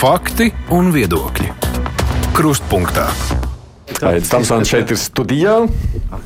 Fakti 0.00 0.46
un 0.72 0.86
viedokļi. 0.94 1.50
Krustpunktā. 2.32 3.02
Aizsmeļamies, 3.90 4.30
Tamsons 4.32 4.70
šeit 4.72 4.88
ir 4.94 4.96
studijā. 4.96 5.56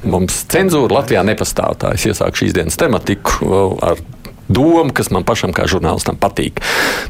Mums 0.06 0.36
cenzūra 0.52 1.00
Latvijā 1.00 1.24
nepastāv. 1.26 1.74
Tā 1.82 1.90
es 1.96 2.04
iesāku 2.06 2.38
šīs 2.38 2.54
dienas 2.54 2.78
tematiku 2.78 3.72
ar 3.82 3.98
doma, 4.46 4.94
kas 4.94 5.10
man 5.10 5.26
pašam 5.26 5.50
kā 5.56 5.66
žurnālistam 5.66 6.14
patīk. 6.22 6.62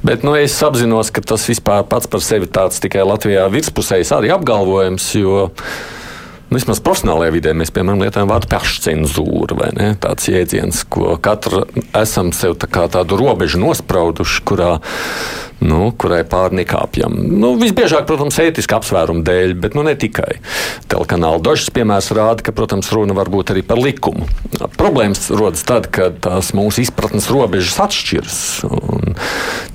Bet 0.09 0.25
nu, 0.25 0.33
es 0.41 0.57
apzinos, 0.65 1.13
ka 1.13 1.21
tas 1.35 1.45
vispār 1.53 1.85
pats 1.91 2.09
par 2.09 2.25
sevi 2.25 2.49
tāds 2.49 2.81
tikai 2.81 3.05
Latvijā 3.05 3.45
virspusējs 3.53 4.15
arī 4.17 4.33
apgalvojums, 4.33 5.11
jo 5.21 5.51
Nu, 6.51 6.59
vismaz 6.59 6.79
profesionālajā 6.85 7.33
vidē 7.35 7.53
mēs, 7.57 7.73
piemēram, 7.75 8.03
lietojam 8.05 8.29
vārdu 8.31 8.51
pašcensūra 8.53 9.57
vai 9.59 9.71
ne? 9.75 9.89
Tāds 10.01 10.29
jēdziens, 10.29 10.85
ko 10.93 11.17
katra 11.23 11.65
esam 11.97 12.35
sev 12.37 12.59
tā 12.61 12.69
tādu 12.69 13.17
robežu 13.19 13.59
nosprauduši, 13.63 14.43
kurā, 14.47 14.75
nu, 15.65 15.89
kurai 15.99 16.21
pāri 16.29 16.61
nekāpjam. 16.61 17.17
Nu, 17.41 17.55
visbiežāk, 17.61 18.05
protams, 18.07 18.39
ētiska 18.45 18.79
apsvērumu 18.79 19.25
dēļ, 19.27 19.55
bet 19.65 19.79
nu, 19.79 19.87
ne 19.89 19.97
tikai. 19.99 20.37
Telekanāla 20.93 21.41
dažs 21.43 21.73
piemērs 21.75 22.13
rāda, 22.15 22.45
ka, 22.45 22.55
protams, 22.57 22.93
runa 22.95 23.17
var 23.17 23.33
būt 23.33 23.55
arī 23.55 23.65
par 23.67 23.81
likumu. 23.81 24.29
Problēmas 24.77 25.31
rodas 25.33 25.65
tad, 25.67 25.89
kad 25.95 26.21
tās 26.23 26.53
mūsu 26.55 26.85
izpratnes 26.85 27.31
robežas 27.33 27.81
atšķiras. 27.89 28.43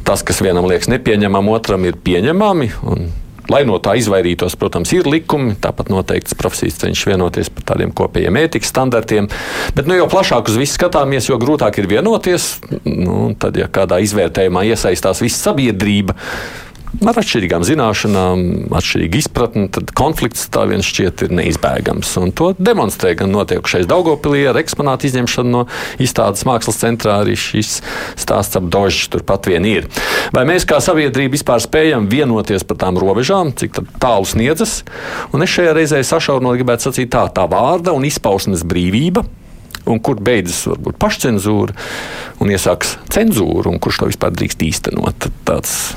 Tas, 0.06 0.22
kas 0.24 0.46
vienam 0.46 0.70
liekas 0.70 0.92
nepieņemam, 0.94 1.50
otram 1.52 1.90
ir 1.90 1.98
pieņemami. 2.06 2.72
Un, 2.88 3.10
Lai 3.50 3.64
no 3.66 3.80
tā 3.82 3.96
izvairītos, 3.98 4.56
protams, 4.60 4.92
ir 4.94 5.10
likumi, 5.10 5.56
tāpat 5.62 5.90
noteikts 5.90 6.38
profesijas 6.38 6.78
cenšas 6.84 7.10
vienoties 7.10 7.50
par 7.54 7.66
tādiem 7.74 7.94
kopējiem 7.98 8.38
ētikas 8.44 8.70
standartiem. 8.70 9.30
Bet, 9.76 9.90
nu, 9.90 9.98
jo 9.98 10.06
plašāk 10.12 10.52
uz 10.52 10.60
visu 10.62 10.78
skatāmies, 10.78 11.32
jo 11.32 11.40
grūtāk 11.42 11.82
ir 11.82 11.90
vienoties. 11.90 12.52
Nu, 12.86 13.34
tad, 13.42 13.58
ja 13.58 13.70
kādā 13.74 14.02
izvērtējumā 14.06 14.68
iesaistās 14.70 15.24
visa 15.26 15.50
sabiedrība, 15.50 16.14
ar 16.98 17.20
atšķirīgām 17.22 17.64
zināšanām, 17.68 18.42
atšķirīgu 18.76 19.20
izpratni, 19.22 19.68
tad 19.74 19.94
konflikts 19.98 20.48
tā 20.54 20.66
viens 20.70 20.88
šķiet 20.88 21.26
ir 21.28 21.34
neizbēgams. 21.38 22.12
Un 22.22 22.34
to 22.36 22.52
demonstrē 22.58 23.14
gan 23.20 23.32
notiekušais 23.34 23.88
Daugopilī 23.90 24.46
ar 24.50 24.60
eksponātu 24.62 25.10
izņemšanu 25.10 25.54
no 25.54 25.64
izstādes 26.02 26.46
mākslas 26.50 26.82
centrā, 26.82 27.20
arī 27.24 27.38
šis 27.40 27.80
stāsts 28.20 28.60
ap 28.60 28.70
dožu 28.74 29.12
turpat 29.16 29.50
vien 29.52 29.68
ir. 29.70 29.90
Vai 30.36 30.46
mēs 30.50 30.68
kā 30.70 30.82
sabiedrība 30.84 31.38
vispār 31.38 31.64
spējam 31.64 32.10
vienoties 32.12 32.66
par 32.68 32.82
tām 32.82 33.00
robežām, 33.02 33.54
cik 33.54 33.80
tālu 34.02 34.28
sniedzas? 34.30 34.82
Un 35.34 35.46
es 35.46 35.54
šajā 35.54 35.76
reizē 35.78 36.02
sašaurot 36.06 36.58
gribētu 36.60 36.90
sacīt 36.90 37.14
tā, 37.14 37.28
tā 37.34 37.46
vārda 37.50 37.94
un 37.96 38.08
izpausmes 38.08 38.66
brīvība 38.68 39.26
un 39.90 40.02
kur 40.04 40.20
beidzas 40.22 40.66
varbūt 40.70 41.00
pašcensūra 41.02 41.76
un 42.44 42.54
iesākas 42.54 42.98
cenzūra, 43.14 43.72
un 43.72 43.82
kurš 43.82 44.04
to 44.04 44.12
vispār 44.12 44.34
drīkst 44.36 44.64
īstenot. 44.70 45.30
Tāds 45.48 45.94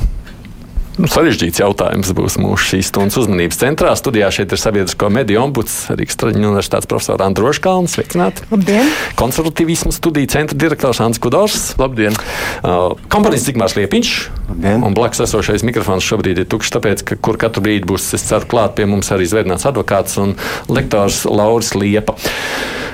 Nu, 1.00 1.08
sarežģīts 1.08 1.62
jautājums 1.62 2.10
būs 2.12 2.34
mūsu 2.36 2.66
šīs 2.74 2.90
stundas 2.90 3.16
uzmanības 3.22 3.56
centrā. 3.62 3.94
Studijā 3.96 4.26
šeit 4.34 4.52
ir 4.52 4.60
sabiedrisko 4.60 5.08
mediju 5.08 5.40
ombuds 5.40 5.86
Rīgas 5.88 6.18
Traģiņu 6.20 6.50
universitātes 6.50 6.88
profesors 6.90 7.24
Androšs 7.24 7.62
Kalns. 7.64 7.94
Sveicināti! 7.96 8.44
Labdien! 8.50 8.90
Konservatīvismu 9.16 9.94
studiju 9.96 10.28
centra 10.34 10.58
direktors 10.60 11.00
Ants 11.00 11.22
Kudors. 11.22 11.70
Labdien! 11.80 12.12
Uh, 12.60 12.92
komponists 13.12 13.48
Zigmārs 13.48 13.78
Liepiņš. 13.78 14.12
Labdien! 14.50 14.84
Un 14.84 14.98
blakus 14.98 15.24
esošais 15.24 15.64
mikrofons 15.64 16.04
šobrīd 16.04 16.44
ir 16.44 16.50
tukšs, 16.52 16.76
tāpēc, 16.76 17.06
ka 17.08 17.20
kur 17.24 17.40
katru 17.40 17.64
brīdi 17.64 17.88
būs, 17.88 18.12
es 18.18 18.28
ceru, 18.28 18.50
klāt 18.52 18.76
pie 18.76 18.84
mums 18.90 19.08
arī 19.16 19.30
zvērnāts 19.32 19.64
advokāts 19.72 20.20
un 20.20 20.36
lektors 20.68 21.24
Lauris 21.24 21.72
Liepa. 21.72 22.20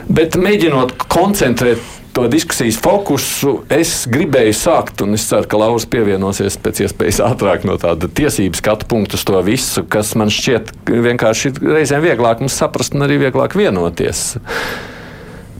Bet 0.06 0.38
mēģinot 0.38 0.94
koncentrēt 1.10 1.97
to 2.18 2.26
diskusijas 2.32 2.78
fokusu 2.82 3.52
es 3.70 3.92
gribēju 4.10 4.54
sākt, 4.56 5.02
un 5.04 5.14
es 5.14 5.26
ceru, 5.28 5.46
ka 5.46 5.60
Lauris 5.60 5.84
pievienosies 5.90 6.56
pēc 6.58 6.80
iespējas 6.82 7.20
ātrāk 7.22 7.62
no 7.68 7.76
tāda 7.78 8.08
tiesības 8.10 8.58
skatu 8.58 8.88
punkta 8.90 9.14
uz 9.14 9.22
to 9.28 9.38
visu, 9.46 9.84
kas 9.86 10.16
man 10.18 10.32
šķiet 10.34 10.72
vienkārši 10.90 11.52
ir 11.52 11.60
reizēm 11.76 12.02
vieglāk 12.02 12.42
mums 12.42 12.56
saprast 12.58 12.96
un 12.98 13.06
arī 13.06 13.20
vieglāk 13.22 13.54
vienoties. 13.58 14.24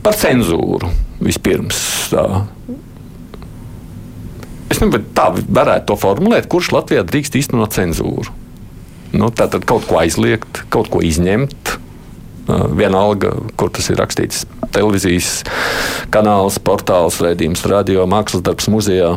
Par 0.02 0.19
cenzūru 0.19 0.91
vispirms. 1.22 1.78
Tā. 2.10 2.24
Es 4.66 4.82
nezinu, 4.82 5.04
tā 5.14 5.30
varētu 5.38 5.92
to 5.92 5.98
formulēt, 6.00 6.50
kurš 6.50 6.72
Latvijā 6.75 7.06
drīkst 7.06 7.38
īstenot 7.38 7.76
cenzūru. 7.78 8.34
Nu, 9.14 9.30
tā 9.30 9.46
tad 9.52 9.62
kaut 9.69 9.86
ko 9.86 10.02
aizliegt, 10.02 10.64
kaut 10.75 10.90
ko 10.90 11.06
izņemt, 11.06 11.78
vienalga, 12.48 13.32
kur 13.56 13.72
tas 13.75 13.91
ir 13.92 13.98
rakstīts. 14.00 14.44
Televīzijas 14.75 15.42
kanāls, 16.12 16.59
portāls, 16.60 17.20
redzējums, 17.25 17.64
radio, 17.69 18.06
mākslas 18.10 18.44
darbs, 18.44 18.69
muzejā. 18.72 19.14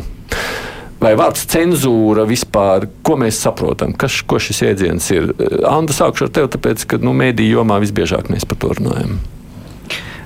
Vai 1.02 1.16
vārds 1.18 1.48
cenzūra 1.50 2.22
vispār, 2.28 2.86
ko 3.02 3.16
mēs 3.18 3.40
saprotam, 3.42 3.90
kas, 3.98 4.20
ko 4.22 4.38
šis 4.38 4.62
jēdziens 4.62 5.08
ir? 5.16 5.32
Anna, 5.66 5.90
sākšu 5.90 6.28
ar 6.28 6.34
tevi, 6.36 6.50
tāpēc, 6.54 6.84
ka 6.92 7.00
nu, 7.02 7.14
mēdīju 7.18 7.58
jomā 7.58 7.80
visbiežāk 7.82 8.30
mēs 8.30 8.46
par 8.46 8.60
to 8.62 8.70
runājam. 8.78 9.16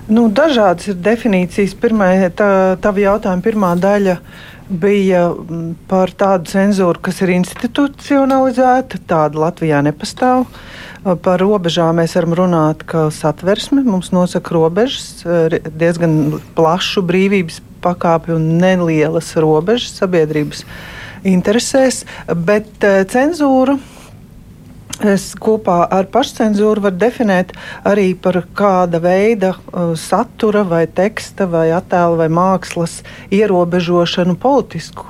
Nu, 0.07 0.27
dažādas 0.31 0.93
ir 0.93 1.01
definīcijas. 1.03 1.73
Pirmā, 1.81 2.11
tā, 2.37 2.93
jautājuma 3.01 3.43
pirmā 3.43 3.73
daļa 3.81 4.19
bija 4.69 5.23
par 5.89 6.13
tādu 6.19 6.53
cenzūru, 6.53 7.01
kas 7.09 7.23
ir 7.25 7.33
institucionalizēta. 7.39 9.01
Tāda 9.09 9.47
Latvijā 9.47 9.81
nepastāv. 9.87 10.45
Uh, 10.45 10.87
Par 11.07 11.39
robežām 11.39 12.01
mēs 12.01 12.17
varam 12.19 12.33
runāt, 12.35 12.81
ka 12.83 13.05
satversme 13.15 13.85
mums 13.87 14.09
nosaka 14.11 14.55
robežas, 14.57 15.23
diezgan 15.79 16.41
plašu 16.57 17.05
brīvības 17.07 17.61
pakāpi 17.85 18.35
un 18.35 18.57
nelielas 18.59 19.29
robežas 19.39 20.01
sabiedrības 20.01 20.65
interesēs, 21.27 22.03
bet 22.27 22.83
eh, 22.83 23.05
cenzūru. 23.07 23.77
Es 25.07 25.29
kopā 25.39 25.83
ar 25.93 26.09
pašcensūru 26.11 26.83
varu 26.89 26.99
definēt 26.99 27.53
arī 27.87 28.09
par 28.17 28.39
kāda 28.57 28.97
veida 29.05 29.51
uh, 29.53 29.91
satura, 30.01 30.63
vai 30.65 30.87
teksta, 30.89 31.45
vai 31.53 31.67
attēla, 31.77 32.17
vai 32.23 32.31
mākslas 32.33 33.03
ierobežošanu 33.29 34.39
politisku 34.41 35.05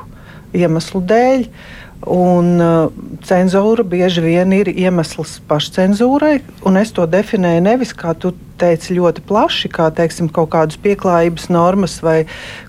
iemeslu 0.58 1.04
dēļ. 1.06 1.46
Uh, 1.46 1.85
Un 2.04 2.58
uh, 2.60 2.90
cenzūra 3.24 3.82
bieži 3.88 4.20
vien 4.20 4.52
ir 4.52 4.68
iemesls 4.68 5.38
pašcensūrai, 5.48 6.36
un 6.68 6.76
es 6.76 6.92
to 6.94 7.06
definēju 7.08 7.62
nevis 7.64 7.94
kā 7.96 8.12
tu 8.20 8.34
teici 8.60 8.94
ļoti 8.96 9.24
plaši, 9.26 9.70
kā 9.72 9.88
teiksim, 9.96 10.28
kaut 10.32 10.50
kādas 10.52 10.76
pieklājības 10.84 11.48
normas 11.52 11.96
vai 12.04 12.18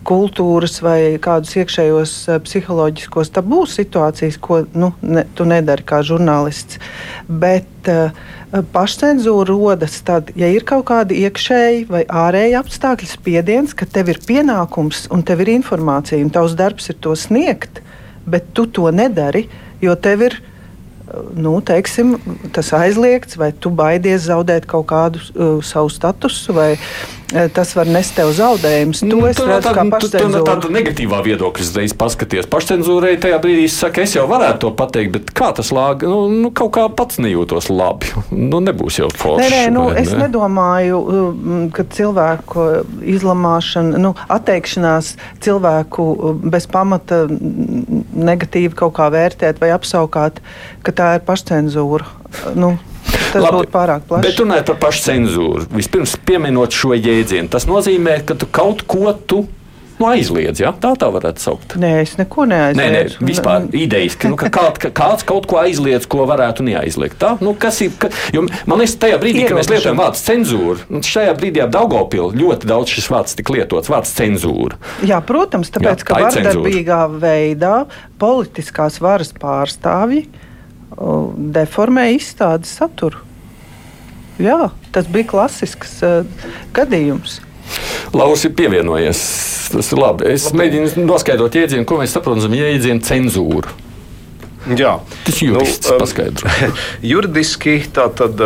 kultūras 0.08 0.80
vai 0.82 1.20
kādus 1.22 1.54
iekšējos 1.60 2.14
uh, 2.32 2.40
psiholoģiskos 2.48 3.34
tabū 3.36 3.66
situācijas, 3.68 4.40
ko 4.40 4.64
nu, 4.74 4.94
ne, 5.04 5.28
tu 5.36 5.46
nedari 5.46 5.86
kā 5.86 6.00
žurnālists. 6.08 6.80
Bet 7.28 7.92
uh, 7.92 8.16
pašcensūra 8.74 9.52
rodas 9.52 10.00
tad, 10.08 10.32
ja 10.40 10.48
ir 10.50 10.64
kaut 10.66 10.88
kādi 10.88 11.20
iekšēji 11.28 11.84
vai 11.92 12.06
ārēji 12.08 12.56
apstākļi, 12.62 13.12
spiediens, 13.12 13.76
ka 13.76 13.86
tev 13.92 14.16
ir 14.16 14.24
pienākums 14.24 15.10
un 15.12 15.28
tev 15.28 15.44
ir 15.44 15.52
informācija, 15.60 16.24
un 16.24 16.32
tavs 16.32 16.56
darbs 16.56 16.88
ir 16.94 16.98
to 17.04 17.14
sniegt 17.20 17.84
bet 18.28 18.54
tu 18.54 18.68
to 18.68 18.92
nedari, 18.92 19.48
jo 19.82 19.96
tev 19.96 20.28
ir 20.28 20.40
nu, 21.34 21.54
teiksim, 21.64 22.18
tas 22.52 22.74
aizliegts, 22.76 23.38
vai 23.40 23.52
tu 23.56 23.72
baidies 23.72 24.28
zaudēt 24.28 24.68
kaut 24.68 24.88
kādu 24.90 25.22
uh, 25.22 25.62
savu 25.64 25.92
statusu, 25.94 26.56
vai 26.58 26.74
tas 27.28 27.74
var 27.76 27.90
nest 27.92 28.16
tev 28.16 28.32
zaudējumus. 28.36 29.02
To 29.04 29.10
nu, 29.10 29.20
es 29.28 29.40
redzu 29.42 29.74
kā 29.76 29.84
pašcensūru. 29.92 30.32
Tā 30.38 30.44
tāda 30.48 30.72
negatīvā 30.72 31.20
viedokļa 31.26 31.66
uzreiz 31.66 31.96
paskaties. 31.98 32.48
Pašcensūrai 32.52 33.18
tajā 33.24 33.40
brīdī 33.44 33.66
saka, 33.72 34.06
es 34.06 34.16
jau 34.16 34.24
varētu 34.30 34.64
to 34.64 34.72
pateikt, 34.80 35.14
bet 35.18 35.34
kā 35.36 35.50
tas 35.58 35.74
lāga, 35.76 36.08
nu, 36.08 36.28
nu 36.32 36.52
kaut 36.56 36.72
kā 36.78 36.86
pats 36.88 37.20
nejūtos 37.24 37.68
labi. 37.74 38.14
Nu, 38.32 38.62
nebūs 38.64 39.02
jau 39.02 39.10
forši. 39.12 39.44
Nē, 39.44 39.50
nē, 39.52 39.62
nu, 39.76 39.86
vai, 39.90 40.04
es 40.04 40.14
ne? 40.14 40.24
nedomāju, 40.24 41.02
um, 41.04 41.62
ka 41.76 41.88
cilvēku 41.98 42.68
izlamāšana, 43.18 44.00
nu, 44.04 44.14
atteikšanās 44.38 45.16
cilvēku 45.44 46.08
um, 46.16 46.44
bez 46.54 46.70
pamata 46.72 47.26
negatīvi 47.28 48.76
kaut 48.78 48.96
kā 48.98 49.12
vērtēt 49.14 49.60
vai 49.64 49.74
apsaukāt, 49.76 50.40
ka 50.86 50.96
tā 50.96 51.16
ir 51.20 51.28
pašcensūra. 51.28 52.08
Nu, 52.56 52.78
Tas 53.34 53.44
Labi, 53.44 53.62
būtu 53.62 53.74
pārāk 53.74 54.08
plaši. 54.10 54.28
Bet 54.28 54.42
runājot 54.44 54.72
par 54.72 54.82
pašcensūru, 54.88 55.68
vispirms 55.76 56.18
pieminot 56.28 56.76
šo 56.76 56.96
jēdzienu, 56.98 57.52
tas 57.54 57.68
nozīmē, 57.70 58.22
ka 58.28 58.38
tu 58.40 58.50
kaut 58.50 58.86
ko 58.90 59.14
tu 59.28 59.46
nu, 60.00 60.08
aizliedz. 60.10 60.62
Ja? 60.62 60.72
Tā 60.78 60.94
tā 61.00 61.10
varētu 61.14 61.44
saukt. 61.44 61.76
Nē, 61.82 61.92
es 62.04 62.16
neko 62.20 62.46
neaizliedzu. 62.50 62.80
Nē, 62.80 62.88
nē 62.94 63.30
vispār 63.30 63.68
idejas, 63.78 64.18
ka, 64.20 64.32
nu, 64.32 64.38
ka 64.40 64.50
kād, 64.54 64.80
ka 64.82 64.92
kāds 64.96 65.26
kaut 65.28 65.48
ko 65.50 65.60
aizliedz, 65.62 66.08
ko 66.10 66.26
varētu 66.30 66.66
neaizliegt. 66.68 67.18
Tā? 67.22 67.36
Nu, 67.44 67.56
kas 67.58 67.82
ir, 67.86 67.94
ka, 68.00 68.12
man 68.70 68.82
liekas, 68.82 68.98
tajā 69.02 69.20
brīdī, 69.22 69.46
kad 69.48 69.60
mēs 69.60 69.72
lietojam 69.72 70.02
vārdu 70.02 70.22
cenzūra, 70.22 70.88
nu, 70.94 71.04
šajā 71.06 71.36
brīdī 71.40 71.64
ap 71.66 71.74
Daugopili 71.74 72.42
ļoti 72.42 72.70
daudz 72.70 72.94
šis 72.94 73.10
vārds 73.14 73.38
tika 73.38 73.58
lietots, 73.58 73.92
vārds 73.92 74.14
cenzūra. 74.18 74.80
Jā, 75.08 75.22
protams, 75.26 75.72
tāpēc, 75.74 75.94
Jā, 75.94 76.02
tā 76.04 76.10
ka 76.10 76.22
vardarbīgā 76.28 77.02
veidā 77.22 77.78
politiskās 78.22 79.02
varas 79.04 79.34
pārstāvji 79.38 80.28
deformē 81.58 82.10
izstādes 82.16 82.72
saturu. 82.80 83.24
Jā, 84.42 84.70
tas 84.94 85.08
bija 85.10 85.26
klasisks 85.32 85.98
uh, 86.06 86.22
gadījums. 86.78 87.40
Lauris 88.16 88.46
ir 88.48 88.54
pievienojies. 88.58 89.22
Tas 89.74 89.90
ir 89.92 90.00
labi. 90.00 90.30
Es 90.32 90.48
mēģinu 90.56 91.04
noskaidrot 91.08 91.58
jēdzienu, 91.58 91.84
ko 91.90 91.98
mēs 92.00 92.14
saprotam 92.16 92.48
ar 92.48 92.56
jēdzienu 92.56 93.04
cenzūru. 93.04 93.74
Jā, 94.76 94.98
tas 95.24 95.38
jurists 95.40 95.88
nu, 95.88 95.98
paskaidro. 96.02 96.52
juridiski 97.12 97.78
tātad 97.96 98.42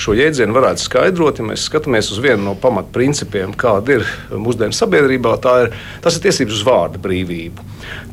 šo 0.00 0.16
jēdzienu 0.18 0.56
varētu 0.56 0.82
skaidrot, 0.82 1.38
ja 1.38 1.46
mēs 1.46 1.68
skatāmies 1.68 2.10
uz 2.10 2.18
vienu 2.22 2.42
no 2.48 2.54
pamatprincipiem, 2.58 3.52
kāda 3.58 4.00
ir 4.00 4.06
mūsdienu 4.34 4.74
sabiedrībā. 4.74 5.36
Ir, 5.62 5.72
tas 6.02 6.18
ir 6.18 6.24
tiesības 6.26 6.58
uz 6.58 6.66
vārda 6.66 7.02
brīvību. 7.02 7.66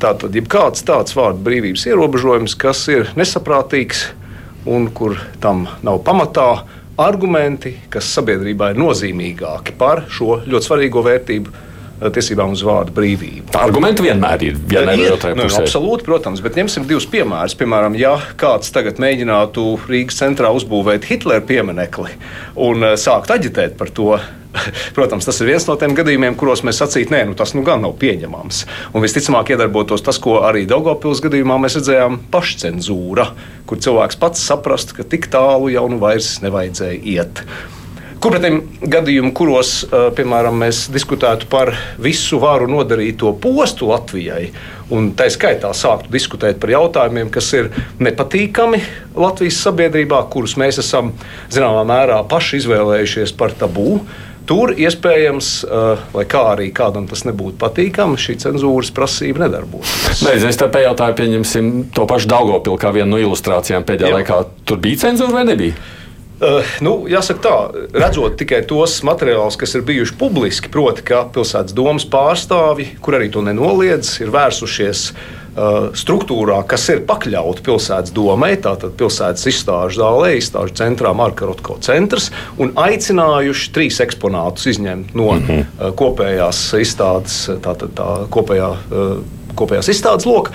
Tātad, 0.04 0.38
ja 0.38 0.46
kāds 0.46 0.86
tāds 0.86 1.18
vārda 1.18 1.42
brīvības 1.48 1.88
ierobežojums, 1.90 2.58
kas 2.62 2.84
ir 2.94 3.10
nesaprātīgs 3.18 4.10
un 4.70 4.90
kur 4.94 5.18
tam 5.42 5.66
nav 5.86 6.04
pamatā, 6.06 6.50
argumenti, 6.98 7.76
kas 7.94 8.10
sabiedrībā 8.18 8.74
ir 8.74 8.82
nozīmīgāki 8.82 9.76
par 9.78 10.06
šo 10.12 10.42
ļoti 10.46 10.70
svarīgo 10.70 11.04
vērtību 11.06 11.67
tiesībām 12.02 12.54
uz 12.56 12.64
vārdu 12.66 12.96
brīvību. 12.98 13.52
Tā 13.54 13.64
argumenti 13.68 14.06
vienmēr 14.06 14.48
ir 14.48 14.58
vai 14.62 14.98
otrai 15.10 15.34
nu, 15.38 15.48
pusē. 15.48 15.64
Absolūti, 15.66 16.06
protams, 16.08 16.42
bet 16.46 16.60
ņemsim 16.60 16.88
divus 16.90 17.08
piemērus. 17.12 17.58
Piemēram, 17.60 17.98
ja 18.00 18.16
kāds 18.40 18.74
tagad 18.76 19.02
mēģinātu 19.04 19.68
Rīgas 19.90 20.20
centrā 20.22 20.54
uzbūvēt 20.56 21.08
Hitlera 21.10 21.46
pieminekli 21.46 22.18
un 22.68 22.92
eh, 22.92 22.98
sākt 23.02 23.34
aģitēt 23.34 23.78
par 23.80 23.94
to, 23.94 24.18
Protams, 24.96 25.26
tas 25.28 25.40
ir 25.42 25.52
viens 25.52 25.66
no 25.68 25.76
tiem 25.80 25.96
gadījumiem, 25.98 26.38
kuros 26.40 26.64
mēs 26.66 26.82
sacītu, 26.82 27.14
nē, 27.14 27.24
nu, 27.30 27.38
tas 27.38 27.54
nu 27.58 27.64
gan 27.68 27.84
nav 27.84 27.98
pieņemams. 28.02 28.64
Un 28.94 29.04
visticamāk, 29.04 29.54
iedarbotos 29.54 30.06
tas, 30.06 30.20
ko 30.24 30.40
arī 30.48 30.66
Daugopils 30.70 31.22
gadījumā 31.26 31.60
mēs 31.62 31.78
redzējām, 31.80 32.22
pašcensūra, 32.34 33.30
kur 33.70 33.82
cilvēks 33.84 34.20
pats 34.22 34.46
saprastu, 34.50 34.98
ka 34.98 35.08
tik 35.08 35.30
tālu 35.34 35.72
jau 35.74 35.88
nu 35.92 36.02
vairs 36.02 36.38
nevajadzēja 36.46 37.02
iet. 37.18 37.44
Kur 38.18 38.34
pretim 38.34 38.62
gadījumiem, 38.82 39.34
kuros, 39.38 39.72
piemēram, 40.18 40.56
mēs 40.64 40.86
diskutētu 40.94 41.50
par 41.52 41.74
visu 42.02 42.40
varu 42.42 42.70
nodarīto 42.72 43.34
postu 43.42 43.92
Latvijai, 43.92 44.48
un 44.94 45.12
tā 45.18 45.28
skaitā 45.34 45.70
sāktu 45.76 46.10
diskutēt 46.14 46.58
par 46.62 46.74
jautājumiem, 46.74 47.30
kas 47.34 47.52
ir 47.58 47.70
nepatīkami 48.02 48.82
Latvijas 49.18 49.60
sabiedrībā, 49.68 50.24
kurus 50.34 50.58
mēs 50.58 50.82
esam 50.82 51.14
zināmā 51.54 51.84
mērā 51.88 52.24
paši 52.32 52.64
izvēlējušies 52.64 53.36
par 53.38 53.54
tabū, 53.60 54.00
Tur 54.48 54.72
iespējams, 54.80 55.48
uh, 55.68 56.04
lai 56.16 56.24
kā 56.32 56.46
arī 56.54 56.70
kādam 56.72 57.04
tas 57.10 57.26
nebūtu 57.28 57.58
patīkami, 57.60 58.16
šī 58.16 58.38
cenzūras 58.46 58.94
prasība 58.96 59.44
nedarbojas. 59.44 60.22
Nē, 60.24 60.38
es 60.48 60.60
te 60.60 60.70
pajautāju, 60.72 61.18
pieņemsim 61.20 61.72
to 61.96 62.06
pašu 62.08 62.32
Daugopilu 62.32 62.80
kā 62.80 62.94
vienu 62.96 63.18
no 63.18 63.20
ilustrācijām 63.20 63.84
pēdējā 63.88 64.14
Jā. 64.14 64.22
laikā. 64.22 64.38
Tur 64.64 64.80
bija 64.80 65.02
cenzūra 65.04 65.36
vai 65.36 65.44
nebija? 65.50 65.76
Uh, 66.38 66.62
nu, 66.86 66.92
jāsaka, 67.10 67.42
tā, 67.42 67.56
redzot 67.98 68.36
tikai 68.38 68.62
tos 68.70 69.00
materiālus, 69.08 69.58
kas 69.58 69.74
ir 69.74 69.86
bijuši 69.88 70.14
publiski, 70.20 70.70
proti, 70.70 71.02
ka 71.08 71.24
pilsētas 71.34 71.74
domas 71.74 72.06
pārstāvji, 72.06 72.92
kur 73.02 73.18
arī 73.18 73.32
to 73.34 73.42
nenoliedz, 73.42 74.20
ir 74.22 74.30
vērsušies 74.36 75.10
uh, 75.14 75.48
Uh, 75.58 75.88
struktūrā, 75.98 76.60
kas 76.70 76.84
ir 76.94 77.00
pakļauta 77.10 77.64
pilsētas 77.66 78.12
domai, 78.14 78.52
tātad 78.62 78.92
pilsētas 79.00 79.48
izstāžu 79.50 79.98
zālē, 79.98 80.36
izstāžu 80.38 80.76
centrā 80.78 81.16
Marka 81.18 81.48
Rotko 81.50 81.80
centrs, 81.82 82.28
un 82.62 82.76
aicinājuši 82.78 83.72
trīs 83.74 83.98
eksponātus 84.06 84.68
izņemt 84.76 85.16
no 85.18 85.32
mm 85.32 85.48
-hmm. 85.48 85.96
kopējās 85.98 86.60
izstādes, 86.78 87.40
tātad 87.66 87.96
tā 87.98 88.10
kopējā, 88.30 88.70
uh, 88.70 89.18
kopējās 89.58 89.90
izstādes 89.96 90.30
loka. 90.30 90.54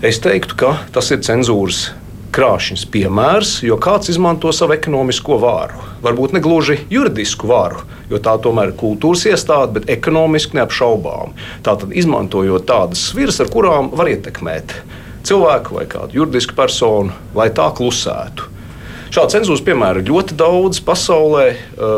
Es 0.00 0.22
teiktu, 0.24 0.56
ka 0.56 0.72
tas 0.88 1.10
ir 1.12 1.20
cenzūras 1.20 1.90
krāšņs 2.34 2.86
piemērs, 2.94 3.56
jo 3.66 3.76
kāds 3.82 4.12
izmanto 4.12 4.52
savu 4.54 4.76
ekonomisko 4.76 5.38
vāru. 5.42 5.82
Varbūt 6.04 6.36
ne 6.36 6.42
gluži 6.44 6.78
juridisku 6.92 7.50
vāru, 7.50 7.82
jo 8.10 8.20
tā 8.22 8.36
tomēr 8.42 8.70
ir 8.70 8.78
kultūras 8.80 9.26
iestāde, 9.30 9.78
bet 9.78 9.90
ekonomiski 9.92 10.60
neapšaubām. 10.60 11.34
Tātad 11.66 11.94
izmantojot 11.96 12.68
tādas 12.70 13.02
sviras, 13.10 13.40
ar 13.42 13.50
kurām 13.52 13.90
var 13.96 14.12
ietekmēt 14.12 14.76
cilvēku 15.26 15.76
vai 15.76 15.84
kādu 15.90 16.20
juridisku 16.20 16.56
personu, 16.56 17.12
lai 17.36 17.50
tā 17.54 17.68
klusētu. 17.76 18.48
Šādu 19.10 19.34
cenzūras 19.34 19.62
piemēru 19.66 20.04
ir 20.04 20.10
ļoti 20.12 20.36
daudz 20.38 20.78
pasaulē. 20.86 21.46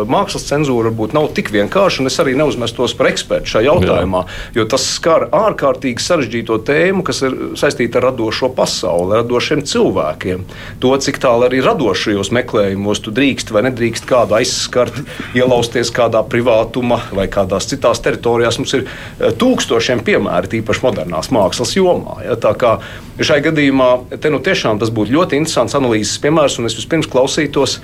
Mākslas 0.09 0.47
cenzūra 0.49 0.88
varbūt 0.88 1.12
nav 1.12 1.26
tik 1.37 1.50
vienkārša, 1.53 2.00
un 2.00 2.09
es 2.09 2.17
arī 2.23 2.32
neuzmestos 2.41 2.94
par 2.97 3.11
ekspertu 3.11 3.53
šajā 3.53 3.67
jautājumā, 3.67 4.23
Jā. 4.25 4.53
jo 4.56 4.64
tas 4.73 4.87
skar 4.94 5.26
ārkārtīgi 5.29 6.00
sarežģīto 6.00 6.56
tēmu, 6.64 7.05
kas 7.05 7.20
ir 7.26 7.37
saistīta 7.61 8.00
ar 8.00 8.09
radošo 8.09 8.49
pasauli, 8.56 9.19
radošiem 9.20 9.61
cilvēkiem. 9.69 10.47
To, 10.81 10.94
cik 11.05 11.20
tālu 11.20 11.50
arī 11.50 11.61
radošajos 11.64 12.32
meklējumos 12.32 13.05
tu 13.05 13.12
drīkst 13.12 13.53
vai 13.53 13.67
nedrīkst 13.69 14.09
kādu 14.09 14.38
aizskart, 14.41 15.03
ielausties 15.37 15.93
kādā 15.93 16.25
privātuma 16.25 17.03
vai 17.12 17.29
kādās 17.32 17.69
citās 17.69 18.00
teritorijās. 18.00 18.56
Mums 18.62 18.76
ir 18.79 18.88
tūkstošiem 19.20 20.00
piemēru, 20.06 20.49
tīpaši 20.56 20.87
modernās 20.88 21.29
mākslas 21.35 21.76
jomā. 21.76 22.23
Ja? 22.25 22.41
Tā 22.41 22.56
kā 22.56 22.79
šai 23.20 23.43
gadījumā 23.44 23.91
te 24.17 24.32
nu 24.32 24.41
tiešām 24.43 24.81
tas 24.81 24.91
būtu 24.94 25.12
ļoti 25.12 25.38
interesants 25.43 25.76
analīzes 25.76 26.17
piemērs, 26.23 26.59
un 26.59 26.69
es 26.70 26.76
vispirms 26.79 27.01
pirms 27.02 27.10
klausītos, 27.12 27.78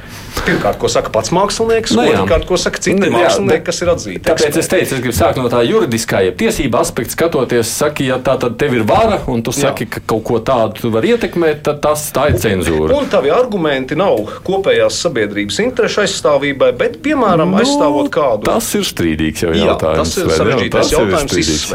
pirmkārt, 0.47 0.79
ko 0.79 0.89
saka 0.91 1.11
pats 1.13 1.33
mākslinieks, 1.35 1.95
no, 1.97 2.05
nu 2.05 2.23
otrkārt, 2.23 2.47
ko 2.49 2.59
saka 2.61 2.81
citi 2.83 2.99
nu 2.99 3.11
mākslinieki, 3.13 3.65
kas 3.67 3.83
ir 3.83 3.91
atzīti. 3.93 4.23
Tāpēc 4.27 4.47
eksperti. 4.47 4.63
es 4.63 4.71
teicu, 4.73 4.95
es 4.95 5.03
gribu 5.05 5.17
sākt 5.17 5.41
no 5.41 5.51
tā 5.53 5.63
juridiskā, 5.67 6.23
ja 6.27 6.35
tiesība 6.39 6.83
aspekta 6.83 7.17
skatoties, 7.17 7.73
saki, 7.81 8.09
ja 8.13 8.19
tā 8.23 8.39
tad 8.41 8.59
tev 8.61 8.79
ir 8.79 8.87
vara, 8.89 9.21
un 9.31 9.43
tu 9.43 9.55
saki, 9.55 9.89
Jā. 9.89 9.97
ka 9.97 10.05
kaut 10.15 10.25
ko 10.29 10.41
tādu 10.45 10.83
tu 10.83 10.93
vari 10.95 11.13
ietekmēt, 11.15 11.63
tad 11.67 11.83
tas 11.85 12.07
tā 12.15 12.29
ir 12.33 12.41
cenzūra. 12.43 12.95
Un 12.97 13.11
tavi 13.11 13.33
argumenti 13.35 13.99
nav 13.99 14.39
kopējās 14.47 15.01
sabiedrības 15.05 15.61
interešu 15.67 16.05
aizstāvībai, 16.05 16.73
bet, 16.79 17.01
piemēram, 17.05 17.55
no, 17.55 17.63
aizstāvot 17.63 18.11
kādu. 18.15 18.49
Tas 18.49 18.71
ir 18.79 18.87
strīdīgs 18.89 19.47
jau 19.47 19.55
jautājums. 19.55 19.95
Jā, 19.99 20.03
tas 20.03 20.17
ir 20.23 20.35
sarežģītais 20.39 20.95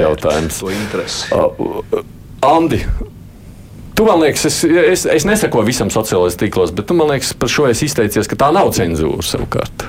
jautājums. 0.03 0.61
jautājums. 0.63 1.23
Uh, 1.33 2.03
Andi, 2.43 2.81
Tu 3.93 4.05
man 4.05 4.23
liekas, 4.23 4.45
es, 4.49 4.63
es, 4.63 5.03
es 5.05 5.25
nesakoju 5.29 5.67
visam 5.67 5.91
sociālajiem 5.93 6.39
tīklos, 6.41 6.71
bet 6.73 6.87
tu 6.89 6.95
man 6.97 7.11
liekas, 7.13 7.35
par 7.37 7.51
šo 7.51 7.67
es 7.69 7.83
izteicies, 7.85 8.29
ka 8.29 8.39
tā 8.39 8.49
nav 8.55 8.73
cenzūra 8.73 9.25
savukārt. 9.25 9.85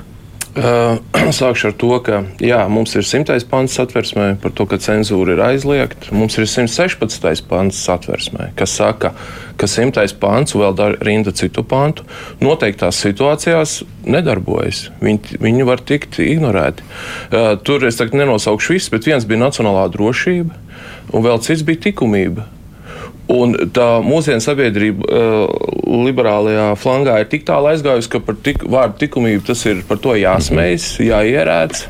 Uh, 0.54 1.00
sākšu 1.34 1.72
ar 1.72 1.72
to, 1.80 1.88
ka 2.06 2.18
jā, 2.38 2.60
mums 2.70 2.92
ir 2.94 3.02
100. 3.02 3.40
pants 3.50 3.74
satversmē 3.74 4.26
par 4.42 4.52
to, 4.54 4.68
ka 4.70 4.78
cenzūra 4.78 5.34
ir 5.34 5.42
aizliegta. 5.42 6.12
Mums 6.14 6.36
ir 6.38 6.46
116. 6.46 7.42
pants 7.50 7.80
satversmē, 7.88 8.52
kas 8.58 8.76
saka, 8.78 9.14
ka 9.58 9.66
100. 9.66 10.04
pants 10.22 10.54
vēl 10.54 10.76
rinda 11.02 11.34
citu 11.34 11.64
pantu 11.66 12.06
noteiktās 12.44 13.00
situācijās 13.02 13.80
nedarbojas. 14.06 14.90
Viņi, 15.02 15.40
viņi 15.42 15.66
var 15.66 15.82
tikt 15.82 16.20
ignorēti. 16.22 16.86
Uh, 17.32 17.56
tur 17.58 17.88
es 17.88 17.98
nenosaukšu 17.98 18.76
visus, 18.76 18.92
bet 18.94 19.10
viens 19.10 19.26
bija 19.26 19.42
nacionālā 19.48 19.88
drošība, 19.90 20.60
un 21.10 21.26
vēl 21.26 21.42
cits 21.42 21.66
bija 21.66 21.88
likumība. 21.88 22.46
Un 23.32 23.54
tā 23.72 23.86
mūsdienu 24.04 24.42
sabiedrība 24.44 25.06
uh, 25.08 25.70
liberālajā 26.04 26.66
flangā 26.76 27.16
ir 27.22 27.30
tik 27.32 27.46
tālu 27.48 27.70
aizgājusi, 27.70 28.10
ka 28.12 28.20
par 28.20 28.36
tik, 28.44 28.66
vārdu 28.68 29.06
likumību 29.06 29.46
tas 29.48 29.64
ir 29.70 29.80
par 29.88 30.00
to 30.04 30.12
jāsmējas, 30.18 30.90
jāierēdz. 31.00 31.86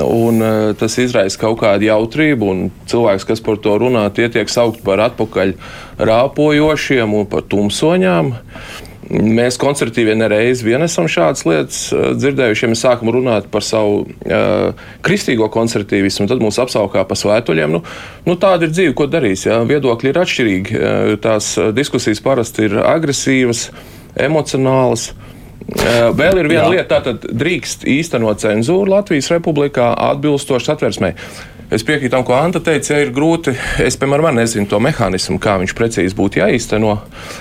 Un, 0.00 0.40
uh, 0.40 0.70
tas 0.80 0.96
izraisa 1.02 1.42
kaut 1.42 1.60
kādu 1.60 1.90
jautrību, 1.90 2.48
un 2.48 2.64
cilvēks, 2.90 3.28
kas 3.28 3.44
par 3.44 3.60
to 3.60 3.76
runā, 3.82 4.06
tie 4.16 4.30
tiek 4.32 4.48
saukti 4.48 4.80
par 4.86 5.04
atpakaļ 5.10 5.52
rāpojošiem 6.00 7.12
un 7.20 7.28
par 7.28 7.44
tumsoņām. 7.52 8.32
Uh, 8.32 8.83
Mēs 9.10 9.58
konservatīvie 9.60 10.14
nereiz 10.16 10.62
vien 10.64 10.82
esam 10.84 11.08
šādas 11.10 11.44
lietas 11.48 11.80
uh, 11.92 12.12
dzirdējuši. 12.16 12.64
Ja 12.64 12.70
mēs 12.72 12.84
sākam 12.86 13.10
runāt 13.12 13.50
par 13.52 13.64
savu 13.66 14.04
uh, 14.04 14.86
kristīgo 15.04 15.50
konservatīvismu, 15.52 16.28
tad 16.30 16.40
mūs 16.44 16.60
apsaukā 16.62 17.04
par 17.08 17.20
svētuļiem. 17.20 17.74
Nu, 17.76 17.82
nu, 18.24 18.38
tāda 18.40 18.68
ir 18.68 18.72
dzīve, 18.72 18.94
ko 18.96 19.08
darīs. 19.10 19.44
Ja? 19.48 19.60
Viedokļi 19.68 20.12
ir 20.12 20.22
atšķirīgi. 20.22 20.78
Uh, 20.78 21.12
tās 21.20 21.54
diskusijas 21.76 22.22
parasti 22.24 22.68
ir 22.70 22.78
agresīvas, 22.80 23.68
emocionālas. 24.14 25.10
Vēl 25.64 26.42
ir 26.42 26.48
viena 26.50 26.66
Jā. 26.66 26.72
lieta, 26.74 26.98
tātad 26.98 27.22
drīkst 27.40 27.86
īstenot 27.88 28.42
cenzūru 28.42 28.90
Latvijas 28.92 29.30
republikā 29.32 29.94
atbilstoši 30.10 30.68
satversmei. 30.68 31.14
Es 31.74 31.82
piekrītu 31.86 32.12
tam, 32.12 32.24
ko 32.26 32.36
Anta 32.38 32.60
teica, 32.62 32.94
ja 32.94 33.04
ir 33.04 33.10
grūti. 33.14 33.54
Es, 33.82 33.96
piemēram, 33.98 34.30
nezinu 34.38 34.68
to 34.70 34.78
mehānismu, 34.82 35.40
kā 35.42 35.56
viņš 35.62 35.74
precīzi 35.74 36.16
būtu 36.18 36.38
jāīsteno. 36.42 36.92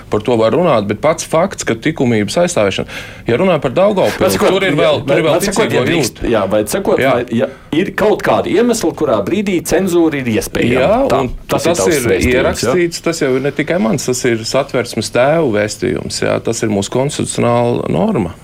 Par 0.10 0.24
to 0.26 0.38
var 0.40 0.56
runāt, 0.56 0.88
bet 0.90 1.02
pats 1.04 1.28
fakts, 1.30 1.68
ka 1.68 1.76
likumības 1.78 2.40
aizstāvēšana, 2.44 3.02
ja 3.30 3.38
runā 3.40 3.60
par 3.62 3.76
Daugaupili, 3.76 4.40
tur 4.40 4.66
ir 4.66 4.78
vēl, 4.80 5.04
tur 5.06 5.22
ir 5.22 5.28
vēl 5.28 5.44
sakot, 5.46 5.76
ja 5.76 5.84
drīkst, 5.86 6.24
jā, 6.30 6.46
vai 6.50 6.64
sakot, 6.70 7.02
jā. 7.02 7.18
Vai, 7.20 7.28
ja 7.38 7.50
ir 7.78 7.92
kaut 7.98 8.24
kāda 8.26 8.52
iemesla, 8.52 8.94
kurā 8.98 9.20
brīdī 9.26 9.60
cenzūra 9.68 10.22
ir 10.22 10.32
iespējama. 10.36 10.80
Jā, 10.80 11.02
tā, 11.12 11.22
tas, 11.54 11.68
tas 11.68 11.84
ir, 11.90 12.08
ir 12.18 12.30
ierakstīts, 12.38 13.02
jā? 13.02 13.06
tas 13.10 13.22
jau 13.26 13.34
ir 13.38 13.46
ne 13.46 13.54
tikai 13.56 13.80
mans, 13.84 14.08
tas 14.10 14.24
ir 14.30 14.46
satversmes 14.48 15.14
tēvu 15.14 15.54
vēstījums, 15.58 16.24
jā, 16.26 16.40
tas 16.46 16.64
ir 16.66 16.74
mūsu 16.74 16.94
konstitucionāla 16.94 17.90
norma. 17.94 18.36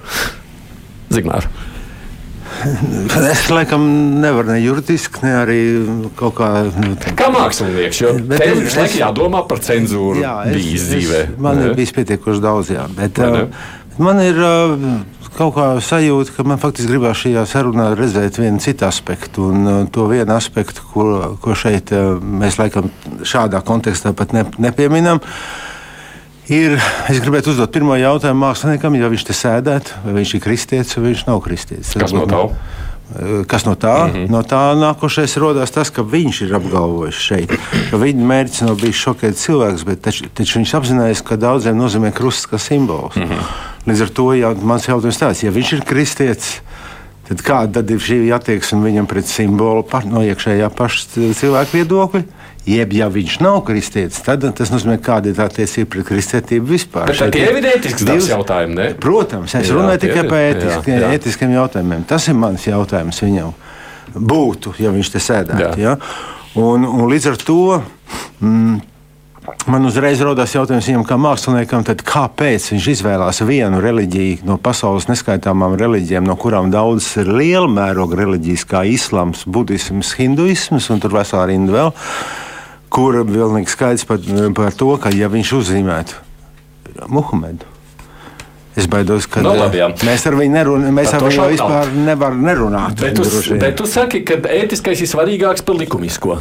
Zigmār. 1.13 1.49
Es 3.31 3.45
laikam 3.51 3.83
nevaru 4.21 4.53
ne 4.53 4.59
juridiski, 4.61 5.21
ne 5.25 5.33
arī 5.41 5.59
kaut 6.19 6.37
kā. 6.39 6.49
Nu, 6.75 6.95
kā 7.17 7.29
mākslinieks, 7.33 8.01
jo 8.03 8.15
tev 8.31 8.63
visu 8.63 8.81
laiku 8.81 8.99
jādomā 9.01 9.43
par 9.49 9.61
cenzūru. 9.65 10.23
Jā, 10.23 10.35
es, 10.49 10.57
bijis 10.57 10.81
es, 10.81 10.89
dzīvē. 10.93 11.21
Man 11.41 11.59
ne? 11.59 11.69
ir 11.69 11.77
bijis 11.79 11.93
pietiekoši 11.97 12.43
daudz, 12.43 12.73
jā. 12.75 12.85
Bet, 12.97 13.21
uh, 13.23 13.47
man 14.01 14.21
ir 14.23 14.39
uh, 14.43 14.89
kaut 15.37 15.55
kā 15.55 15.67
sajūta, 15.83 16.35
ka 16.35 16.45
man 16.47 16.61
faktiski 16.61 16.91
gribās 16.91 17.21
šajā 17.21 17.45
sarunā 17.49 17.89
redzēt 17.97 18.39
vienu 18.41 18.61
citu 18.63 18.87
aspektu. 18.89 19.49
Un 19.53 19.69
uh, 19.69 19.79
to 19.93 20.09
vienu 20.11 20.35
aspektu, 20.35 20.85
ko, 20.93 21.07
ko 21.43 21.57
šeit 21.57 21.93
uh, 21.95 22.17
mēs 22.19 22.59
laikam 22.61 22.91
šādā 23.23 23.63
kontekstā 23.65 24.13
pat 24.17 24.35
ne, 24.35 24.45
nepieminam. 24.61 25.23
Ir, 26.49 26.79
es 27.11 27.19
gribētu 27.21 27.51
uzdot 27.53 27.69
pirmo 27.69 27.93
jautājumu 27.99 28.41
māksliniekam, 28.41 28.95
ja 28.97 29.09
viņš 29.11 29.25
te 29.27 29.35
sēdētu, 29.37 29.99
vai 30.01 30.15
viņš 30.17 30.31
ir 30.33 30.41
kristietis 30.41 30.97
vai 30.97 31.11
viņš 31.11 31.27
nav 31.27 31.43
kristietis. 31.45 31.91
Kas 32.01 32.13
no 32.15 32.23
tā? 32.29 32.39
Kas 33.49 33.65
no 33.65 33.75
tā? 33.77 34.07
Mm 34.07 34.13
-hmm. 34.15 34.31
No 34.33 34.41
tā 34.41 34.61
nākošais 34.77 35.37
radās 35.37 35.71
tas, 35.71 35.89
ka 35.89 36.01
viņš 36.01 36.41
ir 36.45 36.55
apgalvojis 36.55 37.15
šeit, 37.15 37.53
ka 37.91 37.97
viņa 37.97 38.25
mērķis 38.31 38.61
nav 38.65 38.75
bijis 38.81 38.95
šokēt 38.95 39.37
cilvēkus, 39.37 39.85
bet 39.85 40.01
taču, 40.01 40.25
taču 40.33 40.59
viņš 40.59 40.73
apzinājās, 40.73 41.21
ka 41.21 41.35
daudziem 41.35 41.77
nozīmē 41.77 42.11
krusts 42.11 42.49
kā 42.49 42.57
simbols. 42.57 43.15
Mm 43.15 43.23
-hmm. 43.23 43.45
Līdz 43.87 44.01
ar 44.01 44.09
to 44.09 44.33
jā, 44.33 44.55
mans 44.61 44.87
jautājums 44.87 45.21
tāds, 45.21 45.43
ja 45.43 45.51
viņš 45.51 45.73
ir 45.73 45.85
kristietis, 45.85 46.61
tad 47.29 47.41
kāda 47.41 47.73
tad 47.73 47.91
ir 47.91 47.99
šī 47.99 48.33
attieksme 48.33 48.81
viņam 48.89 49.05
pret 49.05 49.25
simbolu 49.27 49.85
no 50.05 50.21
iekšējā 50.21 50.69
paša 50.69 50.99
cilvēka 51.33 51.73
viedokļa? 51.73 52.23
Jeb, 52.69 52.91
ja 52.93 53.07
viņš 53.09 53.39
nav 53.41 53.61
kristietis, 53.65 54.19
tad 54.25 54.43
tas 54.57 54.69
nozīmē, 54.69 54.99
kāda 55.01 55.31
ir 55.31 55.37
tā 55.39 55.47
tiesība 55.53 55.95
pret 55.95 56.05
kristietību 56.11 56.69
vispār. 56.69 57.09
Bet 57.09 57.21
tā 57.21 57.29
ir 57.31 57.53
evidētisks 57.55 58.05
divs... 58.05 58.27
jautājums, 58.29 58.75
ne? 58.77 58.89
Protams, 59.01 59.55
es 59.57 59.71
jā, 59.71 59.77
runāju 59.77 60.03
tikai 60.03 60.25
par 60.29 60.43
ētiskiem, 60.51 61.07
ētiskiem 61.15 61.55
jautājumiem. 61.55 62.05
Tas 62.09 62.27
ir 62.29 62.37
mans 62.37 62.67
jautājums 62.67 63.23
viņam. 63.25 63.55
Būtu, 64.13 64.75
ja 64.83 64.93
viņš 64.93 65.11
te 65.15 65.23
sēdētu. 65.23 65.81
Ja? 65.81 65.97
Un, 66.59 66.85
un 66.85 67.09
līdz 67.09 67.33
ar 67.33 67.41
to. 67.49 67.59
Mm, 68.43 68.79
Man 69.65 69.87
uzreiz 69.87 70.19
radās 70.21 70.51
jautājums 70.53 70.85
viņam, 70.85 71.03
kā 71.09 71.15
māksliniekam, 71.17 71.81
kāpēc 72.05 72.67
viņš 72.69 72.87
izvēlējās 72.91 73.39
vienu 73.47 73.79
reliģiju 73.81 74.45
no 74.45 74.59
pasaules 74.61 75.07
neskaitāmām 75.09 75.73
reliģijām, 75.79 76.27
no 76.27 76.35
kurām 76.37 76.69
daudzas 76.73 77.23
ir 77.23 77.31
liela 77.33 77.69
mēroga 77.71 78.19
reliģijas, 78.19 78.67
kā 78.69 78.83
islāms, 78.85 79.47
budisms, 79.49 80.11
hinduisms 80.19 80.91
un 80.93 81.01
tur 81.01 81.17
vesela 81.17 81.47
rinda 81.49 81.73
vēl 81.73 81.91
kur 82.93 83.21
pilnīgi 83.25 83.71
skaidrs 83.71 84.07
par, 84.09 84.23
par 84.57 84.75
to, 84.77 84.93
ka 85.01 85.13
ja 85.15 85.29
viņš 85.31 85.53
uzzīmētu 85.61 86.25
Muhamedu. 87.07 87.67
Es 88.79 88.87
baidos, 88.87 89.25
ka 89.27 89.41
no, 89.43 89.53
nu, 89.53 89.63
labi, 89.65 89.81
jā. 89.81 89.89
mēs 90.07 90.23
ar 90.29 90.37
viņu 90.39 90.53
nerunājam. 90.55 90.95
Mēs 90.95 91.11
ar 91.15 91.25
viņu 91.25 91.45
vispār 91.51 91.91
nevaram 92.05 92.41
nerunāt. 92.45 93.01
Bet 93.01 93.17
tu, 93.17 93.27
bet 93.59 93.75
tu 93.79 93.87
saki, 93.89 94.21
ka 94.27 94.39
ētiskais 94.55 95.01
ir 95.03 95.09
svarīgāks 95.09 95.65
par 95.67 95.79
likumisko. 95.79 96.39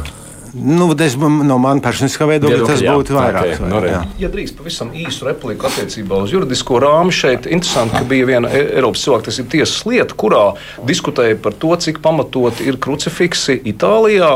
Nu, 0.53 0.87
es, 0.97 1.13
no 1.19 1.57
manas 1.61 1.83
personiskā 1.85 2.25
viedokļa 2.29 2.65
tas 2.65 2.81
būtu 2.81 3.13
vairāk. 3.13 3.51
Okay, 3.53 3.69
no, 3.69 3.81
jā. 3.85 3.99
Ja 4.21 4.29
drīkst 4.33 4.57
pavisam 4.57 4.89
īsu 4.97 5.27
repliku 5.27 5.67
attiecībā 5.69 6.23
uz 6.23 6.33
juridisko 6.33 6.79
rāmu, 6.81 7.13
šeit 7.13 7.45
interesanti, 7.45 7.97
ka 7.99 8.07
bija 8.09 8.29
viena 8.29 8.49
e- 8.49 8.65
Eiropas 8.79 9.03
cilvēktiesību 9.05 9.53
tiesas 9.53 9.85
lieta, 9.89 10.17
kurā 10.17 10.43
diskutēja 10.89 11.37
par 11.43 11.57
to, 11.59 11.75
cik 11.85 12.01
pamatot 12.05 12.63
ir 12.65 12.79
krucifiksi 12.81 13.59
Itālijā 13.73 14.31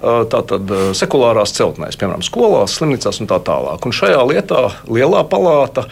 tātad 0.00 0.70
sekulārās 0.96 1.52
celtnēs, 1.56 1.98
piemēram, 2.00 2.22
skolās, 2.24 2.78
slimnīcās 2.78 3.20
un 3.20 3.28
tā 3.28 3.36
tālāk. 3.44 3.84
Un 3.84 3.94
šajā 3.94 4.20
lietā 4.30 4.62
lielā 4.88 5.20
palāta 5.28 5.84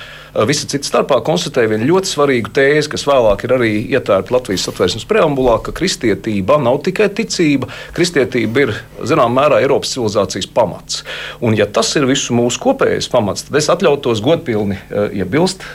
visi 0.48 0.68
citi 0.70 0.88
starpā 0.88 1.18
konstatēja 1.26 1.74
vienu 1.74 1.90
ļoti 1.90 2.12
svarīgu 2.12 2.52
tēzi, 2.56 2.90
kas 2.94 3.04
vēlāk 3.08 3.44
ir 3.44 3.54
arī 3.58 3.72
ietērta 3.92 4.32
Latvijas 4.32 4.64
satversmes 4.68 5.04
preambulā, 5.08 5.58
ka 5.64 5.74
kristietība 5.76 6.56
nav 6.62 6.80
tikai 6.86 7.10
ticība, 7.20 7.68
kristietība 7.96 8.64
ir 8.64 8.74
zināmā 9.02 9.42
mērā 9.42 9.60
Eiropas 9.64 9.92
civilizācijas 9.92 10.48
pamats. 10.56 11.02
Un 11.44 11.58
ja 11.58 11.68
tas 11.68 11.92
ir 12.00 12.08
visu 12.08 12.36
mūsu 12.36 12.62
kopējais 12.64 13.10
pamats, 13.12 13.44
tad 13.48 13.60
es 13.60 13.68
atļautos 13.72 14.24
godpilni 14.24 14.80
iebilst 15.12 15.66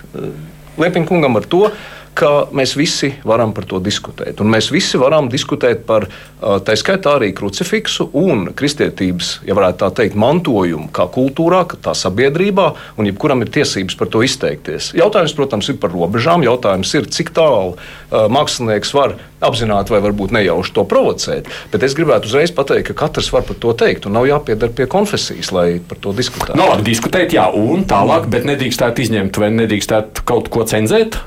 Liepiņa 0.73 1.05
kungam 1.05 1.37
ar 1.37 1.45
to, 1.45 1.67
ka 2.17 2.31
mēs 2.53 2.75
visi 2.77 3.13
varam 3.27 3.53
par 3.55 3.65
to 3.69 3.79
diskutēt. 3.83 4.41
Un 4.43 4.51
mēs 4.53 4.69
visi 4.73 4.99
varam 5.01 5.29
diskutēt 5.31 5.83
par 5.87 6.07
tā 6.39 6.75
skaitā 6.77 7.17
arī 7.17 7.31
krucifiksu 7.35 8.09
un 8.19 8.49
kristietības, 8.57 9.39
ja 9.47 9.55
varētu 9.57 9.81
tā 9.83 9.89
teikt, 10.01 10.17
mantojumu 10.19 10.89
kā 10.93 11.07
kultūrā, 11.11 11.63
kā 11.69 11.95
sabiedrībā, 11.97 12.69
un 12.99 13.09
jebkuram 13.09 13.43
ir 13.45 13.51
tiesības 13.53 13.97
par 13.99 14.11
to 14.13 14.23
izteikties. 14.25 14.91
Jautājums, 14.97 15.35
protams, 15.37 15.69
ir 15.71 15.79
par 15.81 15.93
robežām. 15.95 16.45
Jautājums 16.45 16.93
ir, 16.99 17.09
cik 17.09 17.33
tālu 17.35 17.77
mākslinieks 18.11 18.93
var 18.95 19.17
apzināti 19.43 19.91
vai 19.91 19.99
varbūt 20.05 20.35
nejauši 20.35 20.75
to 20.75 20.85
provocēt. 20.87 21.49
Bet 21.73 21.83
es 21.83 21.95
gribētu 21.97 22.29
uzreiz 22.29 22.53
pateikt, 22.55 22.91
ka 22.91 23.07
katrs 23.07 23.31
var 23.33 23.43
par 23.47 23.57
to 23.59 23.73
teikt, 23.77 24.07
un 24.07 24.15
nav 24.19 24.29
jāpiedara 24.29 24.71
pie 24.75 24.87
konfesijas, 24.91 25.51
lai 25.55 25.67
par 25.83 25.99
to 26.03 26.13
diskutētu. 26.15 26.55
No, 26.59 26.69
labi, 26.71 26.87
diskutēt, 26.93 27.35
jā, 27.35 27.49
un 27.51 27.83
tālāk, 27.89 28.29
bet 28.31 28.47
nedrīkstētu 28.47 29.03
izņemt 29.03 29.39
vai 29.41 29.51
nedrīkstētu 29.57 30.27
kaut 30.29 30.51
ko 30.53 30.67
cenzēt. 30.69 31.19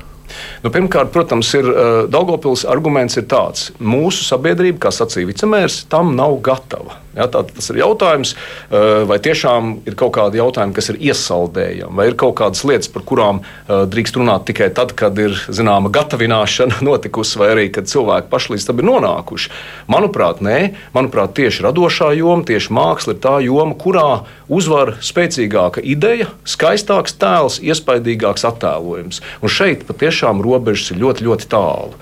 Nu, 0.63 0.71
pirmkārt, 0.73 1.11
protams, 1.15 1.49
ir 1.57 1.67
uh, 1.71 2.05
Daugopils 2.11 2.65
arguments 2.67 3.17
ir 3.19 3.27
tāds, 3.31 3.71
mūsu 3.79 4.27
sabiedrība, 4.27 4.87
kā 4.87 4.93
sacīja 4.93 5.31
vicemērs, 5.31 5.83
tam 5.91 6.15
nav 6.17 6.39
gatava. 6.45 6.99
Ja, 7.17 7.25
tā, 7.31 7.41
tas 7.49 7.71
ir 7.73 7.79
jautājums, 7.81 8.35
uh, 8.35 9.03
vai 9.09 9.17
tiešām 9.23 9.71
ir 9.89 9.97
kaut 9.97 10.13
kādi 10.17 10.37
jautājumi, 10.37 10.75
kas 10.77 10.91
ir 10.93 10.99
iesaldējami, 11.09 11.95
vai 11.97 12.07
ir 12.11 12.17
kaut 12.19 12.35
kādas 12.37 12.61
lietas, 12.67 12.91
par 12.93 13.05
kurām 13.07 13.41
uh, 13.41 13.87
drīkst 13.89 14.19
runāt 14.19 14.45
tikai 14.49 14.69
tad, 14.77 14.93
kad 14.97 15.17
ir 15.21 15.33
zināma 15.49 15.89
gatavināšana 15.93 16.81
notikusi, 16.87 17.39
vai 17.41 17.51
arī 17.55 17.67
kad 17.73 17.89
cilvēki 17.89 18.29
paši 18.31 18.53
līdz 18.53 18.67
tam 18.69 18.83
ir 18.83 18.89
nonākuši. 18.91 19.53
Manuprāt, 19.89 20.43
nē, 20.45 20.59
manuprāt, 20.93 21.33
tieši 21.39 21.65
radošā 21.65 22.11
joma, 22.19 22.45
tieši 22.47 22.73
māksla 22.77 23.17
ir 23.17 23.21
tā 23.23 23.35
joma, 23.45 23.73
kurā 23.81 24.07
uzvar 24.47 24.95
spēcīgāka 25.03 25.81
ideja, 25.83 26.29
skaistāks 26.47 27.17
tēls, 27.19 27.59
iespaidīgāks 27.65 28.45
attēlojums. 28.47 29.23
Un 29.41 29.51
šeit 29.51 29.87
patiešām 29.89 30.45
robežas 30.45 30.93
ir 30.93 31.01
ļoti, 31.03 31.27
ļoti 31.27 31.51
tālu. 31.51 31.97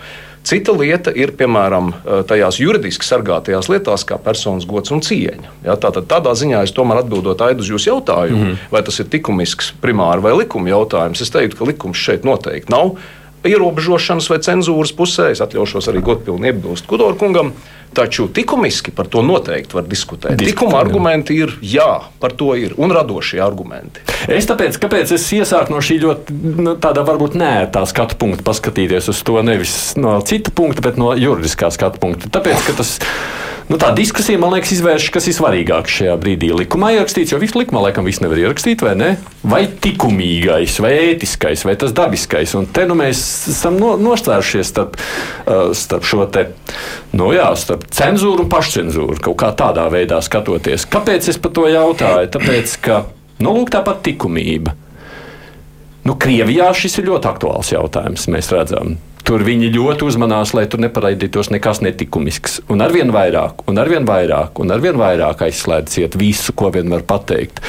Cita 0.45 0.75
lieta 0.77 1.09
ir, 1.17 1.31
piemēram, 1.33 1.89
eh, 1.89 2.21
tajās 2.29 2.59
juridiski 2.61 3.07
sargātajās 3.07 3.69
lietās, 3.71 4.05
kā 4.05 4.19
personas 4.21 4.67
gods 4.69 4.93
un 4.93 5.01
cieņa. 5.01 5.49
Ja, 5.65 5.75
tātad, 5.75 6.05
tādā 6.05 6.35
ziņā 6.37 6.61
es 6.63 6.73
tomēr 6.75 7.01
atbildot 7.01 7.41
Aidu 7.41 7.65
uz 7.65 7.71
jūsu 7.73 7.89
jautājumu, 7.89 8.37
mm 8.37 8.51
-hmm. 8.51 8.71
vai 8.71 8.81
tas 8.83 8.99
ir 8.99 9.07
likumisks, 9.11 9.73
primāri 9.81 10.21
vai 10.21 10.33
likuma 10.37 10.69
jautājums, 10.69 11.21
es 11.21 11.29
teiktu, 11.29 11.57
ka 11.57 11.65
likums 11.65 11.97
šeit 11.97 12.23
noteikti 12.23 12.69
nav 12.69 12.97
ierobežošanas 13.47 14.29
vai 14.31 14.41
cenzūras 14.43 14.93
pusē. 14.97 15.31
Es 15.33 15.41
atļaušos 15.45 15.89
arī 15.91 16.03
godpilni 16.05 16.51
iebilst 16.51 16.89
Kudoru 16.89 17.17
kungam. 17.19 17.53
Taču 17.95 18.25
likumiski 18.35 18.91
par 18.91 19.07
to 19.07 19.21
noteikti 19.23 19.77
var 19.77 19.85
diskutēt. 19.87 20.41
Likuma 20.43 20.81
argumenti 20.81 21.37
ir 21.39 21.53
jā, 21.63 22.01
par 22.19 22.33
to 22.35 22.49
ir 22.59 22.73
un 22.75 22.91
radošie 22.91 23.39
argumenti. 23.39 24.03
Es 24.27 24.49
tāpēc, 24.49 24.75
kāpēc 24.83 25.13
es 25.15 25.29
iesāku 25.37 25.71
no 25.71 25.79
šī 25.79 26.01
ļoti 26.01 26.35
nu, 26.59 26.73
tāda 26.81 27.05
varbūt 27.07 27.37
nē, 27.39 27.53
tā 27.71 27.85
skatu 27.87 28.17
punkta, 28.19 28.43
paskatīties 28.43 29.07
uz 29.13 29.23
to 29.23 29.39
nevis 29.47 29.77
no 29.95 30.17
cita 30.27 30.51
punkta, 30.51 30.83
bet 30.83 30.99
no 30.99 31.13
juridiskā 31.15 31.71
skatu 31.71 32.01
punkta. 32.03 32.33
Tāpēc, 32.35 32.67
ka 32.67 32.75
tas 32.81 32.97
ir 32.99 33.07
Nu, 33.65 33.79
tā 33.81 33.87
diskusija, 33.97 34.37
man 34.37 34.51
liekas, 34.53 34.75
izvērš, 34.75 35.07
kas 35.09 35.25
ir 35.25 35.33
svarīgāk 35.33 35.87
šajā 35.89 36.13
brīdī. 36.21 36.51
Likumā 36.53 36.91
ierakstīts, 36.93 37.31
jo 37.33 37.39
visu 37.41 37.57
likumā 37.57 37.81
laikam 37.87 38.05
viss 38.05 38.21
nevar 38.21 38.37
ierakstīt, 38.37 38.83
vai 38.85 38.91
ne? 38.99 39.07
Vai 39.41 39.63
likumīgais, 39.65 40.75
vai 40.85 40.91
ētiskais, 41.07 41.63
vai 41.65 41.73
tas 41.81 41.95
dabiskais. 41.97 42.53
Un 42.59 42.67
te 42.69 42.83
nu 42.85 42.93
mēs 42.99 43.23
esam 43.55 43.79
no, 43.81 43.95
nostājušies 43.97 44.69
starp, 44.69 44.99
uh, 44.99 45.71
starp 45.73 46.05
šo 46.05 46.27
te, 46.29 46.45
nu 47.17 47.31
jā, 47.33 47.47
starp 47.57 47.87
cenzūru 47.89 48.45
un 48.45 48.51
pašcensūru, 48.53 49.17
kaut 49.31 49.39
kā 49.41 49.49
tādā 49.57 49.87
veidā 49.89 50.21
skatoties. 50.21 50.85
Kāpēc 50.93 51.31
es 51.33 51.41
par 51.41 51.55
to 51.57 51.65
jautāju? 51.71 52.29
Tāpēc, 52.37 52.77
ka, 52.85 53.01
nu, 53.41 53.55
lūk, 53.57 53.73
tāpat 53.73 54.05
likumība. 54.11 54.77
Nu, 56.05 56.13
Krievijā 56.21 56.69
šis 56.77 57.01
ir 57.01 57.09
ļoti 57.09 57.33
aktuāls 57.33 57.73
jautājums, 57.73 58.29
mēs 58.29 58.53
redzam. 58.53 58.99
Tur 59.25 59.41
viņi 59.41 59.71
ļoti 59.73 60.05
uzmanās, 60.05 60.51
lai 60.53 60.67
tur 60.69 60.83
neparaidītos 60.83 61.49
nekas 61.49 61.79
netikumisks. 61.81 62.59
Un 62.69 62.83
arvien 62.85 63.09
vairāk, 63.13 63.63
un 63.69 63.81
arvien 63.81 64.05
vairāk, 64.05 64.59
un 64.61 64.73
arvien 64.75 64.99
vairāk 64.99 65.41
aizslēdziet 65.47 66.17
visu, 66.21 66.53
ko 66.53 66.69
vien 66.75 66.91
var 66.93 67.01
pateikt. 67.09 67.63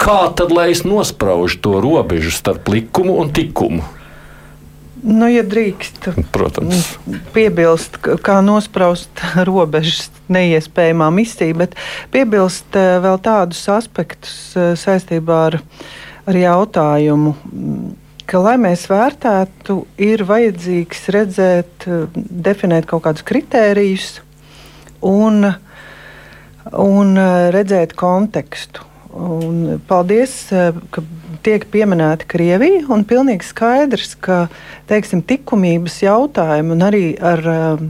Kā 0.00 0.32
tad 0.34 0.50
lai 0.50 0.70
es 0.72 0.82
nospraužu 0.82 1.60
to 1.62 1.76
robežu 1.84 2.32
starp 2.34 2.66
likumu 2.72 3.20
un 3.22 3.30
likumu? 3.36 3.86
Nu, 5.00 5.28
ja 5.30 5.40
drīkst, 5.46 6.10
protams, 6.34 6.90
piebilst, 7.32 7.96
kā 8.02 8.40
nospraust 8.44 9.22
robežas 9.48 10.10
neiespējamā 10.32 11.08
misija, 11.14 11.56
bet 11.56 11.78
piebilst 12.12 12.76
eh, 12.76 12.98
vēl 13.00 13.22
tādus 13.24 13.62
aspektus 13.72 14.34
eh, 14.58 14.74
saistībā 14.76 15.38
ar, 15.52 15.60
ar 16.28 16.40
jautājumu 16.42 17.36
ka, 18.30 18.40
lai 18.44 18.56
mēs 18.60 18.86
vērtētu, 18.90 19.80
ir 20.02 20.22
vajadzīgs 20.28 21.08
redzēt, 21.14 21.86
definēt 22.14 22.86
kaut 22.90 23.04
kādus 23.06 23.26
kritērijus 23.26 24.20
un, 25.06 25.50
un 26.70 27.18
redzēt 27.56 27.96
kontekstu. 27.98 28.86
Un 29.10 29.80
paldies, 29.90 30.34
ka 30.94 31.02
tiek 31.42 31.64
pieminēta 31.72 32.28
Krievija. 32.30 32.84
Ir 32.84 33.02
pilnīgi 33.10 33.48
skaidrs, 33.48 34.14
ka 34.22 34.44
teiksim, 34.90 35.24
likumības 35.26 35.98
jautājumi 36.04 36.76
un 36.76 36.86
arī 36.86 37.04
ar 37.18 37.42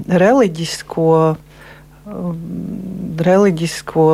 reliģisko, 0.08 1.10
reliģisko 3.28 4.08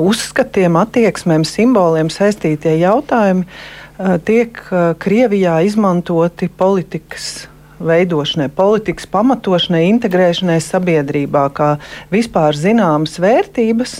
uzskatiem, 0.00 0.80
attieksmēm, 0.80 1.44
simboliem 1.44 2.08
saistītie 2.14 2.78
jautājumi 2.80 3.44
Eh, 3.44 3.81
tiek 4.26 4.58
eh, 4.70 4.92
Krievijā 4.98 5.60
izmantoti 5.66 6.48
politikas 6.48 7.46
veidošanai, 7.82 8.48
politikas 8.54 9.08
pamatošanai, 9.10 9.84
integrēšanai 9.90 10.58
sabiedrībā, 10.62 11.48
kā 11.56 11.74
vispār 12.12 12.54
zināmas 12.54 13.18
vērtības 13.22 13.96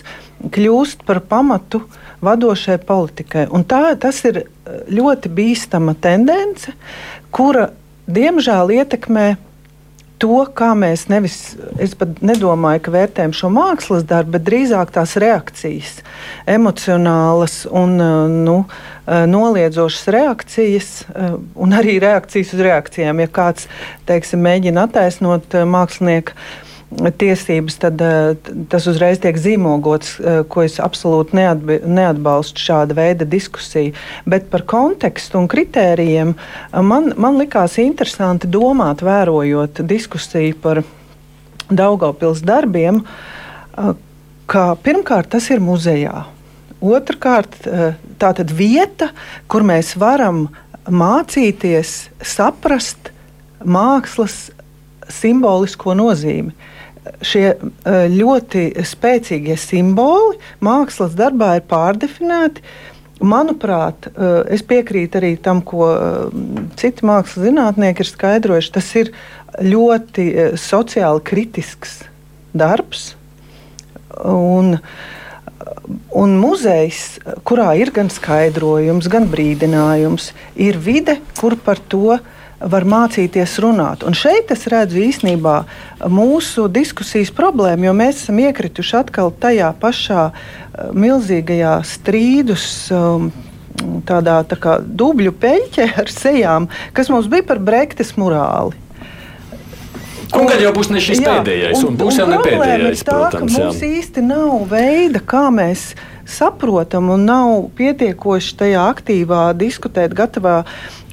kļūst 0.52 1.02
par 1.06 1.22
pamatu 1.26 1.82
vadošai 2.22 2.78
politikai. 2.86 3.48
Un 3.50 3.66
tā, 3.66 3.96
tas 3.98 4.20
ir 4.28 4.44
ļoti 4.90 5.30
bīstama 5.34 5.96
tendence, 5.98 6.74
kura 7.34 7.70
diemžēl 8.06 8.70
ietekmē 8.78 9.26
to, 10.22 10.38
kā 10.54 10.70
mēs 10.78 11.08
nevis, 11.10 11.36
es 11.82 11.96
pat 11.98 12.20
nedomāju, 12.24 12.84
ka 12.86 12.94
vērtējam 12.94 13.34
šo 13.34 13.50
mākslas 13.52 14.06
darbu, 14.06 14.36
bet 14.36 14.46
drīzāk 14.46 14.94
tās 14.94 15.16
reakcijas, 15.20 15.96
emocionālas 16.46 17.62
un 17.66 17.98
nu, 18.44 18.56
noliedzošas 19.06 20.10
reakcijas, 20.14 20.90
un 21.58 21.74
arī 21.74 21.98
reakcijas 22.02 22.52
uz 22.54 22.62
reakcijām. 22.62 23.24
Ja 23.24 23.30
kāds 23.40 23.66
teiksim, 24.06 24.44
mēģina 24.46 24.86
attaisnot 24.86 25.58
mākslinieku 25.66 26.38
tiesības, 26.96 27.76
tad 27.80 28.00
eh, 28.04 28.34
tas 28.70 28.86
uzreiz 28.90 29.20
tiek 29.22 29.36
zīmogots, 29.38 30.14
eh, 30.20 30.40
ko 30.48 30.64
es 30.64 30.78
absolūti 30.82 31.36
neatbi, 31.38 31.78
neatbalstu 31.86 32.60
šāda 32.60 32.96
veida 32.96 33.26
diskusiju. 33.28 33.94
Bet 34.28 34.50
par 34.52 34.66
kontekstu 34.68 35.40
un 35.40 35.48
kritērijiem 35.50 36.34
eh, 36.34 36.82
man, 36.82 37.12
man 37.16 37.38
likās 37.40 37.78
interesanti 37.82 38.50
domāt, 38.50 39.04
vērojot 39.04 39.82
diskusiju 39.88 40.58
par 40.62 40.82
Daugopils 41.72 42.42
darbiem, 42.44 42.98
ka 44.50 44.64
pirmkārt 44.84 45.30
tas 45.32 45.46
ir 45.48 45.62
muzejā. 45.64 46.26
Otrakārt, 46.84 47.54
tā 48.20 48.32
ir 48.42 48.52
vieta, 48.52 49.08
kur 49.48 49.64
mēs 49.64 49.94
varam 49.96 50.42
mācīties, 50.84 51.94
saprast 52.20 53.08
mākslas 53.64 54.50
simbolisko 55.08 55.96
nozīmi 55.96 56.52
šie 57.24 57.46
eh, 57.54 58.06
ļoti 58.12 58.70
spēcīgie 58.86 59.56
simboli 59.58 60.38
mākslas 60.64 61.16
darbā 61.18 61.56
ir 61.58 61.68
pārdefinēti. 61.70 62.64
Manuprāt, 63.22 64.08
eh, 64.10 64.54
es 64.54 64.64
piekrītu 64.66 65.20
arī 65.20 65.32
tam, 65.42 65.62
ko 65.66 65.88
eh, 65.92 66.36
citi 66.78 67.06
mākslas 67.06 67.48
zinātnieki 67.48 68.04
ir 68.04 68.10
skaidrojuši. 68.10 68.74
Tas 68.78 68.92
ir 68.98 69.12
ļoti 69.62 70.28
sociāli 70.60 71.24
kritisks 71.28 72.00
darbs. 72.56 73.12
Un, 74.28 74.76
un 76.16 76.34
muzejs, 76.40 77.18
kurā 77.48 77.72
ir 77.80 77.90
gan 77.94 78.10
skaidrojums, 78.12 79.08
gan 79.12 79.26
brīdinājums, 79.32 80.30
ir 80.60 80.78
vide, 80.80 81.18
kur 81.40 81.56
par 81.56 81.80
to 81.92 82.16
ir 82.16 82.41
var 82.70 82.86
mācīties 82.88 83.56
runāt. 83.62 84.04
Un 84.06 84.16
šeit 84.16 84.52
es 84.54 84.66
redzu 84.70 85.00
īstenībā 85.02 85.62
mūsu 86.12 86.68
diskusijas 86.72 87.32
problēmu, 87.34 87.88
jo 87.88 87.94
mēs 87.96 88.24
esam 88.24 88.42
iekrituši 88.42 88.98
atkal 89.02 89.32
tajā 89.42 89.72
pašā 89.82 90.28
eh, 90.32 90.92
milzīgajā 90.92 91.78
strīdus. 91.94 92.68
Um, 92.94 93.32
tādā 94.06 94.36
tā 94.46 94.58
kā 94.60 94.76
dubļu 94.84 95.32
peļķē 95.42 95.86
ar 96.02 96.10
sejām, 96.12 96.68
kas 96.94 97.08
mums 97.10 97.26
bija 97.32 97.46
par 97.48 97.58
Brektes 97.62 98.12
morāli. 98.20 98.76
Un 100.32 100.46
gan 100.48 100.62
jau 100.62 100.70
būs 100.72 100.88
ne 100.92 101.00
šis 101.02 101.20
jā, 101.20 101.34
pēdējais, 101.40 101.82
un, 101.82 101.90
un 101.92 101.98
būs 102.00 102.16
un 102.16 102.22
jau 102.22 102.28
ne 102.30 102.38
pēdējais. 102.40 103.02
Tā, 103.04 103.16
protams, 103.16 103.56
mums 103.58 103.82
jā. 103.82 103.90
īsti 103.98 104.24
nav 104.24 104.62
veida, 104.70 105.20
kā 105.28 105.44
mēs 105.52 105.90
saprotam, 106.32 107.12
un 107.14 107.28
nav 107.28 107.52
pietiekoši 107.78 108.58
tajā 108.64 108.88
aktīvā 108.94 109.44
diskutēt, 109.58 110.16
gatavā 110.16 110.62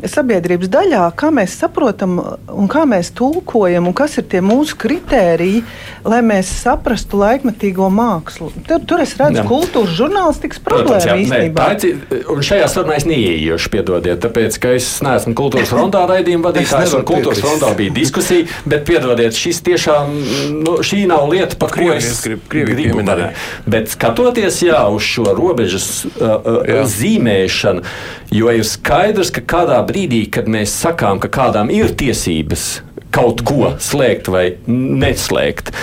sabiedrības 0.07 0.69
daļā, 0.71 1.01
kā 1.19 1.29
mēs 1.33 1.57
saprotam 1.59 2.19
un 2.19 2.69
kā 2.71 2.85
mēs 2.88 3.11
tulkojam, 3.17 3.89
un 3.89 3.95
kas 3.95 4.17
ir 4.21 4.27
tie 4.31 4.41
mūsu 4.43 4.77
kritēriji, 4.79 5.63
lai 6.07 6.21
mēs 6.25 6.51
saprastu 6.61 7.19
laikmetīgo 7.19 7.89
mākslu. 7.91 8.51
Tur, 8.67 8.83
tur 8.88 9.03
es 9.03 9.15
redzu 9.19 9.41
jā. 9.41 9.46
kultūras 9.50 9.96
žurnālistikas 9.98 10.63
problēmu 10.63 11.17
īstenībā. 11.25 11.67
Ne, 11.74 11.89
ir, 11.91 12.24
un 12.31 12.44
šajā 12.46 12.70
sarunā 12.72 13.00
es 13.00 13.07
neieiešu, 13.09 13.72
piedodiet, 13.74 14.22
tāpēc, 14.24 14.59
ka 14.61 14.74
es 14.77 14.87
neesmu 15.05 15.35
kultūras 15.37 15.74
frontā 15.74 16.05
raidījuma 16.09 16.50
vadītājs, 16.50 16.96
un 17.00 17.05
kultūras 17.09 17.44
frontā 17.44 17.74
bija 17.79 17.96
diskusija, 18.00 18.48
bet 18.70 18.87
piedodiet, 18.87 19.35
šis 19.35 19.61
tiešām, 19.67 20.15
nu, 20.61 20.77
šī 20.85 21.03
nav 21.11 21.27
lieta, 21.31 21.59
par 21.59 21.75
ko 21.75 21.91
es 21.98 22.24
grib, 22.24 22.46
gribu 22.48 23.03
darīt. 23.07 23.48
Bet 23.70 23.91
skatoties 23.91 24.63
jā, 24.63 24.79
uz 24.94 25.08
šo 25.09 25.33
robežas 25.37 25.89
uh, 26.05 26.37
uh, 26.37 26.83
zīmēšanu, 26.89 27.83
jo 28.35 28.53
ir 28.53 28.67
skaidrs, 28.67 29.33
ka 29.35 29.45
kādā 29.55 29.81
brīdī, 29.87 30.25
kad 30.31 30.50
mēs 30.51 30.75
sakām, 30.85 31.22
ka 31.24 31.31
kādām 31.33 31.74
ir 31.74 31.93
tiesības 31.98 32.69
kaut 33.15 33.41
ko 33.48 33.74
slēgt 33.81 34.29
vai 34.29 34.45
neslēgt, 34.69 35.74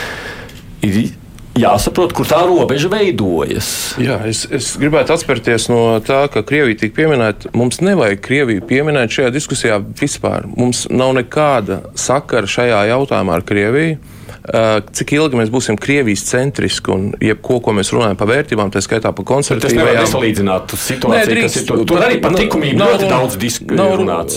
ir 0.86 1.08
jāsaprot, 1.56 2.12
kur 2.16 2.28
tā 2.28 2.42
robeža 2.46 2.90
veidojas. 2.92 3.68
Jā, 4.02 4.18
es, 4.28 4.44
es 4.52 4.72
gribētu 4.80 5.14
atspērties 5.16 5.68
no 5.72 5.80
tā, 6.04 6.24
ka 6.32 6.44
Krievija 6.46 6.82
tika 6.82 6.96
pieminēta. 7.00 7.52
Mums 7.56 7.80
nevajag 7.84 8.22
Krieviju 8.24 8.66
pieminēt 8.68 9.14
šajā 9.16 9.32
diskusijā 9.34 9.80
vispār. 10.00 10.48
Mums 10.56 10.86
nav 10.92 11.16
nekāda 11.18 11.82
sakara 11.98 12.50
šajā 12.50 12.86
jautājumā 12.92 13.40
ar 13.40 13.46
Krieviju. 13.46 13.98
Eh, 14.46 14.78
cik 14.94 15.10
ilgi 15.16 15.38
mēs 15.40 15.48
būsim 15.50 15.74
Krievijas 15.80 16.22
centriski 16.28 16.92
un 16.94 17.06
jebko, 17.18 17.56
ko 17.64 17.72
mēs 17.74 17.90
runājam 17.90 18.18
par 18.20 18.28
vērtībām, 18.30 18.70
tā 18.70 18.78
skaitā 18.84 19.10
par 19.16 19.26
konservatīvām. 19.26 19.64
Tas 19.64 19.74
nevar 19.74 19.98
nesalīdzināt 19.98 20.74
situāciju, 20.78 21.34
Nē, 21.34 21.46
kas 21.48 21.56
ir 21.58 21.66
tur. 21.66 21.82
Tur 21.90 22.04
arī 22.06 22.20
par 22.22 22.36
likumību 22.36 22.78
ļoti 22.78 23.08
daudz 23.10 23.40
diskutēts. 23.42 23.80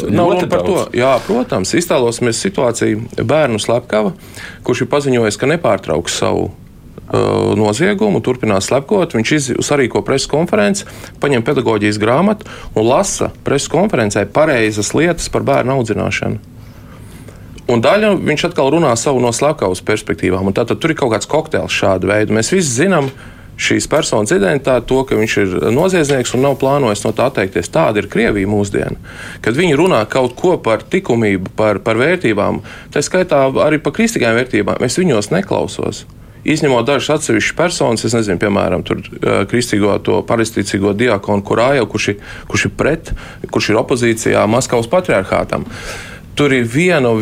Nav 0.10 0.32
runa 0.34 0.50
par 0.50 0.66
to. 0.66 0.80
Jā, 0.98 1.14
protams, 1.28 1.76
iztēlosimies 1.78 2.42
situāciju 2.42 3.22
bērnu 3.22 3.62
slepkava, 3.62 4.16
kurš 4.66 4.88
ir 4.88 4.92
paziņojis, 4.96 5.38
ka 5.38 5.54
nepārtrauks 5.54 6.18
savu 6.24 6.50
uh, 6.50 7.54
noziegumu, 7.60 8.24
turpinās 8.26 8.72
slepkot. 8.72 9.14
Viņš 9.14 9.62
sarīko 9.62 10.02
preses 10.08 10.32
konferenci, 10.32 10.90
paņem 11.22 11.46
pedagoģijas 11.46 12.02
grāmatu 12.02 12.50
un 12.74 12.90
lasa 12.90 13.30
preses 13.46 13.70
konferencē 13.70 14.26
pareizas 14.34 14.96
lietas 14.98 15.30
par 15.30 15.46
bērnu 15.46 15.78
audzināšanu. 15.78 16.58
Un 17.70 17.84
daļa 17.86 18.16
viņš 18.26 18.48
atkal 18.50 18.72
runā 18.74 18.96
savu 18.98 19.22
no 19.22 19.30
slepkavas 19.36 19.84
perspektīvām. 19.86 20.50
Tātad 20.58 20.80
tur 20.82 20.94
ir 20.94 20.98
kaut 20.98 21.14
kāds 21.14 21.30
kokteils 21.30 21.76
šāda 21.76 22.10
veida. 22.10 22.34
Mēs 22.34 22.50
visi 22.54 22.82
zinām 22.82 23.12
šīs 23.60 23.86
personas 23.92 24.32
identitāti, 24.34 24.88
to, 24.90 25.02
ka 25.06 25.18
viņš 25.20 25.36
ir 25.44 25.56
noziedznieks 25.76 26.34
un 26.34 26.46
nav 26.48 26.56
plānojis 26.62 27.04
no 27.06 27.12
tā 27.14 27.28
atteikties. 27.30 27.70
Tāda 27.74 28.02
ir 28.02 28.10
Krievija 28.10 28.50
mūsdiena. 28.50 28.96
Kad 29.46 29.60
viņi 29.60 29.78
runā 29.78 30.00
kaut 30.10 30.34
ko 30.40 30.56
par 30.64 30.86
likumību, 30.88 31.54
par, 31.60 31.82
par 31.86 32.00
vērtībām, 32.00 32.64
tā 32.94 33.04
skaitā 33.06 33.46
arī 33.66 33.82
par 33.84 33.94
kristīgām 34.00 34.40
vērtībām, 34.40 34.82
es 34.88 34.98
viņos 34.98 35.34
neklausos. 35.36 36.06
Izņemot 36.50 36.88
dažas 36.88 37.18
atsevišķas 37.18 37.56
personas, 37.58 38.06
es 38.08 38.16
nezinu, 38.16 38.40
piemēram, 38.40 38.82
tur, 38.88 39.02
uh, 39.04 39.42
kristīgo, 39.52 39.92
to 40.02 40.22
paristīcīgo 40.26 40.96
diakonu 40.96 41.44
Kurāju, 41.46 41.84
kurš, 41.92 42.14
kurš 42.48 42.70
ir 42.70 42.78
pret, 42.80 43.12
kurš 43.52 43.74
ir 43.74 43.82
opozīcijā 43.84 44.46
Maskavas 44.48 44.88
patriarchātam. 44.90 45.68
Uh, 45.68 46.19
Tur 46.38 46.54
ir 46.56 46.64
vienu, 46.70 47.16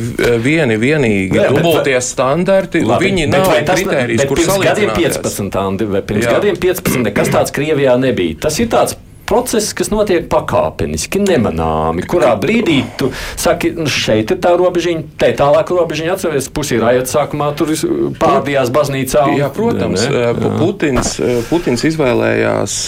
vieni 0.44 0.78
vienīgi 0.78 1.40
Jā, 1.40 1.48
dubultie 1.50 1.96
vai, 1.96 2.04
standarti. 2.06 2.84
Labi, 2.86 3.10
viņi 3.10 3.26
nav 3.32 3.50
kritērijas, 3.66 4.28
kur 4.30 4.42
pirms 4.42 4.62
gadiem 4.62 4.94
15, 4.94 5.88
vai 5.90 6.04
pirms 6.06 6.28
Jā. 6.28 6.38
gadiem 6.38 6.60
15, 6.62 7.04
nekas 7.08 7.34
tāds 7.34 7.56
Krievijā 7.56 7.98
nebija. 8.02 8.38
Tas 8.46 8.60
ir 8.62 8.70
tāds 8.74 8.98
process, 9.28 9.74
kas 9.76 9.90
notiek 9.92 10.28
pakāpeniski, 10.32 11.20
nemanāmi. 11.26 12.06
Kurā 12.08 12.32
brīdī 12.40 12.80
tu 13.00 13.10
saki, 13.40 13.74
nu 13.76 13.90
šeit 13.92 14.32
ir 14.34 14.40
tā 14.44 14.54
robežiņa, 14.60 15.04
te 15.20 15.32
tālāk 15.38 15.74
robežiņa 15.76 16.16
atceries, 16.16 16.48
pusi 16.54 16.78
ir 16.78 16.86
aiet 16.88 17.12
sākumā, 17.12 17.52
tur 17.60 17.74
pārdījās 18.22 18.72
baznīcā. 18.76 19.26
Un, 19.34 19.42
Jā, 19.42 19.52
protams, 19.54 20.08
ne, 20.08 20.30
ne? 20.38 20.54
Putins, 20.62 21.18
Putins 21.52 21.84
izvēlējās 21.92 22.80